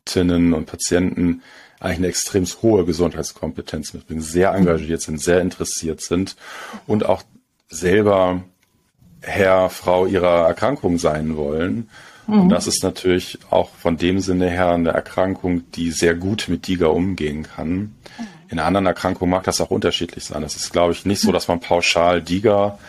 Patientinnen 0.07 0.53
und 0.53 0.65
Patienten 0.65 1.41
eigentlich 1.79 1.97
eine 1.97 2.07
extrem 2.07 2.45
hohe 2.61 2.85
Gesundheitskompetenz 2.85 3.93
mitbringen, 3.93 4.21
sehr 4.21 4.53
engagiert 4.53 5.01
sind, 5.01 5.21
sehr 5.21 5.41
interessiert 5.41 6.01
sind 6.01 6.35
und 6.87 7.05
auch 7.05 7.23
selber 7.69 8.43
Herr, 9.21 9.69
Frau 9.69 10.05
ihrer 10.05 10.47
Erkrankung 10.47 10.97
sein 10.97 11.35
wollen. 11.35 11.89
Mhm. 12.25 12.41
Und 12.41 12.49
das 12.49 12.67
ist 12.67 12.83
natürlich 12.83 13.37
auch 13.49 13.69
von 13.69 13.97
dem 13.97 14.21
Sinne 14.21 14.49
her 14.49 14.71
eine 14.71 14.89
Erkrankung, 14.89 15.69
die 15.71 15.91
sehr 15.91 16.15
gut 16.15 16.45
mit 16.47 16.67
DIGA 16.67 16.87
umgehen 16.87 17.43
kann. 17.43 17.95
In 18.49 18.59
anderen 18.59 18.85
Erkrankungen 18.85 19.31
mag 19.31 19.43
das 19.43 19.59
auch 19.59 19.71
unterschiedlich 19.71 20.23
sein. 20.23 20.41
Es 20.43 20.55
ist, 20.55 20.71
glaube 20.71 20.93
ich, 20.93 21.05
nicht 21.05 21.19
so, 21.19 21.33
dass 21.33 21.49
man 21.49 21.59
pauschal 21.59 22.21
DIGA 22.21 22.79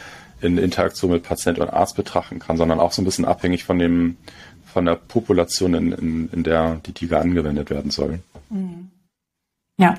in 0.41 0.57
Interaktion 0.57 1.11
mit 1.11 1.25
Patient 1.25 1.59
und 1.59 1.69
Arzt 1.69 1.97
betrachten 1.97 2.39
kann, 2.39 2.57
sondern 2.57 2.79
auch 2.79 2.93
so 2.93 3.03
ein 3.03 3.05
bisschen 3.05 3.25
abhängig 3.25 3.65
von 3.65 3.79
dem, 3.79 4.17
von 4.79 4.85
der 4.85 4.95
Population, 4.95 5.75
in, 5.75 5.91
in, 5.91 6.31
in 6.31 6.45
der 6.45 6.77
die 6.87 6.93
DIGA 6.93 7.19
angewendet 7.19 7.69
werden 7.69 7.91
soll. 7.91 8.21
Mhm. 8.49 8.93
Ja. 9.77 9.97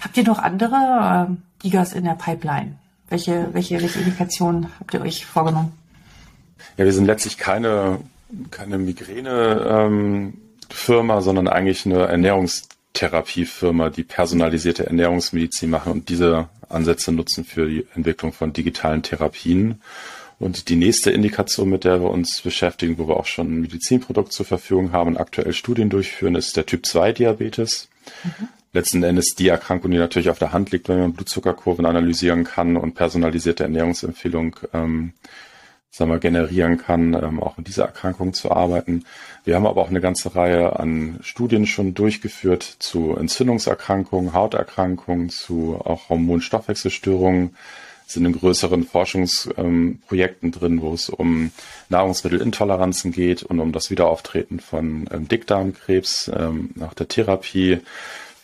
Habt 0.00 0.16
ihr 0.16 0.22
noch 0.22 0.38
andere 0.38 1.26
äh, 1.28 1.32
Digas 1.64 1.92
in 1.92 2.04
der 2.04 2.14
Pipeline? 2.14 2.78
Welche, 3.08 3.48
welche, 3.50 3.82
welche 3.82 3.98
Indikationen 3.98 4.68
habt 4.78 4.94
ihr 4.94 5.00
euch 5.00 5.26
vorgenommen? 5.26 5.72
Ja, 6.76 6.84
wir 6.84 6.92
sind 6.92 7.06
letztlich 7.06 7.38
keine, 7.38 7.98
keine 8.52 8.78
Migräne-Firma, 8.78 11.16
ähm, 11.16 11.20
sondern 11.20 11.48
eigentlich 11.48 11.84
eine 11.84 12.06
Ernährungstherapiefirma, 12.06 13.90
die 13.90 14.04
personalisierte 14.04 14.86
Ernährungsmedizin 14.86 15.70
machen 15.70 15.90
und 15.90 16.08
diese 16.08 16.48
Ansätze 16.68 17.10
nutzen 17.10 17.44
für 17.44 17.66
die 17.66 17.84
Entwicklung 17.96 18.32
von 18.32 18.52
digitalen 18.52 19.02
Therapien. 19.02 19.82
Und 20.42 20.68
die 20.68 20.76
nächste 20.76 21.12
Indikation, 21.12 21.70
mit 21.70 21.84
der 21.84 22.02
wir 22.02 22.10
uns 22.10 22.40
beschäftigen, 22.40 22.98
wo 22.98 23.06
wir 23.06 23.16
auch 23.16 23.26
schon 23.26 23.46
ein 23.46 23.60
Medizinprodukt 23.60 24.32
zur 24.32 24.44
Verfügung 24.44 24.90
haben 24.90 25.10
und 25.10 25.16
aktuell 25.16 25.52
Studien 25.52 25.88
durchführen, 25.88 26.34
ist 26.34 26.56
der 26.56 26.66
Typ-2-Diabetes. 26.66 27.88
Mhm. 28.24 28.48
Letzten 28.72 29.02
Endes 29.04 29.34
die 29.36 29.48
Erkrankung, 29.48 29.92
die 29.92 29.98
natürlich 29.98 30.30
auf 30.30 30.40
der 30.40 30.52
Hand 30.52 30.72
liegt, 30.72 30.88
wenn 30.88 30.98
man 30.98 31.12
Blutzuckerkurven 31.12 31.86
analysieren 31.86 32.42
kann 32.42 32.76
und 32.76 32.94
personalisierte 32.94 33.62
Ernährungsempfehlung 33.62 34.56
ähm, 34.72 35.12
sagen 35.92 36.10
wir, 36.10 36.18
generieren 36.18 36.78
kann, 36.78 37.14
ähm, 37.14 37.40
auch 37.40 37.58
in 37.58 37.64
dieser 37.64 37.84
Erkrankung 37.84 38.32
zu 38.32 38.50
arbeiten. 38.50 39.04
Wir 39.44 39.54
haben 39.54 39.66
aber 39.66 39.82
auch 39.82 39.90
eine 39.90 40.00
ganze 40.00 40.34
Reihe 40.34 40.80
an 40.80 41.18
Studien 41.22 41.66
schon 41.66 41.92
durchgeführt 41.92 42.62
zu 42.62 43.14
Entzündungserkrankungen, 43.14 44.32
Hauterkrankungen, 44.32 45.28
zu 45.28 45.80
auch 45.84 46.08
Hormonstoffwechselstörungen, 46.08 47.54
sind 48.12 48.26
in 48.26 48.32
größeren 48.32 48.84
Forschungsprojekten 48.84 50.48
ähm, 50.48 50.52
drin, 50.52 50.80
wo 50.82 50.94
es 50.94 51.08
um 51.08 51.50
Nahrungsmittelintoleranzen 51.88 53.12
geht 53.12 53.42
und 53.42 53.60
um 53.60 53.72
das 53.72 53.90
Wiederauftreten 53.90 54.60
von 54.60 55.08
ähm, 55.10 55.28
Dickdarmkrebs 55.28 56.30
ähm, 56.34 56.70
nach 56.74 56.94
der 56.94 57.08
Therapie 57.08 57.80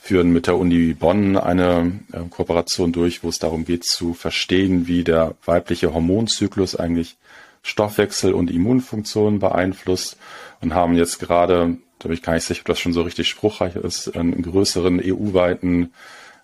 führen 0.01 0.33
mit 0.33 0.47
der 0.47 0.57
Uni 0.57 0.95
Bonn 0.95 1.37
eine 1.37 2.01
äh, 2.13 2.21
Kooperation 2.31 2.93
durch, 2.93 3.23
wo 3.23 3.29
es 3.29 3.39
darum 3.39 3.65
geht 3.65 3.85
zu 3.85 4.15
verstehen, 4.15 4.87
wie 4.87 5.05
der 5.05 5.35
weibliche 5.45 5.93
Hormonzyklus 5.93 6.77
eigentlich 6.77 7.17
Stoffwechsel 7.63 8.33
und 8.33 8.51
Immunfunktion 8.51 9.39
beeinflusst 9.39 10.17
und 10.61 10.75
haben 10.75 10.97
jetzt 10.97 11.19
gerade, 11.19 11.77
da 11.99 12.09
bin 12.09 12.15
ich 12.15 12.23
gar 12.23 12.35
nicht 12.35 12.45
sicher, 12.45 12.61
ob 12.63 12.69
das 12.69 12.81
schon 12.81 12.93
so 12.93 13.03
richtig 13.03 13.29
spruchreich 13.29 13.77
ist, 13.77 14.17
einen 14.17 14.41
größeren 14.41 15.01
EU-weiten, 15.05 15.93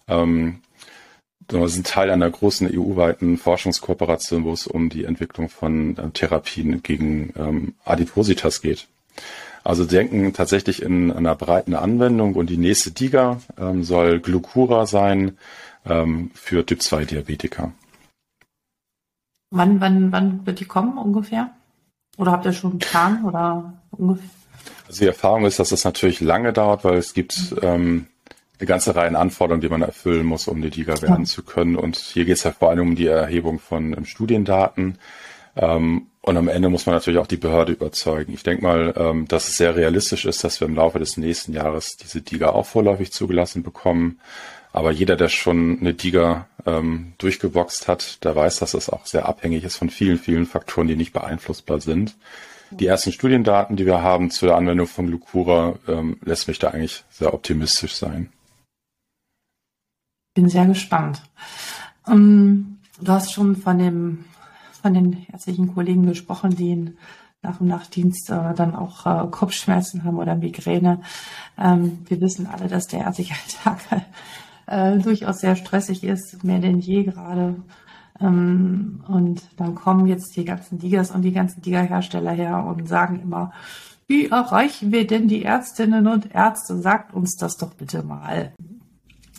ähm, 0.08 0.60
sind 1.50 1.86
Teil 1.86 2.10
einer 2.10 2.30
großen 2.30 2.70
EU-weiten 2.72 3.38
Forschungskooperation, 3.38 4.44
wo 4.44 4.52
es 4.52 4.66
um 4.66 4.88
die 4.88 5.04
Entwicklung 5.04 5.48
von 5.48 5.96
äh, 5.96 6.10
Therapien 6.10 6.82
gegen 6.82 7.32
ähm, 7.36 7.74
Adipositas 7.84 8.60
geht. 8.60 8.86
Also 9.62 9.86
denken 9.86 10.34
tatsächlich 10.34 10.82
in 10.82 11.10
einer 11.10 11.34
breiten 11.34 11.74
Anwendung 11.74 12.34
und 12.34 12.50
die 12.50 12.58
nächste 12.58 12.90
DIGA 12.90 13.40
ähm, 13.58 13.82
soll 13.82 14.20
Glucura 14.20 14.84
sein 14.86 15.38
ähm, 15.86 16.30
für 16.34 16.66
Typ-2-Diabetiker. 16.66 17.72
Wann, 19.50 19.80
wann, 19.80 20.12
wann 20.12 20.46
wird 20.46 20.60
die 20.60 20.66
kommen 20.66 20.98
ungefähr? 20.98 21.50
Oder 22.18 22.32
habt 22.32 22.44
ihr 22.44 22.52
schon 22.52 22.72
einen 22.72 22.78
Plan 22.80 23.24
oder 23.24 23.72
ungefähr? 23.90 24.28
Also 24.86 25.00
die 25.00 25.06
Erfahrung 25.06 25.46
ist, 25.46 25.58
dass 25.58 25.70
das 25.70 25.84
natürlich 25.84 26.20
lange 26.20 26.52
dauert, 26.52 26.84
weil 26.84 26.98
es 26.98 27.14
gibt 27.14 27.54
ähm, 27.62 28.06
eine 28.64 28.68
ganze 28.68 28.96
Reihe 28.96 29.08
an 29.08 29.16
Anforderungen, 29.16 29.60
die 29.60 29.68
man 29.68 29.82
erfüllen 29.82 30.24
muss, 30.24 30.48
um 30.48 30.62
die 30.62 30.70
DIGA 30.70 31.00
werden 31.02 31.24
ja. 31.24 31.24
zu 31.24 31.42
können. 31.42 31.76
Und 31.76 31.96
hier 31.96 32.24
geht 32.24 32.36
es 32.36 32.44
ja 32.44 32.52
vor 32.52 32.70
allem 32.70 32.88
um 32.88 32.96
die 32.96 33.06
Erhebung 33.06 33.58
von 33.58 33.92
ähm, 33.92 34.06
Studiendaten. 34.06 34.98
Ähm, 35.56 36.06
und 36.22 36.36
am 36.38 36.48
Ende 36.48 36.70
muss 36.70 36.86
man 36.86 36.94
natürlich 36.94 37.20
auch 37.20 37.26
die 37.26 37.36
Behörde 37.36 37.72
überzeugen. 37.72 38.32
Ich 38.32 38.42
denke 38.42 38.62
mal, 38.62 38.94
ähm, 38.96 39.28
dass 39.28 39.48
es 39.48 39.58
sehr 39.58 39.76
realistisch 39.76 40.24
ist, 40.24 40.42
dass 40.42 40.60
wir 40.60 40.66
im 40.66 40.76
Laufe 40.76 40.98
des 40.98 41.18
nächsten 41.18 41.52
Jahres 41.52 41.98
diese 41.98 42.22
DIGA 42.22 42.48
auch 42.48 42.64
vorläufig 42.64 43.12
zugelassen 43.12 43.62
bekommen. 43.62 44.18
Aber 44.72 44.90
jeder, 44.90 45.16
der 45.16 45.28
schon 45.28 45.78
eine 45.80 45.92
Diga 45.92 46.48
ähm, 46.64 47.12
durchgeboxt 47.18 47.86
hat, 47.86 48.24
der 48.24 48.34
weiß, 48.34 48.58
dass 48.58 48.74
es 48.74 48.88
auch 48.88 49.04
sehr 49.04 49.28
abhängig 49.28 49.62
ist 49.64 49.76
von 49.76 49.90
vielen, 49.90 50.18
vielen 50.18 50.46
Faktoren, 50.46 50.88
die 50.88 50.96
nicht 50.96 51.12
beeinflussbar 51.12 51.80
sind. 51.80 52.16
Die 52.70 52.86
ersten 52.86 53.12
Studiendaten, 53.12 53.76
die 53.76 53.86
wir 53.86 54.02
haben 54.02 54.30
zu 54.30 54.46
der 54.46 54.56
Anwendung 54.56 54.88
von 54.88 55.06
Glucura, 55.06 55.74
ähm, 55.86 56.16
lässt 56.24 56.48
mich 56.48 56.58
da 56.58 56.68
eigentlich 56.70 57.04
sehr 57.10 57.34
optimistisch 57.34 57.94
sein. 57.94 58.32
Bin 60.34 60.48
sehr 60.48 60.66
gespannt. 60.66 61.22
Ähm, 62.06 62.78
du 63.00 63.12
hast 63.12 63.32
schon 63.32 63.56
von 63.56 63.78
dem 63.78 64.24
von 64.84 64.92
den 64.92 65.24
ärztlichen 65.32 65.72
Kollegen 65.72 66.04
gesprochen, 66.04 66.54
die 66.54 66.92
nach 67.40 67.58
dem 67.58 67.68
Nachtdienst 67.68 68.28
äh, 68.28 68.52
dann 68.54 68.74
auch 68.74 69.06
äh, 69.06 69.26
Kopfschmerzen 69.30 70.04
haben 70.04 70.18
oder 70.18 70.34
Migräne. 70.34 71.00
Ähm, 71.56 72.00
wir 72.06 72.20
wissen 72.20 72.46
alle, 72.46 72.68
dass 72.68 72.86
der 72.86 73.00
ärztliche 73.00 73.34
Alltag 73.64 74.04
äh, 74.66 74.98
durchaus 74.98 75.38
sehr 75.38 75.56
stressig 75.56 76.04
ist, 76.04 76.44
mehr 76.44 76.58
denn 76.58 76.80
je 76.80 77.04
gerade. 77.04 77.56
Ähm, 78.20 79.02
und 79.08 79.42
dann 79.56 79.74
kommen 79.74 80.06
jetzt 80.06 80.36
die 80.36 80.44
ganzen 80.44 80.78
Digas 80.78 81.10
und 81.10 81.22
die 81.22 81.32
ganzen 81.32 81.62
Diga-Hersteller 81.62 82.32
her 82.32 82.64
und 82.64 82.86
sagen 82.86 83.20
immer, 83.20 83.52
wie 84.06 84.26
erreichen 84.26 84.92
wir 84.92 85.06
denn 85.06 85.28
die 85.28 85.44
Ärztinnen 85.44 86.06
und 86.06 86.34
Ärzte? 86.34 86.76
Sagt 86.78 87.14
uns 87.14 87.36
das 87.36 87.56
doch 87.56 87.72
bitte 87.72 88.02
mal. 88.02 88.52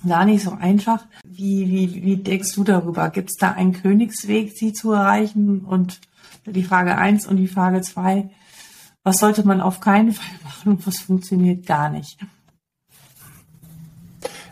Gar 0.08 0.26
nicht 0.26 0.44
so 0.44 0.52
einfach. 0.52 1.06
Wie, 1.26 1.70
wie, 1.70 2.04
wie 2.04 2.18
denkst 2.18 2.54
du 2.54 2.64
darüber? 2.64 3.10
Gibt 3.10 3.32
es 3.32 3.38
da 3.38 3.52
einen 3.52 3.74
Königsweg, 3.74 4.54
sie 4.56 4.74
zu 4.74 4.92
erreichen? 4.92 5.62
Und 5.62 6.00
die 6.46 6.64
Frage 6.64 6.98
eins 6.98 7.28
und 7.28 7.38
die 7.38 7.48
Frage 7.48 7.82
zwei: 7.82 8.30
was 9.04 9.20
sollte 9.20 9.46
man 9.46 9.62
auf 9.62 9.80
keinen 9.80 10.14
Fall 10.14 10.36
machen 10.44 10.74
und 10.74 10.88
was 10.88 11.00
funktioniert 11.00 11.66
gar 11.66 11.90
nicht? 11.90 12.18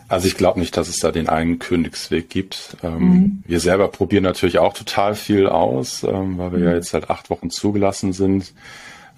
Also 0.08 0.26
ich 0.26 0.36
glaube 0.36 0.60
nicht, 0.60 0.76
dass 0.76 0.88
es 0.88 0.98
da 0.98 1.10
den 1.10 1.28
einen 1.28 1.58
Königsweg 1.58 2.28
gibt. 2.28 2.76
Ähm, 2.82 2.98
mhm. 2.98 3.42
Wir 3.46 3.58
selber 3.58 3.88
probieren 3.88 4.22
natürlich 4.22 4.58
auch 4.58 4.74
total 4.74 5.14
viel 5.14 5.48
aus, 5.48 6.04
ähm, 6.04 6.38
weil 6.38 6.52
wir 6.52 6.58
mhm. 6.58 6.64
ja 6.64 6.74
jetzt 6.74 6.90
seit 6.90 7.10
acht 7.10 7.30
Wochen 7.30 7.50
zugelassen 7.50 8.12
sind. 8.12 8.52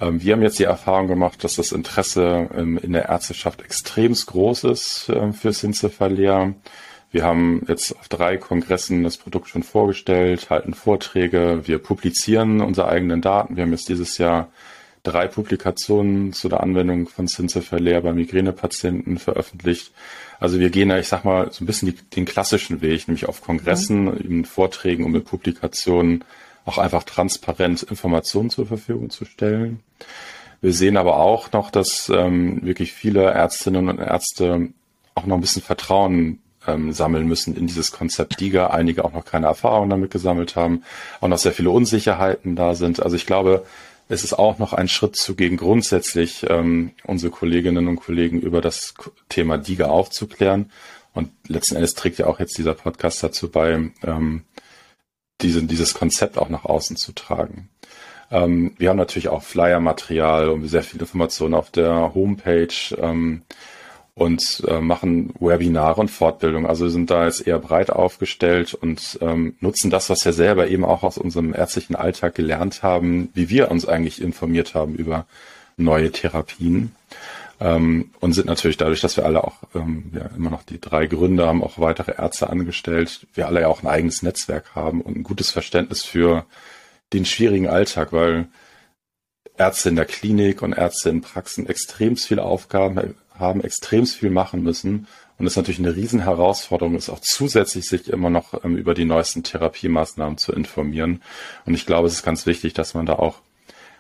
Ähm, 0.01 0.23
wir 0.23 0.35
haben 0.35 0.43
jetzt 0.43 0.59
die 0.59 0.65
Erfahrung 0.65 1.09
gemacht, 1.09 1.43
dass 1.45 1.57
das 1.57 1.73
Interesse 1.73 2.49
ähm, 2.55 2.79
in 2.79 2.93
der 2.93 3.09
Ärzteschaft 3.09 3.63
extremst 3.63 4.27
groß 4.27 4.65
ist 4.65 5.11
ähm, 5.15 5.33
für 5.33 5.53
Syncephalia. 5.53 6.55
Wir 7.13 7.25
haben 7.25 7.65
jetzt 7.69 7.97
auf 7.97 8.09
drei 8.09 8.37
Kongressen 8.37 9.05
das 9.05 9.17
Produkt 9.17 9.49
schon 9.49 9.63
vorgestellt, 9.63 10.51
halten 10.51 10.75
Vorträge, 10.75 11.63
wir 11.65 11.79
publizieren 11.79 12.61
unsere 12.61 12.89
eigenen 12.89 13.23
Daten. 13.23 13.57
Wir 13.57 13.63
haben 13.63 13.71
jetzt 13.71 13.89
dieses 13.89 14.19
Jahr 14.19 14.49
drei 15.03 15.29
Publikationen 15.29 16.33
zu 16.33 16.49
der 16.49 16.63
Anwendung 16.63 17.09
von 17.09 17.29
Syncephalia 17.29 18.01
bei 18.01 18.13
Migränepatienten 18.13 19.19
veröffentlicht. 19.19 19.93
Also 20.41 20.59
wir 20.59 20.71
gehen 20.71 20.89
da, 20.89 20.99
ich 20.99 21.09
sag 21.09 21.25
mal, 21.25 21.51
so 21.53 21.63
ein 21.63 21.67
bisschen 21.67 21.91
die, 21.91 21.97
den 22.11 22.25
klassischen 22.25 22.83
Weg, 22.83 23.07
nämlich 23.07 23.29
auf 23.29 23.41
Kongressen, 23.41 24.07
mhm. 24.07 24.17
in 24.17 24.45
Vorträgen 24.45 25.05
und 25.05 25.13
mit 25.13 25.25
Publikationen 25.25 26.25
auch 26.67 26.79
einfach 26.79 27.05
transparent 27.05 27.85
Informationen 27.85 28.51
zur 28.51 28.67
Verfügung 28.67 29.11
zu 29.11 29.25
stellen. 29.25 29.81
Wir 30.61 30.73
sehen 30.73 30.97
aber 30.97 31.17
auch 31.19 31.53
noch, 31.53 31.71
dass 31.71 32.11
ähm, 32.15 32.65
wirklich 32.65 32.93
viele 32.93 33.23
Ärztinnen 33.23 33.89
und 33.89 33.99
Ärzte 33.99 34.69
auch 35.15 35.27
noch 35.27 35.37
ein 35.37 35.41
bisschen 35.41 35.63
Vertrauen 35.63 36.41
ähm, 36.67 36.93
sammeln 36.93 37.27
müssen 37.27 37.57
in 37.57 37.67
dieses 37.67 37.93
Konzept 37.93 38.41
DIGA. 38.41 38.69
Einige 38.69 39.05
auch 39.05 39.13
noch 39.13 39.25
keine 39.25 39.47
Erfahrung 39.47 39.89
damit 39.89 40.11
gesammelt 40.11 40.57
haben, 40.57 40.83
auch 41.21 41.29
noch 41.29 41.39
sehr 41.39 41.53
viele 41.53 41.71
Unsicherheiten 41.71 42.57
da 42.57 42.75
sind. 42.75 43.01
Also 43.01 43.17
ich 43.17 43.27
glaube, 43.27 43.65
es 44.09 44.25
ist 44.25 44.35
auch 44.35 44.59
noch 44.59 44.73
ein 44.73 44.89
Schritt 44.89 45.17
zu 45.17 45.35
gehen, 45.35 45.57
grundsätzlich 45.57 46.47
ähm, 46.49 46.93
unsere 47.05 47.31
Kolleginnen 47.31 47.89
und 47.89 47.97
Kollegen 47.97 48.41
über 48.41 48.61
das 48.61 48.95
Thema 49.29 49.59
DIGA 49.59 49.87
aufzuklären. 49.87 50.71
Und 51.13 51.31
letzten 51.49 51.77
Endes 51.77 51.95
trägt 51.95 52.19
ja 52.19 52.27
auch 52.27 52.41
jetzt 52.41 52.59
dieser 52.59 52.75
Podcast 52.75 53.23
dazu 53.23 53.51
bei, 53.51 53.91
ähm, 54.05 54.43
diese, 55.41 55.63
dieses 55.63 55.95
Konzept 55.95 56.39
auch 56.39 56.49
nach 56.49 56.65
außen 56.65 56.97
zu 56.97 57.13
tragen. 57.13 57.69
Ähm, 58.31 58.73
wir 58.79 58.91
haben 58.91 58.97
natürlich 58.97 59.29
auch 59.29 59.43
Flyer-Material 59.43 60.49
und 60.49 60.67
sehr 60.69 60.83
viele 60.83 61.03
Informationen 61.03 61.55
auf 61.55 61.71
der 61.71 62.15
Homepage. 62.15 62.69
Ähm, 63.01 63.43
und 64.17 64.63
äh, 64.67 64.81
machen 64.81 65.35
Webinare 65.39 66.01
und 66.01 66.11
Fortbildung. 66.11 66.67
Also 66.67 66.89
sind 66.89 67.11
da 67.11 67.27
jetzt 67.27 67.47
eher 67.47 67.59
breit 67.59 67.91
aufgestellt 67.91 68.73
und 68.73 69.19
ähm, 69.21 69.57
nutzen 69.61 69.91
das, 69.91 70.09
was 70.09 70.25
wir 70.25 70.33
selber 70.33 70.69
eben 70.69 70.87
auch 70.87 71.03
aus 71.03 71.19
unserem 71.19 71.53
ärztlichen 71.53 71.95
Alltag 71.95 72.35
gelernt 72.35 72.83
haben, 72.83 73.29
wie 73.35 73.51
wir 73.51 73.71
uns 73.71 73.87
eigentlich 73.87 74.23
informiert 74.23 74.75
haben 74.75 74.95
über 74.95 75.27
neue 75.77 76.11
Therapien. 76.13 76.93
Ähm, 77.59 78.11
und 78.21 78.33
sind 78.35 78.47
natürlich 78.47 78.77
dadurch, 78.77 79.01
dass 79.01 79.17
wir 79.17 79.25
alle 79.25 79.43
auch 79.43 79.57
ähm, 79.75 80.13
ja, 80.15 80.27
immer 80.37 80.51
noch 80.51 80.63
die 80.63 80.81
drei 80.81 81.07
Gründer 81.07 81.47
haben, 81.47 81.63
auch 81.63 81.79
weitere 81.79 82.13
Ärzte 82.19 82.51
angestellt, 82.51 83.27
wir 83.33 83.47
alle 83.47 83.63
ja 83.63 83.69
auch 83.69 83.83
ein 83.83 83.89
eigenes 83.89 84.23
Netzwerk 84.23 84.75
haben 84.75 85.01
und 85.01 85.17
ein 85.17 85.23
gutes 85.23 85.51
Verständnis 85.51 86.03
für 86.03 86.45
den 87.13 87.25
schwierigen 87.25 87.69
Alltag, 87.69 88.13
weil 88.13 88.49
Ärzte 89.57 89.89
in 89.89 89.97
der 89.97 90.05
Klinik 90.05 90.61
und 90.61 90.75
Ärzte 90.75 91.09
in 91.09 91.23
Praxen 91.23 91.67
extrem 91.67 92.17
viele 92.17 92.43
Aufgaben 92.43 93.15
haben, 93.39 93.63
extrem 93.63 94.07
viel 94.07 94.31
machen 94.31 94.63
müssen. 94.63 95.07
Und 95.39 95.47
es 95.47 95.57
natürlich 95.57 95.79
eine 95.79 95.95
Riesenherausforderung 95.95 96.95
ist, 96.95 97.11
auch 97.11 97.21
zusätzlich 97.21 97.87
sich 97.87 98.09
immer 98.09 98.31
noch 98.31 98.65
ähm, 98.65 98.77
über 98.77 98.95
die 98.95 99.05
neuesten 99.05 99.43
Therapiemaßnahmen 99.43 100.39
zu 100.39 100.53
informieren. 100.53 101.23
Und 101.67 101.75
ich 101.75 101.85
glaube, 101.85 102.07
es 102.07 102.15
ist 102.15 102.23
ganz 102.23 102.47
wichtig, 102.47 102.73
dass 102.73 102.95
man 102.95 103.07
da 103.07 103.15
auch 103.15 103.41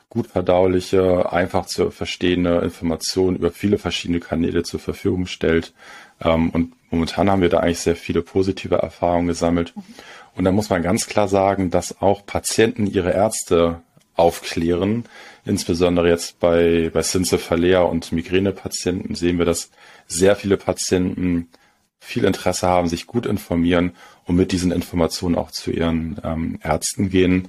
gut 0.08 0.28
verdauliche, 0.28 1.32
einfach 1.32 1.66
zu 1.66 1.90
verstehende 1.90 2.58
Informationen 2.58 3.36
über 3.36 3.50
viele 3.50 3.78
verschiedene 3.78 4.20
Kanäle 4.20 4.62
zur 4.62 4.80
Verfügung 4.80 5.26
stellt. 5.26 5.72
Ähm, 6.20 6.50
und 6.50 6.72
momentan 6.90 7.30
haben 7.30 7.42
wir 7.42 7.48
da 7.48 7.58
eigentlich 7.58 7.80
sehr 7.80 7.96
viele 7.96 8.22
positive 8.22 8.76
Erfahrungen 8.76 9.28
gesammelt. 9.28 9.74
Und 10.36 10.44
da 10.44 10.52
muss 10.52 10.70
man 10.70 10.82
ganz 10.82 11.06
klar 11.06 11.28
sagen, 11.28 11.70
dass 11.70 12.00
auch 12.00 12.24
Patienten 12.24 12.86
ihre 12.86 13.12
Ärzte 13.12 13.80
aufklären. 14.14 15.04
Insbesondere 15.44 16.08
jetzt 16.08 16.40
bei, 16.40 16.90
bei 16.92 17.02
Syncephalia 17.02 17.80
und 17.82 18.12
Migränepatienten 18.12 19.14
sehen 19.14 19.38
wir, 19.38 19.44
dass 19.44 19.70
sehr 20.06 20.36
viele 20.36 20.56
Patienten 20.56 21.48
viel 21.98 22.24
Interesse 22.24 22.66
haben, 22.68 22.88
sich 22.88 23.06
gut 23.06 23.26
informieren 23.26 23.92
und 24.24 24.36
mit 24.36 24.52
diesen 24.52 24.72
Informationen 24.72 25.34
auch 25.34 25.50
zu 25.50 25.70
ihren 25.70 26.20
ähm, 26.22 26.58
Ärzten 26.62 27.10
gehen. 27.10 27.48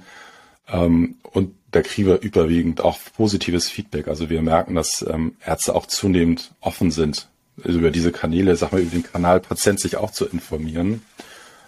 Ähm, 0.70 1.16
und 1.22 1.54
da 1.70 1.82
kriegen 1.82 2.08
wir 2.08 2.20
überwiegend 2.20 2.80
auch 2.80 2.98
positives 3.16 3.68
Feedback. 3.68 4.08
Also 4.08 4.30
wir 4.30 4.42
merken, 4.42 4.74
dass 4.74 5.04
ähm, 5.08 5.36
Ärzte 5.44 5.74
auch 5.74 5.86
zunehmend 5.86 6.52
offen 6.60 6.90
sind, 6.90 7.28
über 7.62 7.90
diese 7.90 8.12
Kanäle, 8.12 8.56
sag 8.56 8.72
mal, 8.72 8.80
über 8.80 8.92
den 8.92 9.02
Kanal 9.02 9.40
Patient 9.40 9.80
sich 9.80 9.96
auch 9.96 10.10
zu 10.10 10.26
informieren. 10.26 11.02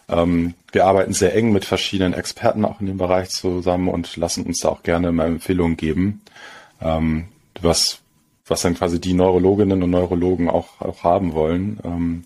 Ähm, 0.09 0.55
wir 0.73 0.87
arbeiten 0.87 1.13
sehr 1.13 1.35
eng 1.35 1.53
mit 1.53 1.65
verschiedenen 1.65 2.15
Experten 2.15 2.65
auch 2.65 2.81
in 2.81 2.87
dem 2.87 2.97
Bereich 2.97 3.31
zusammen 3.31 3.89
und 3.89 4.17
lassen 4.17 4.47
uns 4.47 4.61
da 4.61 4.69
auch 4.69 4.83
gerne 4.83 5.13
mal 5.13 5.27
Empfehlungen 5.27 5.77
geben, 5.77 6.23
was, 7.61 7.99
was 8.47 8.63
dann 8.63 8.75
quasi 8.75 9.01
die 9.01 9.13
Neurologinnen 9.13 9.83
und 9.83 9.91
Neurologen 9.91 10.49
auch, 10.49 10.81
auch 10.81 11.05
haben 11.05 11.35
wollen. 11.35 12.25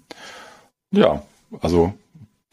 Ja, 0.93 1.25
also 1.61 1.95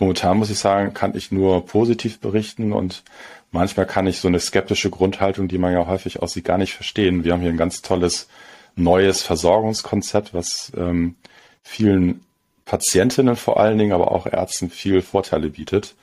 momentan 0.01 0.37
muss 0.37 0.49
ich 0.49 0.57
sagen, 0.57 0.93
kann 0.93 1.15
ich 1.15 1.31
nur 1.31 1.65
positiv 1.65 2.19
berichten 2.19 2.73
und 2.73 3.03
manchmal 3.51 3.85
kann 3.85 4.07
ich 4.07 4.19
so 4.19 4.27
eine 4.27 4.39
skeptische 4.39 4.89
Grundhaltung, 4.89 5.47
die 5.47 5.59
man 5.59 5.73
ja 5.73 5.85
häufig 5.85 6.21
aussieht, 6.21 6.43
gar 6.43 6.57
nicht 6.57 6.73
verstehen. 6.73 7.23
Wir 7.23 7.33
haben 7.33 7.41
hier 7.41 7.51
ein 7.51 7.57
ganz 7.57 7.83
tolles 7.83 8.27
neues 8.75 9.21
Versorgungskonzept, 9.21 10.33
was 10.33 10.71
ähm, 10.75 11.15
vielen 11.61 12.25
Patientinnen 12.65 13.35
vor 13.35 13.59
allen 13.59 13.77
Dingen, 13.77 13.91
aber 13.91 14.11
auch 14.11 14.25
Ärzten 14.25 14.71
viel 14.71 15.03
Vorteile 15.03 15.49
bietet. 15.49 15.95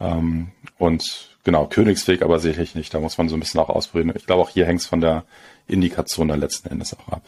Ähm, 0.00 0.48
und 0.76 1.30
genau, 1.44 1.66
Königsweg 1.66 2.22
aber 2.22 2.40
sicherlich 2.40 2.74
nicht. 2.74 2.92
Da 2.92 3.00
muss 3.00 3.16
man 3.16 3.28
so 3.28 3.36
ein 3.36 3.40
bisschen 3.40 3.60
auch 3.60 3.68
ausprobieren. 3.68 4.12
Ich 4.16 4.26
glaube, 4.26 4.42
auch 4.42 4.50
hier 4.50 4.66
hängt 4.66 4.80
es 4.80 4.86
von 4.86 5.00
der 5.00 5.24
Indikation 5.68 6.28
dann 6.28 6.40
letzten 6.40 6.68
Endes 6.68 6.96
auch 6.98 7.12
ab. 7.12 7.22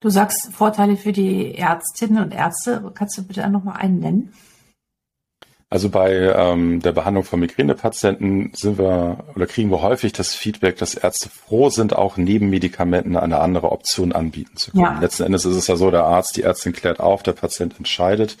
Du 0.00 0.10
sagst 0.10 0.52
Vorteile 0.52 0.98
für 0.98 1.12
die 1.12 1.54
Ärztinnen 1.54 2.22
und 2.22 2.34
Ärzte. 2.34 2.92
Kannst 2.94 3.16
du 3.16 3.22
bitte 3.22 3.48
noch 3.48 3.64
mal 3.64 3.72
einen 3.72 4.00
nennen? 4.00 4.32
Also 5.68 5.88
bei 5.88 6.12
ähm, 6.12 6.80
der 6.80 6.92
Behandlung 6.92 7.24
von 7.24 7.40
Migränepatienten 7.40 8.52
sind 8.54 8.78
wir 8.78 9.24
oder 9.34 9.46
kriegen 9.46 9.70
wir 9.70 9.82
häufig 9.82 10.12
das 10.12 10.32
Feedback, 10.32 10.76
dass 10.76 10.94
Ärzte 10.94 11.28
froh 11.28 11.70
sind, 11.70 11.96
auch 11.96 12.16
neben 12.16 12.50
Medikamenten 12.50 13.16
eine 13.16 13.40
andere 13.40 13.72
Option 13.72 14.12
anbieten 14.12 14.56
zu 14.56 14.70
können. 14.70 14.84
Ja. 14.84 15.00
Letzten 15.00 15.24
Endes 15.24 15.44
ist 15.44 15.56
es 15.56 15.66
ja 15.66 15.74
so, 15.74 15.90
der 15.90 16.04
Arzt, 16.04 16.36
die 16.36 16.42
Ärztin 16.42 16.72
klärt 16.72 17.00
auf, 17.00 17.24
der 17.24 17.32
Patient 17.32 17.74
entscheidet. 17.78 18.36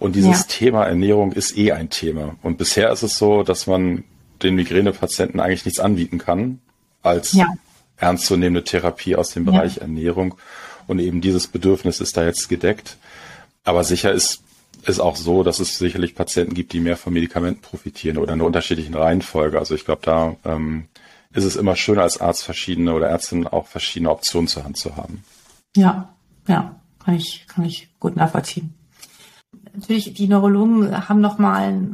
Und 0.00 0.16
dieses 0.16 0.40
ja. 0.40 0.46
Thema 0.48 0.84
Ernährung 0.84 1.30
ist 1.30 1.56
eh 1.56 1.70
ein 1.70 1.90
Thema. 1.90 2.34
Und 2.42 2.58
bisher 2.58 2.90
ist 2.90 3.04
es 3.04 3.18
so, 3.18 3.44
dass 3.44 3.68
man 3.68 4.02
den 4.42 4.56
Migränepatienten 4.56 5.38
eigentlich 5.38 5.64
nichts 5.64 5.78
anbieten 5.78 6.18
kann 6.18 6.58
als 7.02 7.34
ja. 7.34 7.46
ernstzunehmende 7.98 8.64
Therapie 8.64 9.14
aus 9.14 9.30
dem 9.30 9.44
Bereich 9.44 9.78
Ernährung. 9.78 10.34
Und 10.88 10.98
eben 10.98 11.20
dieses 11.20 11.46
Bedürfnis 11.46 12.00
ist 12.00 12.16
da 12.16 12.24
jetzt 12.24 12.48
gedeckt. 12.48 12.96
Aber 13.62 13.84
sicher 13.84 14.10
ist 14.12 14.43
ist 14.88 15.00
auch 15.00 15.16
so, 15.16 15.42
dass 15.42 15.60
es 15.60 15.78
sicherlich 15.78 16.14
Patienten 16.14 16.54
gibt, 16.54 16.72
die 16.72 16.80
mehr 16.80 16.96
von 16.96 17.12
Medikamenten 17.12 17.62
profitieren 17.62 18.18
oder 18.18 18.32
in 18.32 18.40
einer 18.40 18.46
unterschiedlichen 18.46 18.94
Reihenfolge. 18.94 19.58
Also 19.58 19.74
ich 19.74 19.84
glaube, 19.84 20.02
da 20.04 20.36
ähm, 20.44 20.88
ist 21.32 21.44
es 21.44 21.56
immer 21.56 21.76
schön, 21.76 21.98
als 21.98 22.20
Arzt 22.20 22.44
verschiedene 22.44 22.94
oder 22.94 23.08
Ärztin 23.08 23.46
auch 23.46 23.66
verschiedene 23.66 24.10
Optionen 24.10 24.48
zur 24.48 24.64
Hand 24.64 24.76
zu 24.76 24.96
haben. 24.96 25.24
Ja, 25.76 26.14
ja, 26.46 26.80
kann 27.04 27.14
ich, 27.14 27.46
kann 27.48 27.64
ich 27.64 27.88
gut 27.98 28.16
nachvollziehen. 28.16 28.74
Natürlich, 29.74 30.14
die 30.14 30.28
Neurologen 30.28 31.08
haben 31.08 31.20
nochmal, 31.20 31.88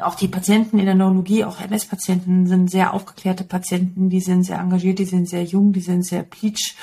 auch 0.00 0.16
die 0.16 0.28
Patienten 0.28 0.78
in 0.78 0.86
der 0.86 0.94
Neurologie, 0.96 1.44
auch 1.44 1.60
MS-Patienten 1.60 2.46
sind 2.46 2.70
sehr 2.70 2.92
aufgeklärte 2.92 3.44
Patienten, 3.44 4.10
die 4.10 4.20
sind 4.20 4.42
sehr 4.44 4.58
engagiert, 4.58 4.98
die 4.98 5.04
sind 5.04 5.28
sehr 5.28 5.44
jung, 5.44 5.72
die 5.72 5.80
sind 5.80 6.04
sehr 6.04 6.24
peach 6.24 6.74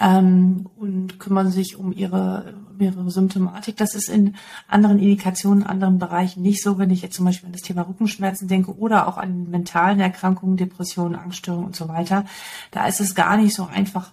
ähm, 0.00 0.68
und 0.76 1.18
kümmern 1.18 1.50
sich 1.50 1.76
um 1.76 1.92
ihre, 1.92 2.54
ihre 2.78 3.10
Symptomatik. 3.10 3.76
Das 3.76 3.94
ist 3.94 4.08
in 4.08 4.36
anderen 4.68 4.98
Indikationen, 4.98 5.64
anderen 5.64 5.98
Bereichen 5.98 6.42
nicht 6.42 6.62
so, 6.62 6.78
wenn 6.78 6.90
ich 6.90 7.02
jetzt 7.02 7.16
zum 7.16 7.26
Beispiel 7.26 7.48
an 7.48 7.52
das 7.52 7.62
Thema 7.62 7.82
Rückenschmerzen 7.82 8.48
denke 8.48 8.76
oder 8.76 9.08
auch 9.08 9.18
an 9.18 9.50
mentalen 9.50 10.00
Erkrankungen, 10.00 10.56
Depressionen, 10.56 11.16
Angststörungen 11.16 11.66
und 11.66 11.76
so 11.76 11.88
weiter. 11.88 12.24
Da 12.70 12.86
ist 12.86 13.00
es 13.00 13.14
gar 13.14 13.36
nicht 13.36 13.54
so 13.54 13.66
einfach, 13.66 14.10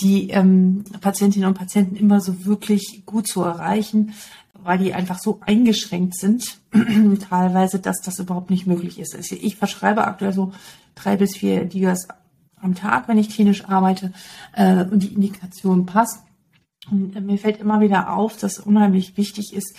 die 0.00 0.30
ähm, 0.30 0.84
Patientinnen 1.00 1.48
und 1.48 1.58
Patienten 1.58 1.96
immer 1.96 2.20
so 2.20 2.44
wirklich 2.44 3.04
gut 3.06 3.28
zu 3.28 3.42
erreichen, 3.42 4.12
weil 4.62 4.78
die 4.78 4.94
einfach 4.94 5.18
so 5.18 5.40
eingeschränkt 5.42 6.16
sind, 6.16 6.58
teilweise, 7.30 7.78
dass 7.78 8.00
das 8.00 8.18
überhaupt 8.18 8.50
nicht 8.50 8.66
möglich 8.66 8.98
ist. 8.98 9.14
Ich 9.14 9.56
verschreibe 9.56 10.06
aktuell 10.06 10.32
so 10.32 10.52
drei 10.94 11.16
bis 11.16 11.36
vier 11.36 11.64
Digas 11.64 12.08
am 12.64 12.74
Tag, 12.74 13.08
wenn 13.08 13.18
ich 13.18 13.30
klinisch 13.30 13.66
arbeite 13.66 14.12
äh, 14.54 14.84
und 14.84 15.02
die 15.02 15.14
Indikation 15.14 15.86
passt. 15.86 16.20
Und 16.90 17.14
äh, 17.14 17.20
mir 17.20 17.38
fällt 17.38 17.60
immer 17.60 17.80
wieder 17.80 18.12
auf, 18.12 18.36
dass 18.36 18.58
unheimlich 18.58 19.16
wichtig 19.16 19.54
ist, 19.54 19.76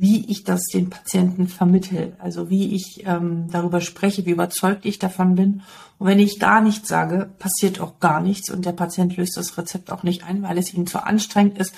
wie 0.00 0.24
ich 0.30 0.44
das 0.44 0.66
den 0.66 0.90
Patienten 0.90 1.48
vermittel, 1.48 2.14
also 2.20 2.50
wie 2.50 2.74
ich 2.74 3.04
ähm, 3.04 3.48
darüber 3.50 3.80
spreche, 3.80 4.24
wie 4.26 4.30
überzeugt 4.30 4.86
ich 4.86 5.00
davon 5.00 5.34
bin. 5.34 5.62
Und 5.98 6.06
wenn 6.06 6.20
ich 6.20 6.38
gar 6.38 6.60
nichts 6.60 6.88
sage, 6.88 7.30
passiert 7.38 7.80
auch 7.80 7.98
gar 7.98 8.20
nichts 8.20 8.48
und 8.48 8.64
der 8.64 8.72
Patient 8.72 9.16
löst 9.16 9.36
das 9.36 9.58
Rezept 9.58 9.90
auch 9.90 10.04
nicht 10.04 10.22
ein, 10.22 10.42
weil 10.42 10.56
es 10.56 10.72
ihm 10.72 10.86
zu 10.86 11.04
anstrengend 11.04 11.58
ist. 11.58 11.74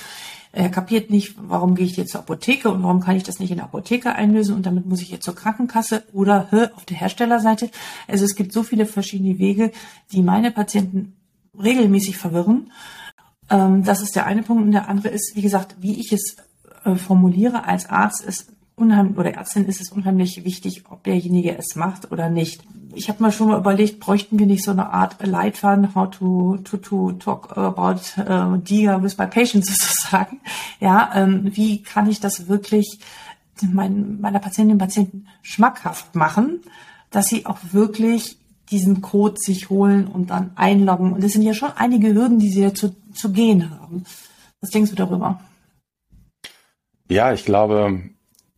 Er 0.52 0.68
kapiert 0.68 1.10
nicht, 1.10 1.36
warum 1.38 1.76
gehe 1.76 1.86
ich 1.86 1.96
jetzt 1.96 2.10
zur 2.10 2.20
Apotheke 2.20 2.70
und 2.70 2.82
warum 2.82 3.00
kann 3.00 3.16
ich 3.16 3.22
das 3.22 3.38
nicht 3.38 3.50
in 3.50 3.58
der 3.58 3.66
Apotheke 3.66 4.14
einlösen 4.14 4.56
und 4.56 4.66
damit 4.66 4.86
muss 4.86 5.00
ich 5.00 5.10
jetzt 5.10 5.24
zur 5.24 5.36
Krankenkasse 5.36 6.02
oder 6.12 6.48
auf 6.74 6.84
der 6.86 6.96
Herstellerseite. 6.96 7.70
Also 8.08 8.24
es 8.24 8.34
gibt 8.34 8.52
so 8.52 8.64
viele 8.64 8.86
verschiedene 8.86 9.38
Wege, 9.38 9.70
die 10.12 10.22
meine 10.22 10.50
Patienten 10.50 11.14
regelmäßig 11.56 12.16
verwirren. 12.16 12.72
Ähm, 13.48 13.84
das 13.84 14.00
ist 14.00 14.16
der 14.16 14.26
eine 14.26 14.42
Punkt. 14.42 14.64
Und 14.64 14.72
der 14.72 14.88
andere 14.88 15.08
ist, 15.10 15.36
wie 15.36 15.42
gesagt, 15.42 15.76
wie 15.80 16.00
ich 16.00 16.12
es 16.12 16.36
äh, 16.84 16.96
formuliere 16.96 17.64
als 17.64 17.88
Arzt, 17.88 18.24
ist 18.24 18.52
unheimlich, 18.76 19.18
oder 19.18 19.34
Ärztin 19.34 19.66
ist 19.66 19.80
es 19.80 19.90
unheimlich 19.90 20.44
wichtig, 20.44 20.84
ob 20.88 21.04
derjenige 21.04 21.56
es 21.56 21.76
macht 21.76 22.10
oder 22.10 22.30
nicht. 22.30 22.62
Ich 22.94 23.08
habe 23.08 23.22
mal 23.22 23.32
schon 23.32 23.48
mal 23.48 23.58
überlegt, 23.58 24.00
bräuchten 24.00 24.38
wir 24.38 24.46
nicht 24.46 24.64
so 24.64 24.70
eine 24.70 24.90
Art 24.90 25.24
Leitfaden, 25.24 25.94
how 25.94 26.10
to, 26.10 26.58
to, 26.64 26.76
to 26.76 27.12
talk 27.12 27.56
about 27.56 28.00
uh, 28.18 28.56
DIA 28.56 29.02
with 29.02 29.16
my 29.18 29.26
patients 29.26 29.68
sozusagen. 29.76 30.40
Ja, 30.80 31.10
ähm, 31.14 31.50
wie 31.54 31.82
kann 31.82 32.08
ich 32.08 32.20
das 32.20 32.48
wirklich 32.48 32.98
mein, 33.62 34.20
meiner 34.20 34.38
Patientin 34.38 34.72
und 34.72 34.78
Patienten 34.78 35.26
schmackhaft 35.42 36.14
machen, 36.14 36.60
dass 37.10 37.28
sie 37.28 37.46
auch 37.46 37.58
wirklich 37.72 38.38
diesen 38.70 39.00
Code 39.00 39.36
sich 39.38 39.68
holen 39.68 40.06
und 40.06 40.30
dann 40.30 40.52
einloggen. 40.54 41.12
Und 41.12 41.24
es 41.24 41.32
sind 41.32 41.42
ja 41.42 41.54
schon 41.54 41.72
einige 41.74 42.14
Hürden, 42.14 42.38
die 42.38 42.50
sie 42.50 42.62
ja 42.62 42.72
zu, 42.72 42.94
zu 43.12 43.32
gehen 43.32 43.70
haben. 43.70 44.04
Was 44.60 44.70
denkst 44.70 44.90
du 44.90 44.96
darüber? 44.96 45.40
Ja, 47.08 47.32
ich 47.32 47.44
glaube, 47.44 48.10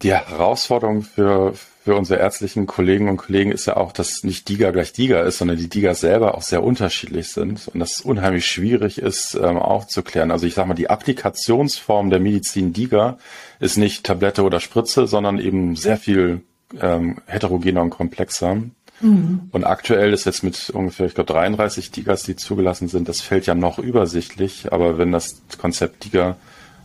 die 0.03 0.13
Herausforderung 0.13 1.03
für, 1.03 1.55
für 1.85 1.95
unsere 1.97 2.21
ärztlichen 2.21 2.67
Kollegen 2.67 3.09
und 3.09 3.17
Kollegen 3.17 3.53
ist 3.53 3.67
ja 3.67 3.77
auch, 3.77 3.93
dass 3.93 4.25
nicht 4.25 4.49
DIGA 4.49 4.71
gleich 4.71 4.93
DIGA 4.93 5.23
ist, 5.23 5.39
sondern 5.39 5.57
die 5.57 5.69
DIGA 5.69 5.95
selber 5.95 6.35
auch 6.35 6.43
sehr 6.43 6.63
unterschiedlich 6.63 7.29
sind 7.29 7.69
und 7.69 7.81
dass 7.81 7.97
es 7.97 8.01
unheimlich 8.01 8.47
schwierig 8.47 8.99
ist, 8.99 9.35
ähm, 9.35 9.59
aufzuklären. 9.59 10.31
Also 10.31 10.47
ich 10.47 10.55
sage 10.55 10.69
mal, 10.69 10.75
die 10.75 10.91
Applikationsform 10.91 12.11
der 12.11 12.21
Medizin 12.21 12.73
DIGA 12.73 13.19
ist 13.61 13.77
nicht 13.77 14.05
Tablette 14.05 14.43
oder 14.43 14.61
Spritze, 14.61 15.07
sondern 15.07 15.39
eben 15.39 15.77
sehr 15.77 15.97
viel 15.97 16.43
ähm, 16.81 17.19
heterogener 17.27 17.83
und 17.83 17.91
komplexer. 17.91 18.57
Mhm. 19.01 19.49
Und 19.51 19.65
aktuell 19.65 20.13
ist 20.13 20.25
jetzt 20.25 20.43
mit 20.43 20.71
ungefähr, 20.71 21.07
ich 21.07 21.15
glaube, 21.15 21.33
33 21.33 21.91
DIGAs, 21.91 22.23
die 22.23 22.37
zugelassen 22.37 22.89
sind, 22.89 23.09
das 23.09 23.21
fällt 23.21 23.47
ja 23.47 23.55
noch 23.55 23.79
übersichtlich, 23.79 24.73
aber 24.73 24.99
wenn 24.99 25.13
das 25.13 25.43
Konzept 25.59 26.05
DIGA 26.05 26.37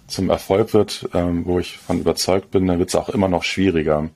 zum 0.08 0.30
Erfolg 0.30 0.74
wird, 0.74 1.10
ähm, 1.14 1.46
wo 1.46 1.60
ich 1.60 1.78
von 1.78 2.00
überzeugt 2.00 2.52
bin, 2.52 2.68
dann 2.68 2.80
wird 2.80 2.90
es 2.90 2.96
auch 2.96 3.10
immer 3.10 3.28
noch 3.28 3.44
schwieriger. 3.44 4.10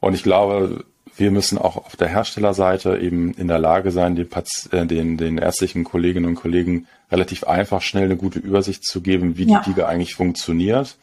Und 0.00 0.14
ich 0.14 0.22
glaube, 0.22 0.84
wir 1.16 1.30
müssen 1.30 1.56
auch 1.58 1.76
auf 1.76 1.96
der 1.96 2.08
Herstellerseite 2.08 2.98
eben 2.98 3.32
in 3.34 3.48
der 3.48 3.58
Lage 3.58 3.90
sein, 3.90 4.14
den, 4.16 4.28
äh, 4.72 4.86
den, 4.86 5.16
den 5.16 5.38
ärztlichen 5.38 5.84
Kolleginnen 5.84 6.26
und 6.26 6.34
Kollegen 6.34 6.86
relativ 7.10 7.44
einfach 7.44 7.82
schnell 7.82 8.04
eine 8.04 8.16
gute 8.16 8.38
Übersicht 8.38 8.84
zu 8.84 9.00
geben, 9.00 9.38
wie 9.38 9.44
ja. 9.44 9.62
die 9.64 9.70
Liga 9.70 9.86
eigentlich 9.86 10.14
funktioniert. 10.14 10.96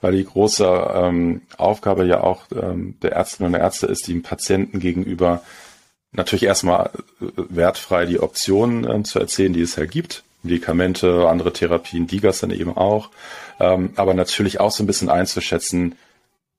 Weil 0.00 0.16
die 0.16 0.24
große 0.24 0.66
ähm, 0.94 1.42
Aufgabe 1.56 2.06
ja 2.06 2.20
auch 2.20 2.42
ähm, 2.54 2.96
der 3.02 3.12
Ärztinnen 3.12 3.54
und 3.54 3.60
Ärzte 3.60 3.86
ist, 3.86 4.08
dem 4.08 4.22
Patienten 4.22 4.80
gegenüber 4.80 5.42
natürlich 6.12 6.44
erstmal 6.44 6.90
äh, 7.20 7.26
wertfrei 7.48 8.06
die 8.06 8.20
Optionen 8.20 8.84
äh, 8.84 9.02
zu 9.02 9.18
erzählen, 9.18 9.52
die 9.52 9.62
es 9.62 9.76
ja 9.76 9.86
gibt. 9.86 10.24
Medikamente, 10.44 11.28
andere 11.28 11.52
Therapien, 11.52 12.06
Digas 12.06 12.40
dann 12.40 12.50
eben 12.50 12.76
auch. 12.76 13.10
Ähm, 13.58 13.92
aber 13.96 14.14
natürlich 14.14 14.60
auch 14.60 14.70
so 14.70 14.82
ein 14.82 14.86
bisschen 14.86 15.08
einzuschätzen, 15.08 15.96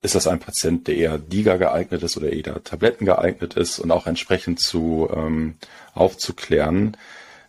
ist 0.01 0.15
das 0.15 0.27
ein 0.27 0.39
Patient, 0.39 0.87
der 0.87 0.95
eher 0.95 1.17
DIGA 1.17 1.57
geeignet 1.57 2.03
ist 2.03 2.15
oder 2.17 2.31
eher 2.31 2.63
Tabletten 2.63 3.05
geeignet 3.05 3.55
ist 3.55 3.79
und 3.79 3.91
auch 3.91 4.05
entsprechend 4.05 4.59
zu 4.59 5.09
ähm, 5.13 5.55
aufzuklären. 5.93 6.95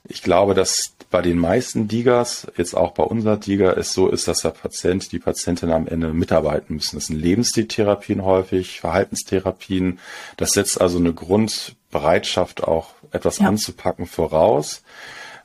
Ich 0.09 0.22
glaube, 0.22 0.55
dass 0.55 0.95
bei 1.11 1.22
den 1.22 1.39
meisten 1.39 1.89
Digas, 1.89 2.47
jetzt 2.57 2.76
auch 2.76 2.93
bei 2.93 3.03
unserer 3.03 3.37
Diga, 3.37 3.72
es 3.72 3.93
so 3.93 4.09
ist, 4.09 4.28
dass 4.28 4.39
der 4.39 4.51
Patient, 4.51 5.12
die 5.12 5.18
Patientin 5.18 5.70
am 5.70 5.87
Ende 5.87 6.12
mitarbeiten 6.12 6.74
müssen. 6.74 6.97
Das 6.97 7.07
sind 7.07 7.20
Lebensstiltherapien 7.20 8.24
häufig, 8.24 8.80
Verhaltenstherapien. 8.80 9.99
Das 10.37 10.53
setzt 10.53 10.80
also 10.80 10.99
eine 10.99 11.12
Grundbereitschaft 11.12 12.64
auch 12.64 12.91
etwas 13.12 13.39
ja. 13.39 13.49
anzupacken 13.49 14.07
voraus. 14.07 14.82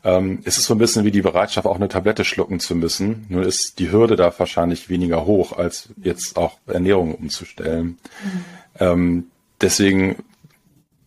Ähm, 0.03 0.39
es 0.45 0.57
ist 0.57 0.65
so 0.65 0.73
ein 0.73 0.79
bisschen 0.79 1.05
wie 1.05 1.11
die 1.11 1.21
Bereitschaft, 1.21 1.67
auch 1.67 1.75
eine 1.75 1.87
Tablette 1.87 2.25
schlucken 2.25 2.59
zu 2.59 2.75
müssen. 2.75 3.25
Nur 3.29 3.45
ist 3.45 3.79
die 3.79 3.91
Hürde 3.91 4.15
da 4.15 4.33
wahrscheinlich 4.37 4.89
weniger 4.89 5.25
hoch, 5.25 5.53
als 5.57 5.89
jetzt 6.01 6.37
auch 6.37 6.57
Ernährung 6.67 7.13
umzustellen. 7.13 7.85
Mhm. 7.87 8.45
Ähm, 8.79 9.27
deswegen 9.59 10.23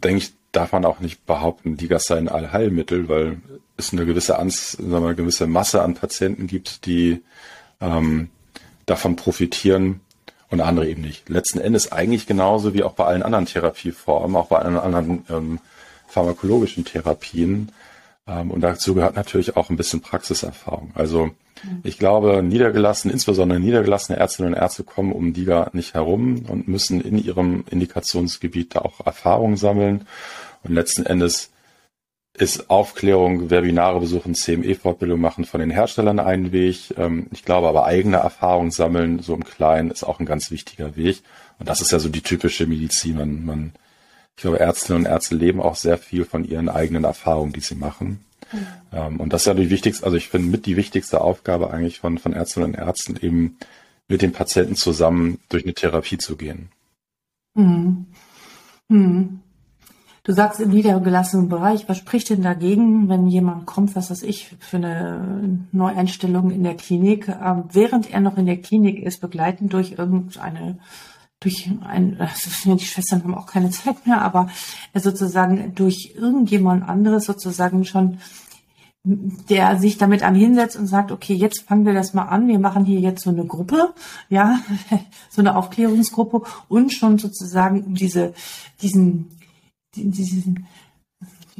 denke 0.02 0.18
ich, 0.18 0.32
darf 0.52 0.72
man 0.72 0.84
auch 0.84 1.00
nicht 1.00 1.26
behaupten, 1.26 1.76
Digas 1.76 2.04
sei 2.04 2.16
ein 2.16 2.28
Allheilmittel, 2.28 3.08
weil 3.08 3.40
es 3.76 3.92
eine 3.92 4.06
gewisse, 4.06 4.38
Ans 4.38 4.72
sagen 4.72 4.90
wir, 4.90 4.98
eine 4.98 5.14
gewisse 5.16 5.46
Masse 5.46 5.82
an 5.82 5.94
Patienten 5.94 6.46
gibt, 6.46 6.86
die 6.86 7.22
ähm, 7.80 8.30
davon 8.86 9.16
profitieren 9.16 10.00
und 10.50 10.60
andere 10.60 10.88
eben 10.88 11.02
nicht. 11.02 11.28
Letzten 11.28 11.58
Endes 11.58 11.90
eigentlich 11.90 12.26
genauso 12.26 12.74
wie 12.74 12.84
auch 12.84 12.92
bei 12.92 13.04
allen 13.04 13.22
anderen 13.22 13.46
Therapieformen, 13.46 14.36
auch 14.36 14.46
bei 14.46 14.58
allen 14.58 14.78
anderen 14.78 15.24
ähm, 15.28 15.58
pharmakologischen 16.06 16.84
Therapien. 16.84 17.72
Ähm, 18.26 18.50
und 18.50 18.60
dazu 18.60 18.94
gehört 18.94 19.16
natürlich 19.16 19.56
auch 19.56 19.70
ein 19.70 19.76
bisschen 19.76 20.00
Praxiserfahrung. 20.00 20.92
Also 20.94 21.30
ich 21.82 21.98
glaube, 21.98 22.42
niedergelassen, 22.42 23.10
insbesondere 23.10 23.60
niedergelassene 23.60 24.18
Ärztinnen 24.18 24.54
und 24.54 24.60
Ärzte 24.60 24.84
kommen 24.84 25.12
um 25.12 25.32
DIGA 25.32 25.70
nicht 25.72 25.94
herum 25.94 26.44
und 26.48 26.68
müssen 26.68 27.00
in 27.00 27.18
ihrem 27.18 27.64
Indikationsgebiet 27.70 28.74
da 28.74 28.80
auch 28.80 29.04
Erfahrung 29.04 29.56
sammeln. 29.56 30.06
Und 30.62 30.74
letzten 30.74 31.06
Endes 31.06 31.50
ist 32.36 32.68
Aufklärung, 32.68 33.50
Webinare 33.50 34.00
besuchen, 34.00 34.34
CME-Fortbildung 34.34 35.20
machen 35.20 35.44
von 35.44 35.60
den 35.60 35.70
Herstellern 35.70 36.18
ein 36.18 36.50
Weg. 36.52 36.94
Ähm, 36.98 37.28
ich 37.32 37.44
glaube 37.44 37.68
aber 37.68 37.84
eigene 37.84 38.16
Erfahrung 38.16 38.70
sammeln, 38.70 39.20
so 39.20 39.34
im 39.34 39.44
Kleinen, 39.44 39.90
ist 39.90 40.04
auch 40.04 40.18
ein 40.18 40.26
ganz 40.26 40.50
wichtiger 40.50 40.96
Weg. 40.96 41.22
Und 41.58 41.68
das 41.68 41.80
ist 41.80 41.92
ja 41.92 42.00
so 42.00 42.08
die 42.08 42.22
typische 42.22 42.66
Medizin. 42.66 43.16
Man, 43.16 43.44
man, 43.46 43.72
ich 44.36 44.42
glaube, 44.42 44.60
Ärztinnen 44.60 45.04
und 45.04 45.10
Ärzte 45.10 45.36
leben 45.36 45.60
auch 45.60 45.76
sehr 45.76 45.98
viel 45.98 46.24
von 46.24 46.44
ihren 46.44 46.68
eigenen 46.68 47.04
Erfahrungen, 47.04 47.52
die 47.52 47.60
sie 47.60 47.76
machen. 47.76 48.24
Mhm. 48.90 49.20
Und 49.20 49.32
das 49.32 49.42
ist 49.42 49.46
ja 49.46 49.54
die 49.54 49.70
wichtigste, 49.70 50.04
also 50.04 50.16
ich 50.16 50.28
finde 50.28 50.50
mit 50.50 50.66
die 50.66 50.76
wichtigste 50.76 51.20
Aufgabe 51.20 51.70
eigentlich 51.70 52.00
von, 52.00 52.18
von 52.18 52.32
Ärztinnen 52.32 52.70
und 52.70 52.74
Ärzten 52.74 53.16
eben 53.20 53.56
mit 54.08 54.22
den 54.22 54.32
Patienten 54.32 54.76
zusammen 54.76 55.38
durch 55.48 55.64
eine 55.64 55.74
Therapie 55.74 56.18
zu 56.18 56.36
gehen. 56.36 56.68
Mhm. 57.54 58.06
Mhm. 58.88 59.40
Du 60.26 60.32
sagst 60.32 60.58
im 60.58 60.70
niedergelassenen 60.70 61.50
Bereich, 61.50 61.86
was 61.86 61.98
spricht 61.98 62.30
denn 62.30 62.42
dagegen, 62.42 63.10
wenn 63.10 63.26
jemand 63.26 63.66
kommt, 63.66 63.94
was 63.94 64.10
weiß 64.10 64.22
ich, 64.22 64.56
für 64.58 64.78
eine 64.78 65.66
Neueinstellung 65.70 66.50
in 66.50 66.64
der 66.64 66.76
Klinik, 66.76 67.28
äh, 67.28 67.54
während 67.72 68.10
er 68.10 68.20
noch 68.20 68.38
in 68.38 68.46
der 68.46 68.56
Klinik 68.56 69.02
ist, 69.02 69.20
begleitend 69.20 69.72
durch 69.74 69.92
irgendeine 69.98 70.78
durch 71.44 71.70
ein, 71.84 72.16
also 72.18 72.74
die 72.74 72.84
Schwestern 72.84 73.22
haben 73.22 73.34
auch 73.34 73.46
keine 73.46 73.70
Zeit 73.70 74.06
mehr, 74.06 74.22
aber 74.22 74.48
sozusagen 74.94 75.74
durch 75.74 76.14
irgendjemand 76.16 76.88
anderes 76.88 77.26
sozusagen 77.26 77.84
schon, 77.84 78.18
der 79.04 79.78
sich 79.78 79.98
damit 79.98 80.22
an 80.22 80.34
hinsetzt 80.34 80.76
und 80.76 80.86
sagt, 80.86 81.12
okay, 81.12 81.34
jetzt 81.34 81.60
fangen 81.60 81.84
wir 81.84 81.92
das 81.92 82.14
mal 82.14 82.24
an, 82.24 82.48
wir 82.48 82.58
machen 82.58 82.86
hier 82.86 83.00
jetzt 83.00 83.22
so 83.22 83.30
eine 83.30 83.44
Gruppe, 83.44 83.92
ja, 84.30 84.60
so 85.30 85.42
eine 85.42 85.56
Aufklärungsgruppe 85.56 86.42
und 86.68 86.92
schon 86.92 87.18
sozusagen 87.18 87.94
diese, 87.94 88.32
diesen 88.80 89.30
diesen 89.96 90.66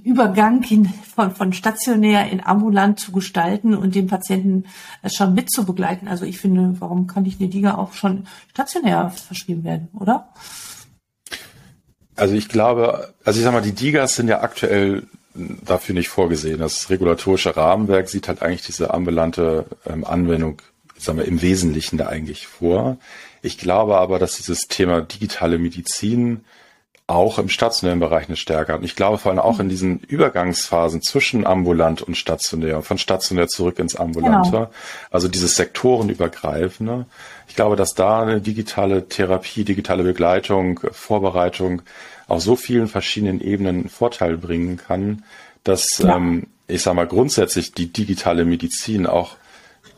Übergang 0.05 0.63
in, 0.65 0.87
von, 0.87 1.35
von 1.35 1.53
stationär 1.53 2.31
in 2.31 2.45
ambulant 2.45 3.01
zu 3.01 3.11
gestalten 3.11 3.75
und 3.75 3.95
den 3.95 4.07
Patienten 4.07 4.65
schon 5.07 5.35
mitzubegleiten. 5.35 6.09
Also 6.09 6.27
ich 6.27 6.39
finde, 6.39 6.77
warum 6.79 7.07
kann 7.07 7.25
ich 7.25 7.41
eine 7.41 7.49
Diga 7.49 7.77
auch 7.77 7.95
schon 7.95 8.27
stationär 8.51 9.11
verschrieben 9.11 9.65
werden, 9.65 9.89
oder? 9.99 10.29
Also 12.17 12.35
ich 12.35 12.49
glaube, 12.49 13.15
also 13.25 13.39
ich 13.39 13.45
sag 13.45 13.53
mal, 13.53 13.63
die 13.63 13.73
Digas 13.73 14.15
sind 14.15 14.29
ja 14.29 14.43
aktuell 14.43 15.05
dafür 15.35 15.95
nicht 15.95 16.09
vorgesehen. 16.09 16.61
Das 16.61 16.91
regulatorische 16.91 17.57
Rahmenwerk 17.57 18.09
sieht 18.09 18.29
halt 18.29 18.43
eigentlich 18.43 18.63
diese 18.63 18.95
ambulante 18.95 19.67
ähm, 19.87 20.05
Anwendung, 20.05 20.63
sagen 20.97 21.19
wir, 21.19 21.25
im 21.25 21.43
Wesentlichen 21.43 21.97
da 21.99 22.07
eigentlich 22.07 22.47
vor. 22.47 22.99
Ich 23.43 23.59
glaube 23.59 23.99
aber, 23.99 24.19
dass 24.19 24.37
dieses 24.37 24.69
Thema 24.69 25.01
digitale 25.01 25.59
Medizin 25.59 26.45
auch 27.07 27.39
im 27.39 27.51
stationären 27.51 28.01
Bereich 28.01 28.29
eine 28.29 28.37
Stärke 28.37 28.73
hat. 28.73 28.81
Und 28.81 28.87
ich 28.87 28.97
glaube 28.97 29.19
vor 29.19 29.31
allem 29.31 29.41
auch 29.41 29.61
in 29.61 29.69
diesen 29.69 29.99
Übergangsphasen 30.01 31.03
zwischen 31.03 31.47
ambulant 31.47 32.01
und 32.01 32.17
stationär, 32.17 32.81
von 32.83 32.97
stationär 32.97 33.49
zurück 33.49 33.79
ins 33.79 33.95
Ambulante, 33.95 34.51
genau. 34.51 34.71
also 35.11 35.29
dieses 35.29 35.55
sektorenübergreifende. 35.57 37.05
Ich 37.47 37.57
glaube, 37.57 37.77
dass 37.77 37.95
da 37.95 38.23
eine 38.23 38.41
digitale 38.41 39.07
Therapie, 39.07 39.65
digitale 39.65 40.03
Begleitung, 40.03 40.81
Vorbereitung 40.93 41.83
auf 42.27 42.41
so 42.41 42.57
vielen 42.57 42.89
verschiedenen 42.89 43.43
Ebenen 43.43 43.81
einen 43.81 43.89
Vorteil 43.91 44.39
bringen 44.39 44.79
kann, 44.79 45.25
dass, 45.63 45.99
ja. 45.99 46.17
ähm, 46.17 46.47
ich 46.69 46.83
sage 46.83 46.97
mal, 46.97 47.07
grundsätzlich 47.07 47.73
die 47.73 47.93
digitale 47.93 48.47
Medizin 48.47 49.07
auch 49.07 49.37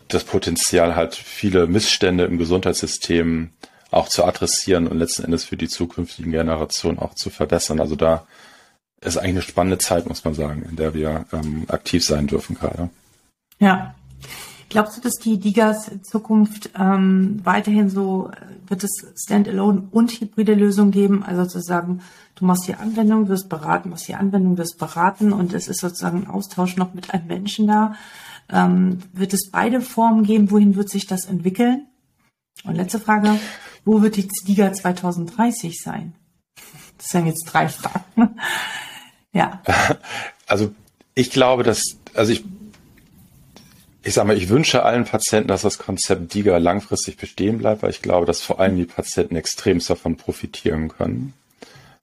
das 0.08 0.24
Potenzial 0.24 0.96
hat, 0.96 1.14
viele 1.14 1.68
Missstände 1.68 2.24
im 2.24 2.38
Gesundheitssystem 2.38 3.50
auch 3.96 4.08
zu 4.08 4.24
adressieren 4.24 4.86
und 4.86 4.98
letzten 4.98 5.24
Endes 5.24 5.44
für 5.44 5.56
die 5.56 5.68
zukünftigen 5.68 6.32
Generationen 6.32 6.98
auch 6.98 7.14
zu 7.14 7.30
verbessern. 7.30 7.80
Also 7.80 7.96
da 7.96 8.26
ist 9.00 9.16
eigentlich 9.16 9.30
eine 9.30 9.42
spannende 9.42 9.78
Zeit, 9.78 10.08
muss 10.08 10.24
man 10.24 10.34
sagen, 10.34 10.66
in 10.68 10.76
der 10.76 10.94
wir 10.94 11.26
ähm, 11.32 11.64
aktiv 11.68 12.04
sein 12.04 12.26
dürfen 12.26 12.56
gerade. 12.56 12.90
Ja. 13.58 13.94
Glaubst 14.68 14.96
du, 14.96 15.00
dass 15.00 15.14
die 15.14 15.38
Digas 15.38 15.88
in 15.88 16.02
Zukunft 16.02 16.70
ähm, 16.76 17.40
weiterhin 17.44 17.88
so, 17.88 18.30
wird 18.66 18.82
es 18.82 19.06
Standalone 19.14 19.86
und 19.92 20.10
hybride 20.10 20.54
Lösungen 20.54 20.90
geben? 20.90 21.22
Also 21.22 21.44
sozusagen, 21.44 22.00
du 22.34 22.44
machst 22.44 22.66
die 22.66 22.74
Anwendung, 22.74 23.28
wirst 23.28 23.48
beraten, 23.48 23.90
machst 23.90 24.08
die 24.08 24.16
Anwendung, 24.16 24.58
wirst 24.58 24.78
beraten 24.78 25.32
und 25.32 25.54
es 25.54 25.68
ist 25.68 25.80
sozusagen 25.80 26.24
ein 26.24 26.30
Austausch 26.30 26.76
noch 26.76 26.94
mit 26.94 27.14
einem 27.14 27.28
Menschen 27.28 27.68
da. 27.68 27.94
Ähm, 28.50 28.98
wird 29.12 29.34
es 29.34 29.50
beide 29.50 29.80
Formen 29.80 30.24
geben? 30.24 30.50
Wohin 30.50 30.74
wird 30.74 30.90
sich 30.90 31.06
das 31.06 31.26
entwickeln? 31.26 31.86
Und 32.64 32.76
letzte 32.76 33.00
Frage, 33.00 33.38
wo 33.84 34.02
wird 34.02 34.16
die 34.16 34.28
Liga 34.46 34.72
2030 34.72 35.80
sein? 35.80 36.14
Das 36.98 37.06
sind 37.08 37.26
jetzt 37.26 37.44
drei 37.44 37.68
Fragen. 37.68 38.36
ja. 39.32 39.62
Also 40.48 40.72
ich 41.16 41.32
glaube, 41.32 41.64
dass, 41.64 41.82
also 42.14 42.30
ich, 42.30 42.44
ich 44.04 44.14
sage 44.14 44.28
mal, 44.28 44.36
ich 44.36 44.48
wünsche 44.48 44.84
allen 44.84 45.04
Patienten, 45.04 45.48
dass 45.48 45.62
das 45.62 45.78
Konzept 45.78 46.32
DIGA 46.32 46.58
langfristig 46.58 47.16
bestehen 47.16 47.58
bleibt, 47.58 47.82
weil 47.82 47.90
ich 47.90 48.00
glaube, 48.00 48.26
dass 48.26 48.42
vor 48.42 48.60
allem 48.60 48.76
die 48.76 48.84
Patienten 48.84 49.34
extremst 49.34 49.90
davon 49.90 50.16
profitieren 50.16 50.86
können. 50.86 51.32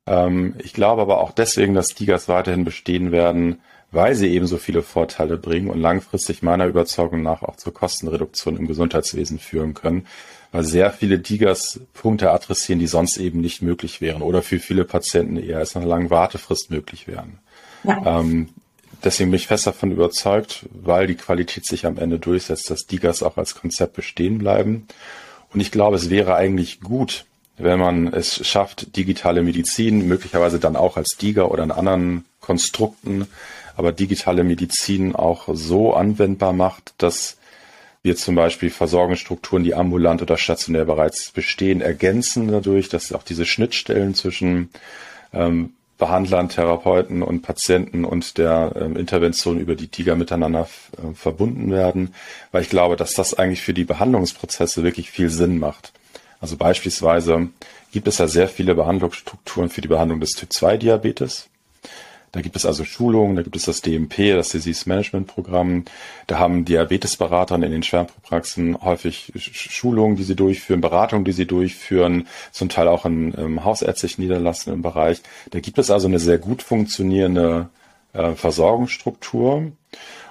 Ähm, 0.05 0.55
ich 0.57 0.73
glaube 0.73 1.01
aber 1.01 1.21
auch 1.21 1.31
deswegen, 1.31 1.73
dass 1.73 1.95
DIGAs 1.95 2.27
weiterhin 2.27 2.65
bestehen 2.65 3.13
werden, 3.13 3.61
weil 3.91 4.15
sie 4.15 4.27
eben 4.27 4.47
so 4.47 4.57
viele 4.57 4.81
Vorteile 4.81 5.37
bringen 5.37 5.69
und 5.69 5.79
langfristig 5.79 6.41
meiner 6.41 6.65
Überzeugung 6.65 7.21
nach 7.21 7.43
auch 7.43 7.55
zur 7.55 7.73
Kostenreduktion 7.73 8.57
im 8.57 8.67
Gesundheitswesen 8.67 9.39
führen 9.39 9.73
können 9.73 10.05
weil 10.53 10.63
sehr 10.63 10.91
viele 10.91 11.19
Digas 11.19 11.81
Punkte 11.93 12.31
adressieren, 12.31 12.79
die 12.79 12.87
sonst 12.87 13.17
eben 13.17 13.41
nicht 13.41 13.61
möglich 13.61 13.99
wären 13.99 14.21
oder 14.21 14.41
für 14.41 14.59
viele 14.59 14.85
Patienten 14.85 15.35
eher 15.35 15.57
als 15.57 15.75
eine 15.75 15.87
lange 15.87 16.11
Wartefrist 16.11 16.69
möglich 16.69 17.07
wären. 17.07 17.39
Ja. 17.83 18.19
Ähm, 18.19 18.49
deswegen 19.03 19.31
bin 19.31 19.39
ich 19.39 19.47
fest 19.47 19.65
davon 19.65 19.91
überzeugt, 19.91 20.65
weil 20.71 21.07
die 21.07 21.15
Qualität 21.15 21.65
sich 21.65 21.87
am 21.87 21.97
Ende 21.97 22.19
durchsetzt, 22.19 22.69
dass 22.69 22.85
Digas 22.85 23.23
auch 23.23 23.35
als 23.35 23.55
Konzept 23.55 23.95
bestehen 23.95 24.37
bleiben. 24.37 24.87
Und 25.53 25.59
ich 25.59 25.71
glaube, 25.71 25.95
es 25.95 26.11
wäre 26.11 26.35
eigentlich 26.35 26.81
gut, 26.81 27.25
wenn 27.57 27.79
man 27.79 28.13
es 28.13 28.47
schafft, 28.47 28.95
digitale 28.95 29.41
Medizin, 29.41 30.07
möglicherweise 30.07 30.59
dann 30.59 30.75
auch 30.75 30.97
als 30.97 31.17
DIGA 31.17 31.45
oder 31.45 31.63
in 31.63 31.71
anderen 31.71 32.25
Konstrukten, 32.41 33.27
aber 33.75 33.91
digitale 33.91 34.43
Medizin 34.43 35.15
auch 35.15 35.49
so 35.51 35.93
anwendbar 35.93 36.53
macht, 36.53 36.93
dass 36.99 37.37
wir 38.03 38.17
zum 38.17 38.35
Beispiel 38.35 38.69
Versorgungsstrukturen, 38.69 39.63
die 39.63 39.73
ambulant 39.73 40.21
oder 40.21 40.37
stationär 40.37 40.85
bereits 40.85 41.31
bestehen, 41.31 41.81
ergänzen 41.81 42.51
dadurch, 42.51 42.89
dass 42.89 43.13
auch 43.13 43.23
diese 43.23 43.45
Schnittstellen 43.45 44.13
zwischen 44.13 44.69
ähm, 45.33 45.73
Behandlern, 45.97 46.49
Therapeuten 46.49 47.23
und 47.23 47.43
Patienten 47.43 48.03
und 48.03 48.37
der 48.37 48.73
ähm, 48.75 48.97
Intervention 48.97 49.57
über 49.57 49.75
die 49.75 49.87
TIGA 49.87 50.15
miteinander 50.15 50.67
äh, 50.97 51.13
verbunden 51.13 51.71
werden, 51.71 52.13
weil 52.51 52.63
ich 52.63 52.69
glaube, 52.69 52.97
dass 52.97 53.13
das 53.13 53.35
eigentlich 53.35 53.61
für 53.61 53.73
die 53.73 53.85
Behandlungsprozesse 53.85 54.83
wirklich 54.83 55.09
viel 55.09 55.29
Sinn 55.29 55.57
macht. 55.59 55.93
Also 56.41 56.57
beispielsweise 56.57 57.47
gibt 57.93 58.09
es 58.09 58.17
ja 58.17 58.27
sehr 58.27 58.49
viele 58.49 58.75
Behandlungsstrukturen 58.75 59.69
für 59.69 59.79
die 59.79 59.87
Behandlung 59.87 60.19
des 60.19 60.31
Typ-2-Diabetes. 60.31 61.47
Da 62.34 62.41
gibt 62.41 62.55
es 62.55 62.65
also 62.65 62.84
Schulungen, 62.84 63.36
da 63.36 63.43
gibt 63.43 63.55
es 63.55 63.65
das 63.65 63.81
DMP, 63.81 64.34
das 64.36 64.49
Disease 64.49 64.89
Management 64.89 65.27
Programm. 65.27 65.86
Da 66.25 66.39
haben 66.39 66.65
Diabetesberater 66.65 67.53
in 67.55 67.61
den 67.61 67.84
Schwerpunktpraxen 67.84 68.81
häufig 68.81 69.31
Schulungen, 69.36 70.15
die 70.15 70.23
sie 70.23 70.36
durchführen, 70.36 70.81
Beratungen, 70.81 71.25
die 71.25 71.31
sie 71.31 71.45
durchführen, 71.45 72.27
zum 72.51 72.69
Teil 72.69 72.88
auch 72.88 73.05
in, 73.05 73.34
im 73.34 73.63
hausärztlichen 73.63 74.23
Niederlassungen 74.23 74.79
im 74.79 74.81
Bereich. 74.81 75.21
Da 75.51 75.59
gibt 75.59 75.77
es 75.77 75.91
also 75.91 76.07
eine 76.07 76.17
sehr 76.17 76.39
gut 76.39 76.63
funktionierende 76.63 77.69
äh, 78.14 78.34
Versorgungsstruktur. 78.34 79.72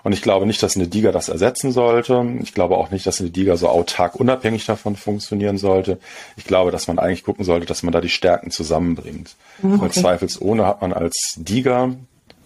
Und 0.05 0.13
ich 0.13 0.23
glaube 0.23 0.47
nicht, 0.47 0.63
dass 0.63 0.77
eine 0.77 0.89
DIGA 0.89 1.13
das 1.13 1.29
ersetzen 1.29 1.71
sollte. 1.71 2.27
Ich 2.43 2.55
glaube 2.55 2.77
auch 2.77 2.91
nicht, 2.91 3.07
dass 3.07 3.21
eine 3.21 3.31
DIGA 3.31 3.57
so 3.57 3.69
autark 3.69 4.17
unabhängig 4.17 4.67
davon 4.67 4.97
funktionieren 4.97 5.59
sollte. 5.59 5.99
Ich 6.37 6.45
glaube, 6.45 6.73
dass 6.73 6.89
man 6.89 6.99
eigentlich 6.99 7.23
gucken 7.23 7.45
sollte, 7.45 7.67
dass 7.67 7.85
man 7.85 7.93
da 7.93 8.01
die 8.01 8.09
Stärken 8.09 8.51
zusammenbringt. 8.51 9.37
Mhm, 9.63 9.75
okay. 9.75 9.83
Weil 9.83 9.91
zweifelsohne 9.93 10.67
hat 10.67 10.81
man 10.81 10.93
als 10.93 11.35
DIGA 11.37 11.95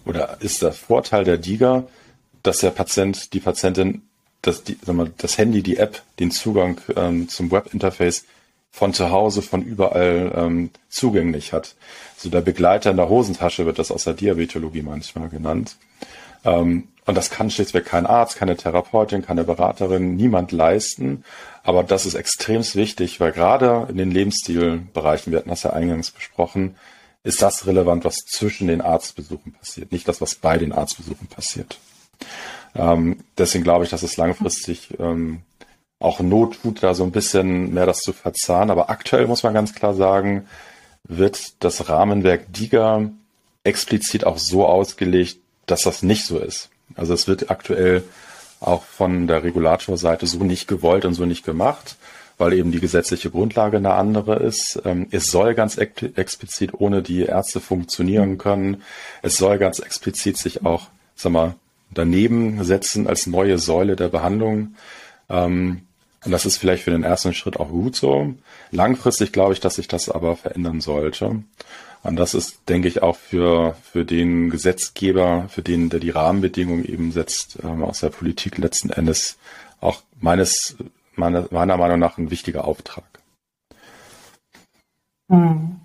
oder 0.05 0.37
ist 0.39 0.61
der 0.61 0.71
Vorteil 0.71 1.23
der 1.23 1.37
DIGA, 1.37 1.83
dass 2.43 2.59
der 2.59 2.69
Patient, 2.69 3.33
die 3.33 3.39
Patientin 3.39 4.03
das, 4.41 4.63
die, 4.63 4.77
mal, 4.85 5.11
das 5.17 5.37
Handy, 5.37 5.63
die 5.63 5.77
App, 5.77 6.01
den 6.19 6.31
Zugang 6.31 6.79
ähm, 6.95 7.27
zum 7.27 7.51
Webinterface 7.51 8.25
von 8.71 8.93
zu 8.93 9.09
Hause, 9.11 9.41
von 9.41 9.63
überall 9.63 10.31
ähm, 10.35 10.69
zugänglich 10.89 11.53
hat. 11.53 11.75
So 12.17 12.29
der 12.29 12.41
Begleiter 12.41 12.91
in 12.91 12.97
der 12.97 13.09
Hosentasche 13.09 13.65
wird 13.65 13.79
das 13.79 13.91
aus 13.91 14.03
der 14.03 14.13
Diabetologie 14.13 14.81
manchmal 14.81 15.29
genannt. 15.29 15.77
Ähm, 16.45 16.89
und 17.05 17.15
das 17.15 17.29
kann 17.29 17.49
schlichtweg 17.49 17.85
kein 17.85 18.05
Arzt, 18.05 18.37
keine 18.37 18.57
Therapeutin, 18.57 19.25
keine 19.25 19.45
Beraterin, 19.45 20.17
niemand 20.17 20.51
leisten. 20.51 21.23
Aber 21.63 21.83
das 21.83 22.05
ist 22.05 22.15
extremst 22.15 22.75
wichtig, 22.75 23.19
weil 23.19 23.31
gerade 23.31 23.87
in 23.89 23.97
den 23.97 24.11
Lebensstilbereichen, 24.11 25.31
wir 25.31 25.39
hatten 25.39 25.49
das 25.49 25.63
ja 25.63 25.71
eingangs 25.71 26.11
besprochen, 26.11 26.75
ist 27.23 27.41
das 27.41 27.65
relevant, 27.65 28.05
was 28.05 28.25
zwischen 28.25 28.67
den 28.67 28.81
Arztbesuchen 28.81 29.53
passiert, 29.53 29.91
nicht 29.91 30.07
das, 30.07 30.21
was 30.21 30.35
bei 30.35 30.57
den 30.57 30.71
Arztbesuchen 30.71 31.27
passiert. 31.27 31.77
Ähm, 32.75 33.23
deswegen 33.37 33.63
glaube 33.63 33.85
ich, 33.85 33.89
dass 33.89 34.03
es 34.03 34.17
langfristig 34.17 34.97
ähm, 34.99 35.41
auch 35.99 36.19
Not 36.19 36.61
tut, 36.61 36.83
da 36.83 36.93
so 36.93 37.03
ein 37.03 37.11
bisschen 37.11 37.73
mehr 37.73 37.85
das 37.85 37.99
zu 37.99 38.13
verzahnen. 38.13 38.69
Aber 38.69 38.89
aktuell 38.89 39.27
muss 39.27 39.43
man 39.43 39.53
ganz 39.53 39.73
klar 39.73 39.93
sagen, 39.93 40.47
wird 41.03 41.63
das 41.63 41.89
Rahmenwerk 41.89 42.51
DIGA 42.53 43.09
explizit 43.63 44.25
auch 44.25 44.37
so 44.37 44.65
ausgelegt, 44.65 45.39
dass 45.65 45.83
das 45.83 46.03
nicht 46.03 46.25
so 46.25 46.37
ist. 46.39 46.69
Also 46.95 47.13
es 47.13 47.27
wird 47.27 47.49
aktuell 47.49 48.03
auch 48.59 48.83
von 48.83 49.27
der 49.27 49.43
Regulatorseite 49.43 50.25
so 50.25 50.43
nicht 50.43 50.67
gewollt 50.67 51.05
und 51.05 51.13
so 51.13 51.25
nicht 51.25 51.45
gemacht, 51.45 51.95
weil 52.37 52.53
eben 52.53 52.71
die 52.71 52.79
gesetzliche 52.79 53.29
Grundlage 53.29 53.77
eine 53.77 53.93
andere 53.93 54.37
ist. 54.37 54.79
Ähm, 54.85 55.07
es 55.11 55.27
soll 55.27 55.53
ganz 55.53 55.77
explizit 55.77 56.73
ohne 56.73 57.01
die 57.01 57.23
Ärzte 57.23 57.59
funktionieren 57.59 58.37
können. 58.37 58.83
Es 59.21 59.37
soll 59.37 59.57
ganz 59.57 59.79
explizit 59.79 60.37
sich 60.37 60.65
auch, 60.65 60.87
sag 61.15 61.31
mal, 61.31 61.55
daneben 61.91 62.63
setzen 62.63 63.07
als 63.07 63.27
neue 63.27 63.57
Säule 63.57 63.95
der 63.95 64.09
Behandlung. 64.09 64.75
Ähm, 65.29 65.86
und 66.25 66.31
das 66.31 66.45
ist 66.45 66.57
vielleicht 66.57 66.83
für 66.83 66.91
den 66.91 67.03
ersten 67.03 67.33
Schritt 67.33 67.59
auch 67.59 67.69
gut 67.69 67.95
so. 67.95 68.33
Langfristig 68.71 69.31
glaube 69.31 69.53
ich, 69.53 69.59
dass 69.59 69.75
sich 69.75 69.87
das 69.87 70.09
aber 70.09 70.35
verändern 70.35 70.81
sollte. 70.81 71.43
Und 72.03 72.15
das 72.15 72.33
ist, 72.33 72.69
denke 72.69 72.87
ich, 72.87 73.01
auch 73.01 73.15
für, 73.15 73.75
für 73.83 74.05
den 74.05 74.49
Gesetzgeber, 74.49 75.47
für 75.49 75.61
den, 75.61 75.89
der 75.89 75.99
die 75.99 76.09
Rahmenbedingungen 76.09 76.85
eben 76.85 77.11
setzt, 77.11 77.59
ähm, 77.63 77.83
aus 77.83 77.99
der 77.99 78.09
Politik 78.09 78.57
letzten 78.57 78.89
Endes 78.89 79.37
auch 79.81 80.03
meines, 80.19 80.75
meiner, 81.15 81.47
meiner 81.51 81.77
Meinung 81.77 81.99
nach 81.99 82.17
ein 82.17 82.31
wichtiger 82.31 82.65
Auftrag. 82.65 83.05
Mhm. 85.27 85.81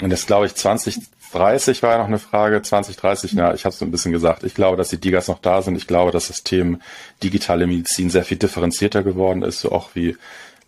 Und 0.00 0.10
das 0.10 0.26
glaube 0.26 0.46
ich 0.46 0.54
2030 0.54 1.82
war 1.82 1.92
ja 1.92 1.98
noch 1.98 2.06
eine 2.06 2.18
Frage. 2.18 2.60
2030, 2.62 3.32
ja, 3.32 3.54
ich 3.54 3.64
habe 3.64 3.74
es 3.74 3.82
ein 3.82 3.90
bisschen 3.90 4.12
gesagt. 4.12 4.42
Ich 4.42 4.54
glaube, 4.54 4.76
dass 4.76 4.88
die 4.88 5.00
Digas 5.00 5.28
noch 5.28 5.38
da 5.38 5.62
sind. 5.62 5.76
Ich 5.76 5.86
glaube, 5.86 6.10
dass 6.10 6.28
das 6.28 6.42
Thema 6.42 6.78
digitale 7.22 7.66
Medizin 7.66 8.10
sehr 8.10 8.24
viel 8.24 8.38
differenzierter 8.38 9.02
geworden 9.02 9.42
ist, 9.42 9.60
so 9.60 9.70
auch 9.70 9.94
wie 9.94 10.16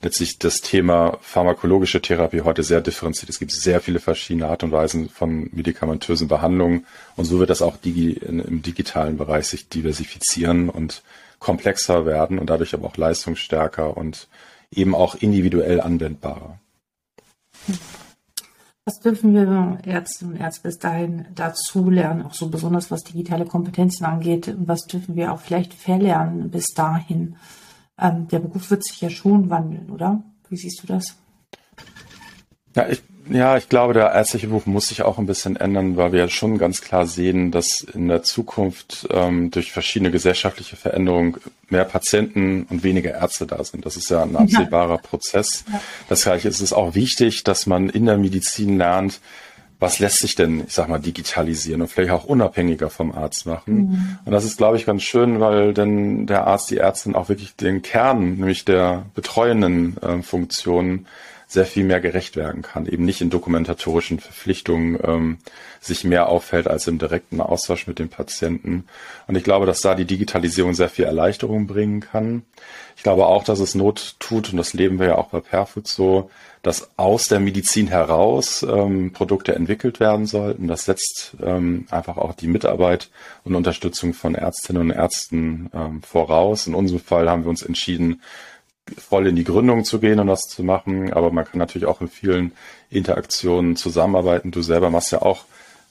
letztlich 0.03 0.39
das 0.39 0.61
Thema 0.61 1.19
pharmakologische 1.23 2.01
Therapie 2.01 2.43
heute 2.43 2.63
sehr 2.63 2.81
differenziert. 2.81 3.31
Es 3.31 3.39
gibt 3.39 3.51
sehr 3.51 3.81
viele 3.81 3.99
verschiedene 3.99 4.47
Art 4.49 4.63
und 4.63 4.73
Weisen 4.73 5.09
von 5.09 5.49
medikamentösen 5.53 6.29
Behandlungen 6.29 6.87
und 7.17 7.25
so 7.25 7.39
wird 7.39 7.51
das 7.51 7.63
auch 7.63 7.77
digi 7.77 8.13
im 8.13 8.63
digitalen 8.63 9.17
Bereich 9.17 9.47
sich 9.47 9.69
diversifizieren 9.69 10.69
und 10.69 11.03
komplexer 11.39 12.07
werden 12.07 12.39
und 12.39 12.51
dadurch 12.51 12.75
aber 12.75 12.87
auch 12.87 12.97
leistungsstärker 12.97 13.97
und 13.97 14.29
eben 14.71 14.95
auch 14.95 15.15
individuell 15.15 15.81
anwendbarer. 15.81 16.59
Was 18.89 19.01
dürfen 19.01 19.35
wir 19.35 19.81
Ärzte 19.85 20.27
und 20.27 20.37
Ärzte 20.37 20.69
bis 20.69 20.79
dahin 20.79 21.27
dazu 21.35 21.91
lernen, 21.91 22.23
auch 22.23 22.35
so 22.35 22.49
besonders 22.49 22.89
was 22.93 23.03
digitale 23.03 23.45
Kompetenzen 23.45 24.05
angeht? 24.05 24.55
Was 24.59 24.87
dürfen 24.87 25.17
wir 25.17 25.33
auch 25.33 25.41
vielleicht 25.41 25.75
verlernen 25.75 26.53
bis 26.53 26.67
dahin? 26.67 27.35
Ähm, 27.99 28.29
der 28.29 28.39
Beruf 28.39 28.71
wird 28.71 28.85
sich 28.85 29.01
ja 29.01 29.11
schon 29.11 29.51
wandeln, 29.51 29.91
oder? 29.91 30.23
Wie 30.49 30.57
siehst 30.57 30.85
du 30.85 30.87
das? 30.87 31.17
Ja, 32.77 32.89
ich, 32.89 33.03
ja, 33.31 33.57
ich 33.57 33.69
glaube, 33.69 33.95
der 33.95 34.13
ärztliche 34.13 34.49
Beruf 34.49 34.67
muss 34.67 34.89
sich 34.89 35.03
auch 35.03 35.19
ein 35.19 35.27
bisschen 35.27 35.57
ändern, 35.57 35.97
weil 35.97 36.13
wir 36.13 36.29
schon 36.29 36.59
ganz 36.59 36.81
klar 36.81 37.07
sehen, 37.07 37.51
dass 37.51 37.81
in 37.81 38.09
der 38.09 38.23
Zukunft 38.23 39.09
ähm, 39.11 39.51
durch 39.51 39.73
verschiedene 39.73 40.11
gesellschaftliche 40.11 40.77
Veränderungen 40.77 41.37
mehr 41.69 41.85
Patienten 41.85 42.67
und 42.69 42.85
weniger 42.85 43.13
Ärzte 43.13 43.47
da 43.47 43.63
sind. 43.65 43.85
Das 43.85 43.97
ist 43.97 44.11
ja 44.11 44.23
ein 44.23 44.37
absehbarer 44.37 44.97
ja. 44.97 45.01
Prozess. 45.01 45.65
Ja. 45.73 45.81
Das 46.09 46.27
es 46.27 46.61
ist 46.61 46.73
auch 46.73 46.95
wichtig, 46.95 47.45
dass 47.45 47.67
man 47.67 47.89
in 47.89 48.07
der 48.07 48.19
Medizin 48.19 48.79
lernt, 48.79 49.21
was 49.79 49.99
lässt 49.99 50.21
sich 50.21 50.35
denn, 50.35 50.65
ich 50.67 50.73
sag 50.73 50.89
mal, 50.89 50.99
digitalisieren 50.99 51.83
und 51.83 51.89
vielleicht 51.89 52.13
auch 52.13 52.25
unabhängiger 52.25 52.89
vom 52.89 53.13
Arzt 53.13 53.47
machen. 53.47 53.77
Mhm. 53.77 54.19
Und 54.25 54.33
das 54.33 54.45
ist, 54.45 54.57
glaube 54.57 54.77
ich, 54.77 54.87
ganz 54.87 55.03
schön, 55.03 55.41
weil 55.41 55.75
dann 55.75 56.27
der 56.27 56.47
Arzt, 56.47 56.71
die 56.71 56.79
Ärztin 56.79 57.15
auch 57.15 57.29
wirklich 57.29 57.57
den 57.57 57.83
Kern, 57.83 58.37
nämlich 58.37 58.65
der 58.65 59.07
betreuenden 59.15 59.97
äh, 59.99 60.23
Funktionen, 60.23 61.07
sehr 61.49 61.65
viel 61.65 61.85
mehr 61.85 62.01
gerecht 62.01 62.35
werden 62.35 62.63
kann. 62.63 62.87
Eben 62.87 63.05
nicht 63.05 63.21
in 63.21 63.31
dokumentatorischen 63.31 64.19
Verpflichtungen 64.19 64.99
ähm, 65.03 65.39
sich 65.81 66.03
mehr 66.03 66.29
auffällt 66.29 66.67
als 66.67 66.89
im 66.89 66.99
direkten 66.99 67.41
Austausch 67.41 67.87
mit 67.87 68.01
dem 68.01 68.09
Patienten. 68.09 68.85
Und 69.29 69.37
ich 69.37 69.45
glaube, 69.45 69.65
dass 69.65 69.81
da 69.81 69.95
die 69.95 70.07
Digitalisierung 70.07 70.75
sehr 70.75 70.89
viel 70.89 71.05
Erleichterung 71.05 71.69
bringen 71.69 72.01
kann. 72.01 72.43
Ich 72.97 73.05
glaube 73.05 73.27
auch, 73.27 73.45
dass 73.45 73.61
es 73.61 73.77
Not 73.77 74.17
tut, 74.19 74.51
und 74.51 74.57
das 74.57 74.75
leben 74.75 74.99
wir 74.99 75.07
ja 75.07 75.19
auch 75.19 75.29
bei 75.29 75.41
Perfood 75.41 75.87
so, 75.87 76.31
dass 76.63 76.91
aus 76.97 77.29
der 77.29 77.39
Medizin 77.39 77.87
heraus 77.87 78.67
ähm, 78.69 79.13
Produkte 79.13 79.55
entwickelt 79.55 80.01
werden 80.01 80.27
sollten. 80.27 80.67
Das 80.67 80.85
setzt 80.85 81.37
ähm, 81.41 81.87
einfach 81.91 82.17
auch 82.17 82.35
die 82.35 82.49
Mitarbeit 82.49 83.09
und 83.45 83.55
Unterstützung 83.55 84.15
von 84.15 84.35
Ärztinnen 84.35 84.83
und 84.83 84.91
Ärzten 84.91 85.71
ähm, 85.73 86.03
voraus. 86.03 86.67
In 86.67 86.75
unserem 86.75 87.01
Fall 87.01 87.31
haben 87.31 87.45
wir 87.45 87.51
uns 87.51 87.63
entschieden, 87.63 88.21
voll 88.99 89.27
in 89.27 89.37
die 89.37 89.45
Gründung 89.45 89.85
zu 89.85 89.99
gehen 89.99 90.19
und 90.21 90.27
das 90.27 90.43
zu 90.43 90.63
machen. 90.63 91.13
Aber 91.13 91.31
man 91.31 91.45
kann 91.45 91.59
natürlich 91.59 91.87
auch 91.87 92.01
in 92.01 92.09
vielen 92.09 92.53
Interaktionen 92.91 93.77
zusammenarbeiten. 93.77 94.51
Du 94.51 94.63
selber 94.63 94.91
machst 94.91 95.13
ja 95.13 95.23
auch 95.23 95.45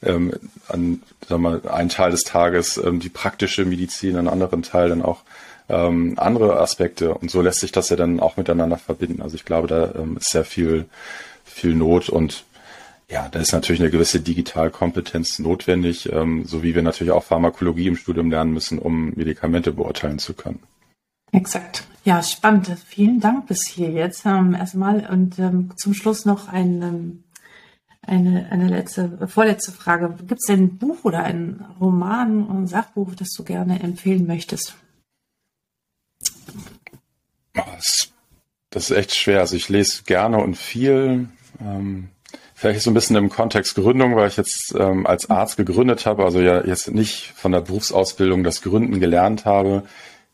ähm, 0.04 0.34
an 0.68 1.02
sag 1.28 1.40
mal, 1.40 1.62
einen 1.68 1.90
Teil 1.90 2.12
des 2.12 2.24
Tages 2.24 2.78
ähm, 2.78 3.00
die 3.00 3.10
praktische 3.10 3.66
Medizin, 3.66 4.18
einen 4.18 4.28
anderen 4.28 4.62
Teil 4.62 4.90
dann 4.90 5.02
auch 5.02 5.22
ähm, 5.70 6.14
andere 6.18 6.60
Aspekte. 6.60 7.14
Und 7.14 7.32
so 7.32 7.42
lässt 7.42 7.60
sich 7.60 7.72
das 7.72 7.90
ja 7.90 7.96
dann 7.96 8.20
auch 8.20 8.38
miteinander 8.38 8.78
verbinden. 8.78 9.22
Also 9.22 9.36
ich 9.36 9.46
glaube, 9.46 9.68
da 9.68 9.94
ähm, 9.96 10.18
ist 10.18 10.32
sehr 10.32 10.46
viel, 10.46 10.86
viel 11.44 11.76
Not 11.76 12.10
und 12.10 12.44
ja, 13.08 13.30
da 13.30 13.40
ist 13.40 13.52
natürlich 13.52 13.82
eine 13.82 13.92
gewisse 13.92 14.20
Digitalkompetenz 14.20 15.38
notwendig, 15.38 16.12
ähm, 16.12 16.44
so 16.46 16.64
wie 16.64 16.74
wir 16.74 16.82
natürlich 16.82 17.14
auch 17.14 17.24
Pharmakologie 17.24 17.88
im 17.88 17.98
Studium 17.98 18.32
lernen 18.32 18.52
müssen, 18.52 18.80
um 18.80 19.14
Medikamente 19.16 19.72
beurteilen 19.72 20.18
zu 20.18 20.34
können. 20.34 20.60
Exakt. 21.36 21.86
Ja, 22.04 22.22
spannend. 22.22 22.72
Vielen 22.88 23.20
Dank 23.20 23.48
bis 23.48 23.68
hier 23.68 23.90
jetzt 23.90 24.26
ähm, 24.26 24.54
erstmal. 24.54 25.08
Und 25.08 25.40
ähm, 25.40 25.72
zum 25.76 25.94
Schluss 25.94 26.26
noch 26.26 26.48
ein, 26.48 26.82
ähm, 26.82 27.24
eine, 28.02 28.48
eine 28.52 28.68
letzte, 28.68 29.28
vorletzte 29.28 29.72
Frage. 29.72 30.16
Gibt 30.28 30.40
es 30.42 30.48
denn 30.48 30.64
ein 30.64 30.78
Buch 30.78 31.04
oder 31.04 31.24
ein 31.24 31.66
Roman, 31.80 32.48
ein 32.50 32.68
Sachbuch, 32.68 33.16
das 33.16 33.30
du 33.32 33.44
gerne 33.44 33.82
empfehlen 33.82 34.28
möchtest? 34.28 34.76
Das 38.70 38.92
ist 38.92 38.92
echt 38.92 39.16
schwer. 39.16 39.40
Also 39.40 39.56
ich 39.56 39.70
lese 39.70 40.04
gerne 40.04 40.38
und 40.38 40.56
viel. 40.56 41.28
Ähm, 41.60 42.10
vielleicht 42.54 42.82
so 42.82 42.92
ein 42.92 42.94
bisschen 42.94 43.16
im 43.16 43.30
Kontext 43.30 43.76
Gründung, 43.76 44.16
weil 44.16 44.28
ich 44.28 44.38
jetzt 44.38 44.76
ähm, 44.78 45.06
als 45.08 45.30
Arzt 45.30 45.58
gegründet 45.58 46.06
habe, 46.06 46.24
also 46.24 46.40
ja 46.40 46.66
jetzt 46.66 46.92
nicht 46.92 47.32
von 47.36 47.52
der 47.52 47.62
Berufsausbildung 47.62 48.44
das 48.44 48.62
Gründen 48.62 49.00
gelernt 49.00 49.46
habe, 49.46 49.84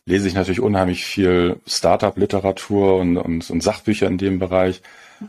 lese 0.06 0.28
ich 0.28 0.34
natürlich 0.34 0.62
unheimlich 0.62 1.06
viel 1.06 1.58
Startup-Literatur 1.66 2.98
und, 2.98 3.18
und, 3.18 3.50
und, 3.50 3.64
Sachbücher 3.64 4.08
in 4.08 4.18
dem 4.18 4.40
Bereich. 4.40 4.82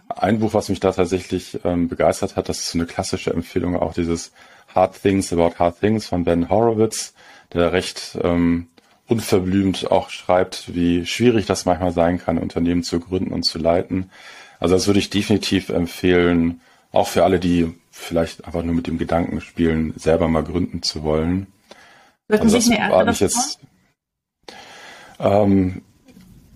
Ein 0.08 0.38
Buch, 0.38 0.54
was 0.54 0.68
mich 0.68 0.80
da 0.80 0.92
tatsächlich 0.92 1.58
ähm, 1.64 1.88
begeistert 1.88 2.36
hat, 2.36 2.48
das 2.48 2.60
ist 2.60 2.70
so 2.70 2.78
eine 2.78 2.86
klassische 2.86 3.32
Empfehlung, 3.32 3.76
auch 3.76 3.92
dieses 3.92 4.32
Hard 4.74 5.00
Things 5.02 5.32
About 5.32 5.58
Hard 5.58 5.80
Things 5.80 6.06
von 6.06 6.24
Ben 6.24 6.48
Horowitz, 6.48 7.12
der 7.52 7.72
recht 7.72 8.16
ähm, 8.22 8.68
unverblümt 9.06 9.90
auch 9.90 10.08
schreibt, 10.08 10.74
wie 10.74 11.04
schwierig 11.04 11.44
das 11.44 11.66
manchmal 11.66 11.92
sein 11.92 12.18
kann, 12.18 12.38
Unternehmen 12.38 12.82
zu 12.82 12.98
gründen 12.98 13.32
und 13.32 13.42
zu 13.42 13.58
leiten. 13.58 14.10
Also 14.58 14.74
das 14.74 14.86
würde 14.86 15.00
ich 15.00 15.10
definitiv 15.10 15.68
empfehlen, 15.68 16.60
auch 16.92 17.08
für 17.08 17.24
alle, 17.24 17.38
die 17.38 17.74
vielleicht 17.90 18.46
einfach 18.46 18.62
nur 18.62 18.74
mit 18.74 18.86
dem 18.86 18.96
Gedanken 18.96 19.40
spielen, 19.40 19.92
selber 19.96 20.28
mal 20.28 20.44
gründen 20.44 20.82
zu 20.82 21.02
wollen. 21.02 21.48
Würden 22.28 22.44
also 22.44 22.58
Sie 22.58 22.78
eine 22.78 22.94
andere 22.94 23.16
jetzt, 23.16 23.60
ähm, 25.22 25.82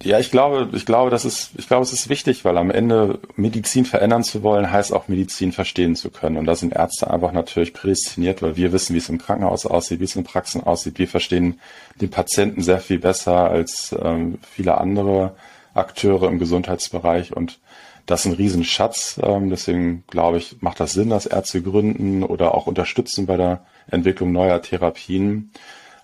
ja, 0.03 0.19
ich 0.19 0.31
glaube, 0.31 0.69
ich 0.77 0.85
glaube, 0.85 1.11
das 1.11 1.25
ist, 1.25 1.53
ich 1.57 1.69
glaube, 1.69 1.83
es 1.83 1.93
ist 1.93 2.11
wichtig, 2.11 2.45
weil 2.45 2.59
am 2.59 2.71
Ende 2.71 3.19
Medizin 3.35 3.87
verändern 3.87 4.23
zu 4.23 4.43
wollen, 4.43 4.71
heißt 4.71 4.93
auch 4.93 5.09
Medizin 5.09 5.53
verstehen 5.53 5.97
zu 5.97 6.11
können. 6.11 6.37
Und 6.37 6.45
da 6.45 6.55
sind 6.55 6.75
Ärzte 6.75 7.11
einfach 7.11 7.33
natürlich 7.33 7.73
prädestiniert, 7.73 8.43
weil 8.43 8.57
wir 8.57 8.73
wissen, 8.73 8.93
wie 8.93 8.99
es 8.99 9.09
im 9.09 9.19
Krankenhaus 9.19 9.65
aussieht, 9.65 10.01
wie 10.01 10.05
es 10.05 10.17
in 10.17 10.25
Praxen 10.25 10.63
aussieht. 10.63 10.99
Wir 10.99 11.09
verstehen 11.09 11.61
den 12.01 12.11
Patienten 12.11 12.63
sehr 12.63 12.81
viel 12.81 12.99
besser 12.99 13.51
als 13.51 13.97
ähm, 13.99 14.39
viele 14.43 14.79
andere 14.79 15.35
Akteure 15.73 16.29
im 16.29 16.39
Gesundheitsbereich 16.39 17.35
und 17.35 17.59
das 18.07 18.21
ist 18.21 18.27
ein 18.27 18.35
Riesenschatz. 18.35 19.21
Ähm, 19.23 19.51
deswegen 19.51 20.05
glaube 20.09 20.39
ich, 20.39 20.57
macht 20.61 20.79
das 20.79 20.93
Sinn, 20.93 21.11
dass 21.11 21.27
Ärzte 21.27 21.63
gründen 21.63 22.23
oder 22.23 22.55
auch 22.55 22.67
unterstützen 22.67 23.27
bei 23.27 23.37
der 23.37 23.65
Entwicklung 23.91 24.31
neuer 24.31 24.63
Therapien. 24.63 25.51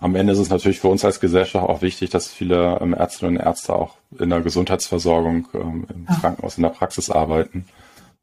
Am 0.03 0.15
Ende 0.15 0.33
ist 0.33 0.39
es 0.39 0.49
natürlich 0.49 0.81
für 0.81 0.89
uns 0.89 1.05
als 1.05 1.21
Gesellschaft 1.21 1.65
auch 1.65 1.81
wichtig, 1.81 2.09
dass 2.09 2.27
viele 2.27 2.77
ähm, 2.81 2.93
Ärztinnen 2.93 3.37
und 3.37 3.41
Ärzte 3.41 3.73
auch 3.73 3.95
in 4.19 4.29
der 4.29 4.41
Gesundheitsversorgung 4.41 5.47
ähm, 5.53 5.87
im 5.89 6.05
ja. 6.09 6.15
Krankenhaus, 6.19 6.57
in 6.57 6.63
der 6.63 6.71
Praxis 6.71 7.09
arbeiten. 7.09 7.65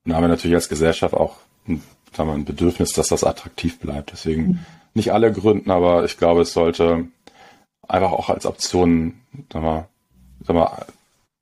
Und 0.04 0.10
da 0.10 0.16
haben 0.16 0.24
wir 0.24 0.28
natürlich 0.28 0.56
als 0.56 0.68
Gesellschaft 0.68 1.14
auch 1.14 1.36
ein, 1.66 1.82
sagen 2.14 2.28
wir, 2.28 2.34
ein 2.34 2.44
Bedürfnis, 2.44 2.92
dass 2.92 3.08
das 3.08 3.24
attraktiv 3.24 3.78
bleibt. 3.78 4.12
Deswegen 4.12 4.42
mhm. 4.46 4.58
nicht 4.92 5.14
alle 5.14 5.32
gründen, 5.32 5.70
aber 5.70 6.04
ich 6.04 6.18
glaube, 6.18 6.42
es 6.42 6.52
sollte 6.52 7.06
einfach 7.88 8.12
auch 8.12 8.28
als 8.28 8.44
Option 8.44 9.14
sagen 9.50 9.64
wir, 9.64 9.88
sagen 10.46 10.58
wir, 10.58 10.86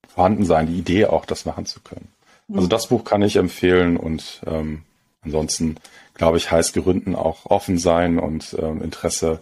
vorhanden 0.06 0.44
sein, 0.44 0.68
die 0.68 0.78
Idee 0.78 1.06
auch, 1.06 1.24
das 1.24 1.46
machen 1.46 1.66
zu 1.66 1.80
können. 1.80 2.12
Also 2.48 2.66
mhm. 2.66 2.70
das 2.70 2.86
Buch 2.86 3.02
kann 3.02 3.22
ich 3.22 3.34
empfehlen 3.34 3.96
und 3.96 4.40
ähm, 4.46 4.82
ansonsten 5.20 5.78
glaube 6.14 6.36
ich, 6.36 6.52
heißt 6.52 6.74
Gründen 6.74 7.16
auch 7.16 7.46
offen 7.46 7.76
sein 7.76 8.20
und 8.20 8.56
ähm, 8.60 8.82
Interesse 8.82 9.40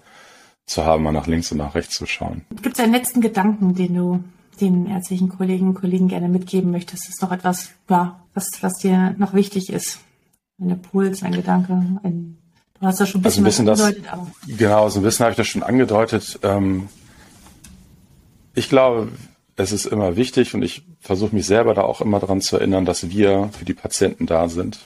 zu 0.67 0.85
haben, 0.85 1.05
mal 1.05 1.13
nach 1.13 1.27
links 1.27 1.53
und 1.53 1.59
nach 1.59 1.75
rechts 1.75 1.97
zu 1.97 2.07
schauen. 2.07 2.45
Gibt 2.63 2.79
es 2.79 2.85
einen 2.85 2.93
letzten 2.93 3.21
Gedanken, 3.21 3.75
den 3.75 3.95
du 3.95 4.25
den 4.61 4.87
ärztlichen 4.87 5.29
Kolleginnen 5.29 5.71
und 5.71 5.81
Kollegen 5.81 6.09
gerne 6.09 6.29
mitgeben 6.29 6.71
möchtest? 6.71 7.09
Ist 7.09 7.23
noch 7.23 7.33
etwas, 7.33 7.71
ja, 7.89 8.21
was, 8.35 8.63
was 8.63 8.75
dir 8.79 9.15
noch 9.19 9.33
wichtig 9.33 9.71
ist? 9.71 10.01
Ein 10.61 10.71
Impuls, 10.71 11.23
ein 11.23 11.33
Gedanke, 11.33 11.73
ein, 12.03 12.39
du 12.81 12.87
hast 12.87 13.01
das 13.01 13.09
schon 13.09 13.21
ein 13.21 13.23
bisschen, 13.23 13.47
also 13.47 13.55
ein 13.55 13.67
bisschen 13.69 13.69
angedeutet. 13.69 14.05
Das, 14.07 14.13
aber. 14.13 14.33
Genau, 14.47 14.89
so 14.89 15.01
ein 15.01 15.03
bisschen 15.03 15.25
habe 15.25 15.33
ich 15.33 15.37
das 15.37 15.47
schon 15.47 15.63
angedeutet. 15.63 16.39
Ähm, 16.43 16.89
ich 18.55 18.69
glaube, 18.69 19.09
es 19.57 19.73
ist 19.73 19.87
immer 19.87 20.17
wichtig 20.17 20.55
und 20.55 20.63
ich 20.63 20.83
versuche 21.01 21.35
mich 21.35 21.47
selber 21.47 21.75
da 21.75 21.83
auch 21.83 22.01
immer 22.01 22.21
daran 22.21 22.41
zu 22.41 22.57
erinnern, 22.57 22.85
dass 22.85 23.11
wir 23.11 23.51
für 23.53 23.65
die 23.65 23.75
Patienten 23.75 24.27
da 24.27 24.49
sind 24.49 24.79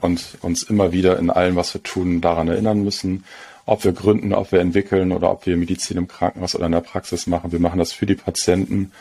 und 0.00 0.38
uns 0.42 0.64
immer 0.64 0.92
wieder 0.92 1.18
in 1.18 1.30
allem, 1.30 1.56
was 1.56 1.72
wir 1.74 1.82
tun, 1.82 2.20
daran 2.20 2.48
erinnern 2.48 2.82
müssen, 2.82 3.24
ob 3.66 3.84
wir 3.84 3.92
gründen, 3.92 4.32
ob 4.32 4.52
wir 4.52 4.60
entwickeln 4.60 5.12
oder 5.12 5.30
ob 5.30 5.46
wir 5.46 5.56
Medizin 5.56 5.96
im 5.96 6.08
Krankenhaus 6.08 6.54
oder 6.54 6.66
in 6.66 6.72
der 6.72 6.80
Praxis 6.80 7.26
machen. 7.26 7.52
Wir 7.52 7.60
machen 7.60 7.78
das 7.78 7.92
für 7.92 8.06
die 8.06 8.14
Patienten. 8.14 8.92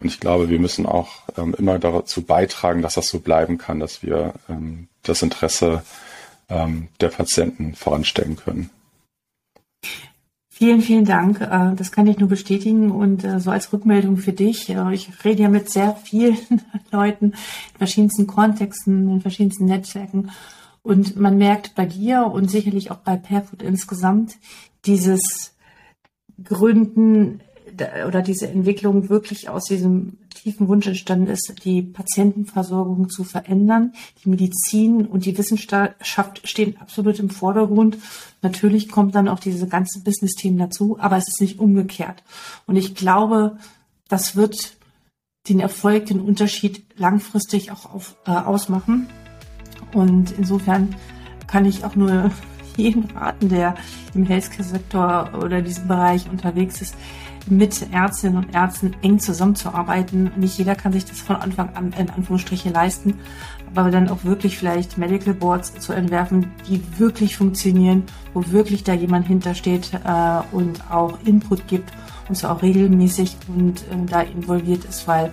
Und 0.00 0.08
ich 0.08 0.20
glaube, 0.20 0.48
wir 0.48 0.58
müssen 0.58 0.86
auch 0.86 1.08
ähm, 1.36 1.54
immer 1.58 1.78
dazu 1.78 2.22
beitragen, 2.22 2.82
dass 2.82 2.94
das 2.94 3.08
so 3.08 3.20
bleiben 3.20 3.58
kann, 3.58 3.80
dass 3.80 4.02
wir 4.02 4.34
ähm, 4.48 4.88
das 5.02 5.22
Interesse 5.22 5.82
ähm, 6.48 6.88
der 7.00 7.08
Patienten 7.08 7.74
voranstellen 7.74 8.36
können. 8.36 8.70
Vielen, 10.48 10.82
vielen 10.82 11.06
Dank. 11.06 11.40
Äh, 11.40 11.74
das 11.74 11.90
kann 11.90 12.06
ich 12.06 12.18
nur 12.18 12.28
bestätigen 12.28 12.90
und 12.90 13.24
äh, 13.24 13.40
so 13.40 13.50
als 13.50 13.72
Rückmeldung 13.72 14.18
für 14.18 14.34
dich. 14.34 14.68
Äh, 14.68 14.92
ich 14.92 15.08
rede 15.24 15.44
ja 15.44 15.48
mit 15.48 15.70
sehr 15.70 15.96
vielen 15.96 16.36
Leuten 16.92 17.32
in 17.32 17.78
verschiedensten 17.78 18.26
Kontexten, 18.26 19.08
in 19.10 19.20
verschiedensten 19.22 19.64
Netzwerken 19.64 20.30
und 20.82 21.16
man 21.16 21.38
merkt 21.38 21.74
bei 21.74 21.86
dir 21.86 22.26
und 22.26 22.50
sicherlich 22.50 22.90
auch 22.90 22.98
bei 22.98 23.16
Pairfood 23.16 23.62
insgesamt 23.62 24.36
dieses 24.86 25.54
Gründen 26.42 27.40
oder 28.06 28.22
diese 28.22 28.48
Entwicklung 28.48 29.08
wirklich 29.08 29.48
aus 29.48 29.64
diesem 29.64 30.18
tiefen 30.34 30.68
Wunsch 30.68 30.86
entstanden 30.86 31.28
ist, 31.28 31.52
die 31.64 31.82
Patientenversorgung 31.82 33.08
zu 33.08 33.24
verändern. 33.24 33.92
Die 34.24 34.28
Medizin 34.28 35.06
und 35.06 35.24
die 35.24 35.36
Wissenschaft 35.36 36.46
stehen 36.48 36.76
absolut 36.78 37.18
im 37.18 37.30
Vordergrund. 37.30 37.98
Natürlich 38.42 38.88
kommt 38.88 39.14
dann 39.14 39.28
auch 39.28 39.38
diese 39.38 39.66
ganzen 39.66 40.02
Business-Themen 40.02 40.58
dazu, 40.58 40.98
aber 40.98 41.16
es 41.16 41.28
ist 41.28 41.40
nicht 41.40 41.58
umgekehrt. 41.58 42.22
Und 42.66 42.76
ich 42.76 42.94
glaube, 42.94 43.58
das 44.08 44.36
wird 44.36 44.76
den 45.48 45.60
Erfolg, 45.60 46.06
den 46.06 46.20
Unterschied 46.20 46.84
langfristig 46.96 47.70
auch 47.70 47.92
auf, 47.92 48.16
äh, 48.26 48.30
ausmachen. 48.30 49.08
Und 49.92 50.32
insofern 50.32 50.94
kann 51.46 51.64
ich 51.64 51.84
auch 51.84 51.96
nur 51.96 52.30
jeden 52.76 53.10
raten, 53.10 53.48
der 53.48 53.74
im 54.14 54.24
Healthcare-Sektor 54.24 55.30
oder 55.42 55.62
diesem 55.62 55.88
Bereich 55.88 56.28
unterwegs 56.30 56.80
ist, 56.80 56.94
mit 57.48 57.92
Ärztinnen 57.92 58.36
und 58.36 58.54
Ärzten 58.54 58.94
eng 59.02 59.18
zusammenzuarbeiten. 59.18 60.30
Nicht 60.36 60.58
jeder 60.58 60.74
kann 60.74 60.92
sich 60.92 61.04
das 61.04 61.20
von 61.20 61.36
Anfang 61.36 61.74
an 61.74 61.92
in 61.98 62.10
Anführungsstriche 62.10 62.70
leisten, 62.70 63.18
aber 63.74 63.90
dann 63.90 64.08
auch 64.08 64.24
wirklich 64.24 64.58
vielleicht 64.58 64.98
Medical 64.98 65.34
Boards 65.34 65.74
zu 65.78 65.92
entwerfen, 65.92 66.50
die 66.68 66.82
wirklich 66.98 67.36
funktionieren, 67.36 68.04
wo 68.34 68.44
wirklich 68.50 68.84
da 68.84 68.92
jemand 68.92 69.26
hintersteht 69.26 69.92
äh, 70.04 70.40
und 70.52 70.90
auch 70.90 71.18
Input 71.24 71.66
gibt 71.66 71.92
und 72.28 72.36
so 72.36 72.48
auch 72.48 72.62
regelmäßig 72.62 73.36
und 73.48 73.80
äh, 73.82 74.06
da 74.06 74.20
involviert 74.20 74.84
ist, 74.84 75.06
weil 75.08 75.32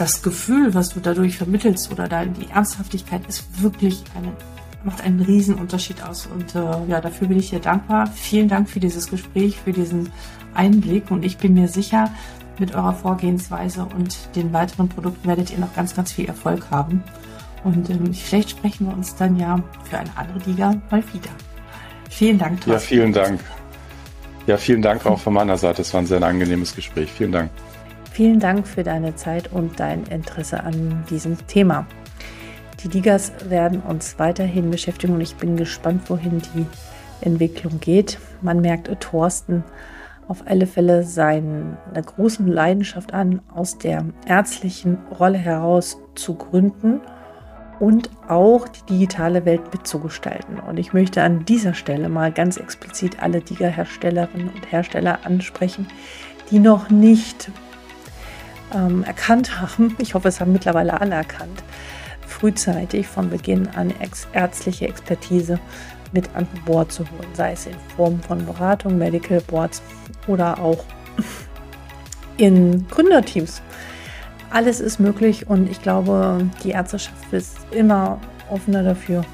das 0.00 0.22
Gefühl, 0.22 0.74
was 0.74 0.90
du 0.90 1.00
dadurch 1.00 1.36
vermittelst 1.36 1.90
oder 1.90 2.08
da 2.08 2.24
die 2.24 2.48
Ernsthaftigkeit 2.48 3.26
ist 3.26 3.62
wirklich 3.62 4.02
eine 4.14 4.32
macht 4.84 5.02
einen 5.02 5.20
riesen 5.20 5.56
Unterschied 5.56 6.02
aus 6.04 6.26
und 6.32 6.54
äh, 6.54 6.60
ja, 6.86 7.00
dafür 7.00 7.26
bin 7.26 7.38
ich 7.38 7.50
dir 7.50 7.58
dankbar. 7.58 8.06
Vielen 8.14 8.48
Dank 8.48 8.70
für 8.70 8.78
dieses 8.78 9.10
Gespräch, 9.10 9.58
für 9.64 9.72
diesen 9.72 10.10
Einblick 10.54 11.10
und 11.10 11.24
ich 11.24 11.36
bin 11.36 11.54
mir 11.54 11.66
sicher, 11.66 12.10
mit 12.60 12.74
eurer 12.74 12.94
Vorgehensweise 12.94 13.86
und 13.96 14.16
den 14.34 14.52
weiteren 14.52 14.88
Produkten 14.88 15.28
werdet 15.28 15.50
ihr 15.50 15.58
noch 15.58 15.74
ganz, 15.74 15.94
ganz 15.94 16.12
viel 16.12 16.26
Erfolg 16.26 16.70
haben. 16.70 17.02
Und 17.64 17.90
ähm, 17.90 18.14
vielleicht 18.14 18.50
sprechen 18.50 18.86
wir 18.86 18.94
uns 18.94 19.14
dann 19.16 19.36
ja 19.38 19.62
für 19.88 19.98
eine 19.98 20.10
andere 20.16 20.38
Liga 20.48 20.74
mal 20.90 21.02
wieder. 21.12 21.30
Vielen 22.10 22.38
Dank, 22.38 22.60
Thorsten. 22.60 22.72
Ja, 22.72 22.78
vielen 22.78 23.12
Dank. 23.12 23.40
Ja, 24.46 24.56
vielen 24.56 24.82
Dank 24.82 25.04
auch 25.06 25.20
von 25.20 25.34
meiner 25.34 25.56
Seite. 25.56 25.82
Es 25.82 25.92
war 25.92 26.00
ein 26.00 26.06
sehr 26.06 26.22
angenehmes 26.22 26.74
Gespräch. 26.74 27.10
Vielen 27.12 27.32
Dank. 27.32 27.50
Vielen 28.18 28.40
Dank 28.40 28.66
für 28.66 28.82
deine 28.82 29.14
Zeit 29.14 29.52
und 29.52 29.78
dein 29.78 30.02
Interesse 30.06 30.64
an 30.64 31.04
diesem 31.08 31.36
Thema. 31.46 31.86
Die 32.82 32.88
Ligas 32.88 33.30
werden 33.48 33.80
uns 33.80 34.18
weiterhin 34.18 34.72
beschäftigen 34.72 35.14
und 35.14 35.20
ich 35.20 35.36
bin 35.36 35.56
gespannt, 35.56 36.10
wohin 36.10 36.42
die 36.52 36.66
Entwicklung 37.20 37.78
geht. 37.78 38.18
Man 38.42 38.60
merkt 38.60 38.90
Thorsten 38.98 39.62
auf 40.26 40.42
alle 40.46 40.66
Fälle 40.66 41.04
seine 41.04 41.76
große 41.94 42.42
Leidenschaft 42.42 43.14
an, 43.14 43.40
aus 43.54 43.78
der 43.78 44.04
ärztlichen 44.26 44.98
Rolle 45.16 45.38
heraus 45.38 45.96
zu 46.16 46.34
gründen 46.34 47.00
und 47.78 48.10
auch 48.26 48.66
die 48.66 48.94
digitale 48.94 49.44
Welt 49.44 49.72
mitzugestalten. 49.72 50.58
Und 50.58 50.80
ich 50.80 50.92
möchte 50.92 51.22
an 51.22 51.44
dieser 51.44 51.72
Stelle 51.72 52.08
mal 52.08 52.32
ganz 52.32 52.56
explizit 52.56 53.22
alle 53.22 53.38
Liga-Herstellerinnen 53.48 54.48
und 54.48 54.72
Hersteller 54.72 55.20
ansprechen, 55.22 55.86
die 56.50 56.58
noch 56.58 56.90
nicht 56.90 57.52
ähm, 58.74 59.04
erkannt 59.04 59.60
haben, 59.60 59.96
ich 59.98 60.14
hoffe, 60.14 60.28
es 60.28 60.40
haben 60.40 60.52
mittlerweile 60.52 61.00
alle 61.00 61.14
erkannt, 61.14 61.62
frühzeitig 62.26 63.06
von 63.06 63.30
Beginn 63.30 63.68
an 63.68 63.92
ex 64.00 64.26
ärztliche 64.32 64.88
Expertise 64.88 65.58
mit 66.12 66.28
an 66.34 66.46
Bord 66.64 66.90
zu 66.92 67.02
holen, 67.04 67.28
sei 67.34 67.52
es 67.52 67.66
in 67.66 67.74
Form 67.96 68.20
von 68.20 68.44
Beratung, 68.44 68.98
Medical 68.98 69.40
Boards 69.42 69.82
oder 70.26 70.58
auch 70.58 70.84
in 72.36 72.86
Gründerteams. 72.88 73.62
Alles 74.50 74.80
ist 74.80 74.98
möglich 74.98 75.48
und 75.48 75.70
ich 75.70 75.82
glaube, 75.82 76.48
die 76.64 76.70
Ärzteschaft 76.70 77.32
ist 77.32 77.58
immer 77.70 78.18
offener 78.50 78.82
dafür. 78.82 79.24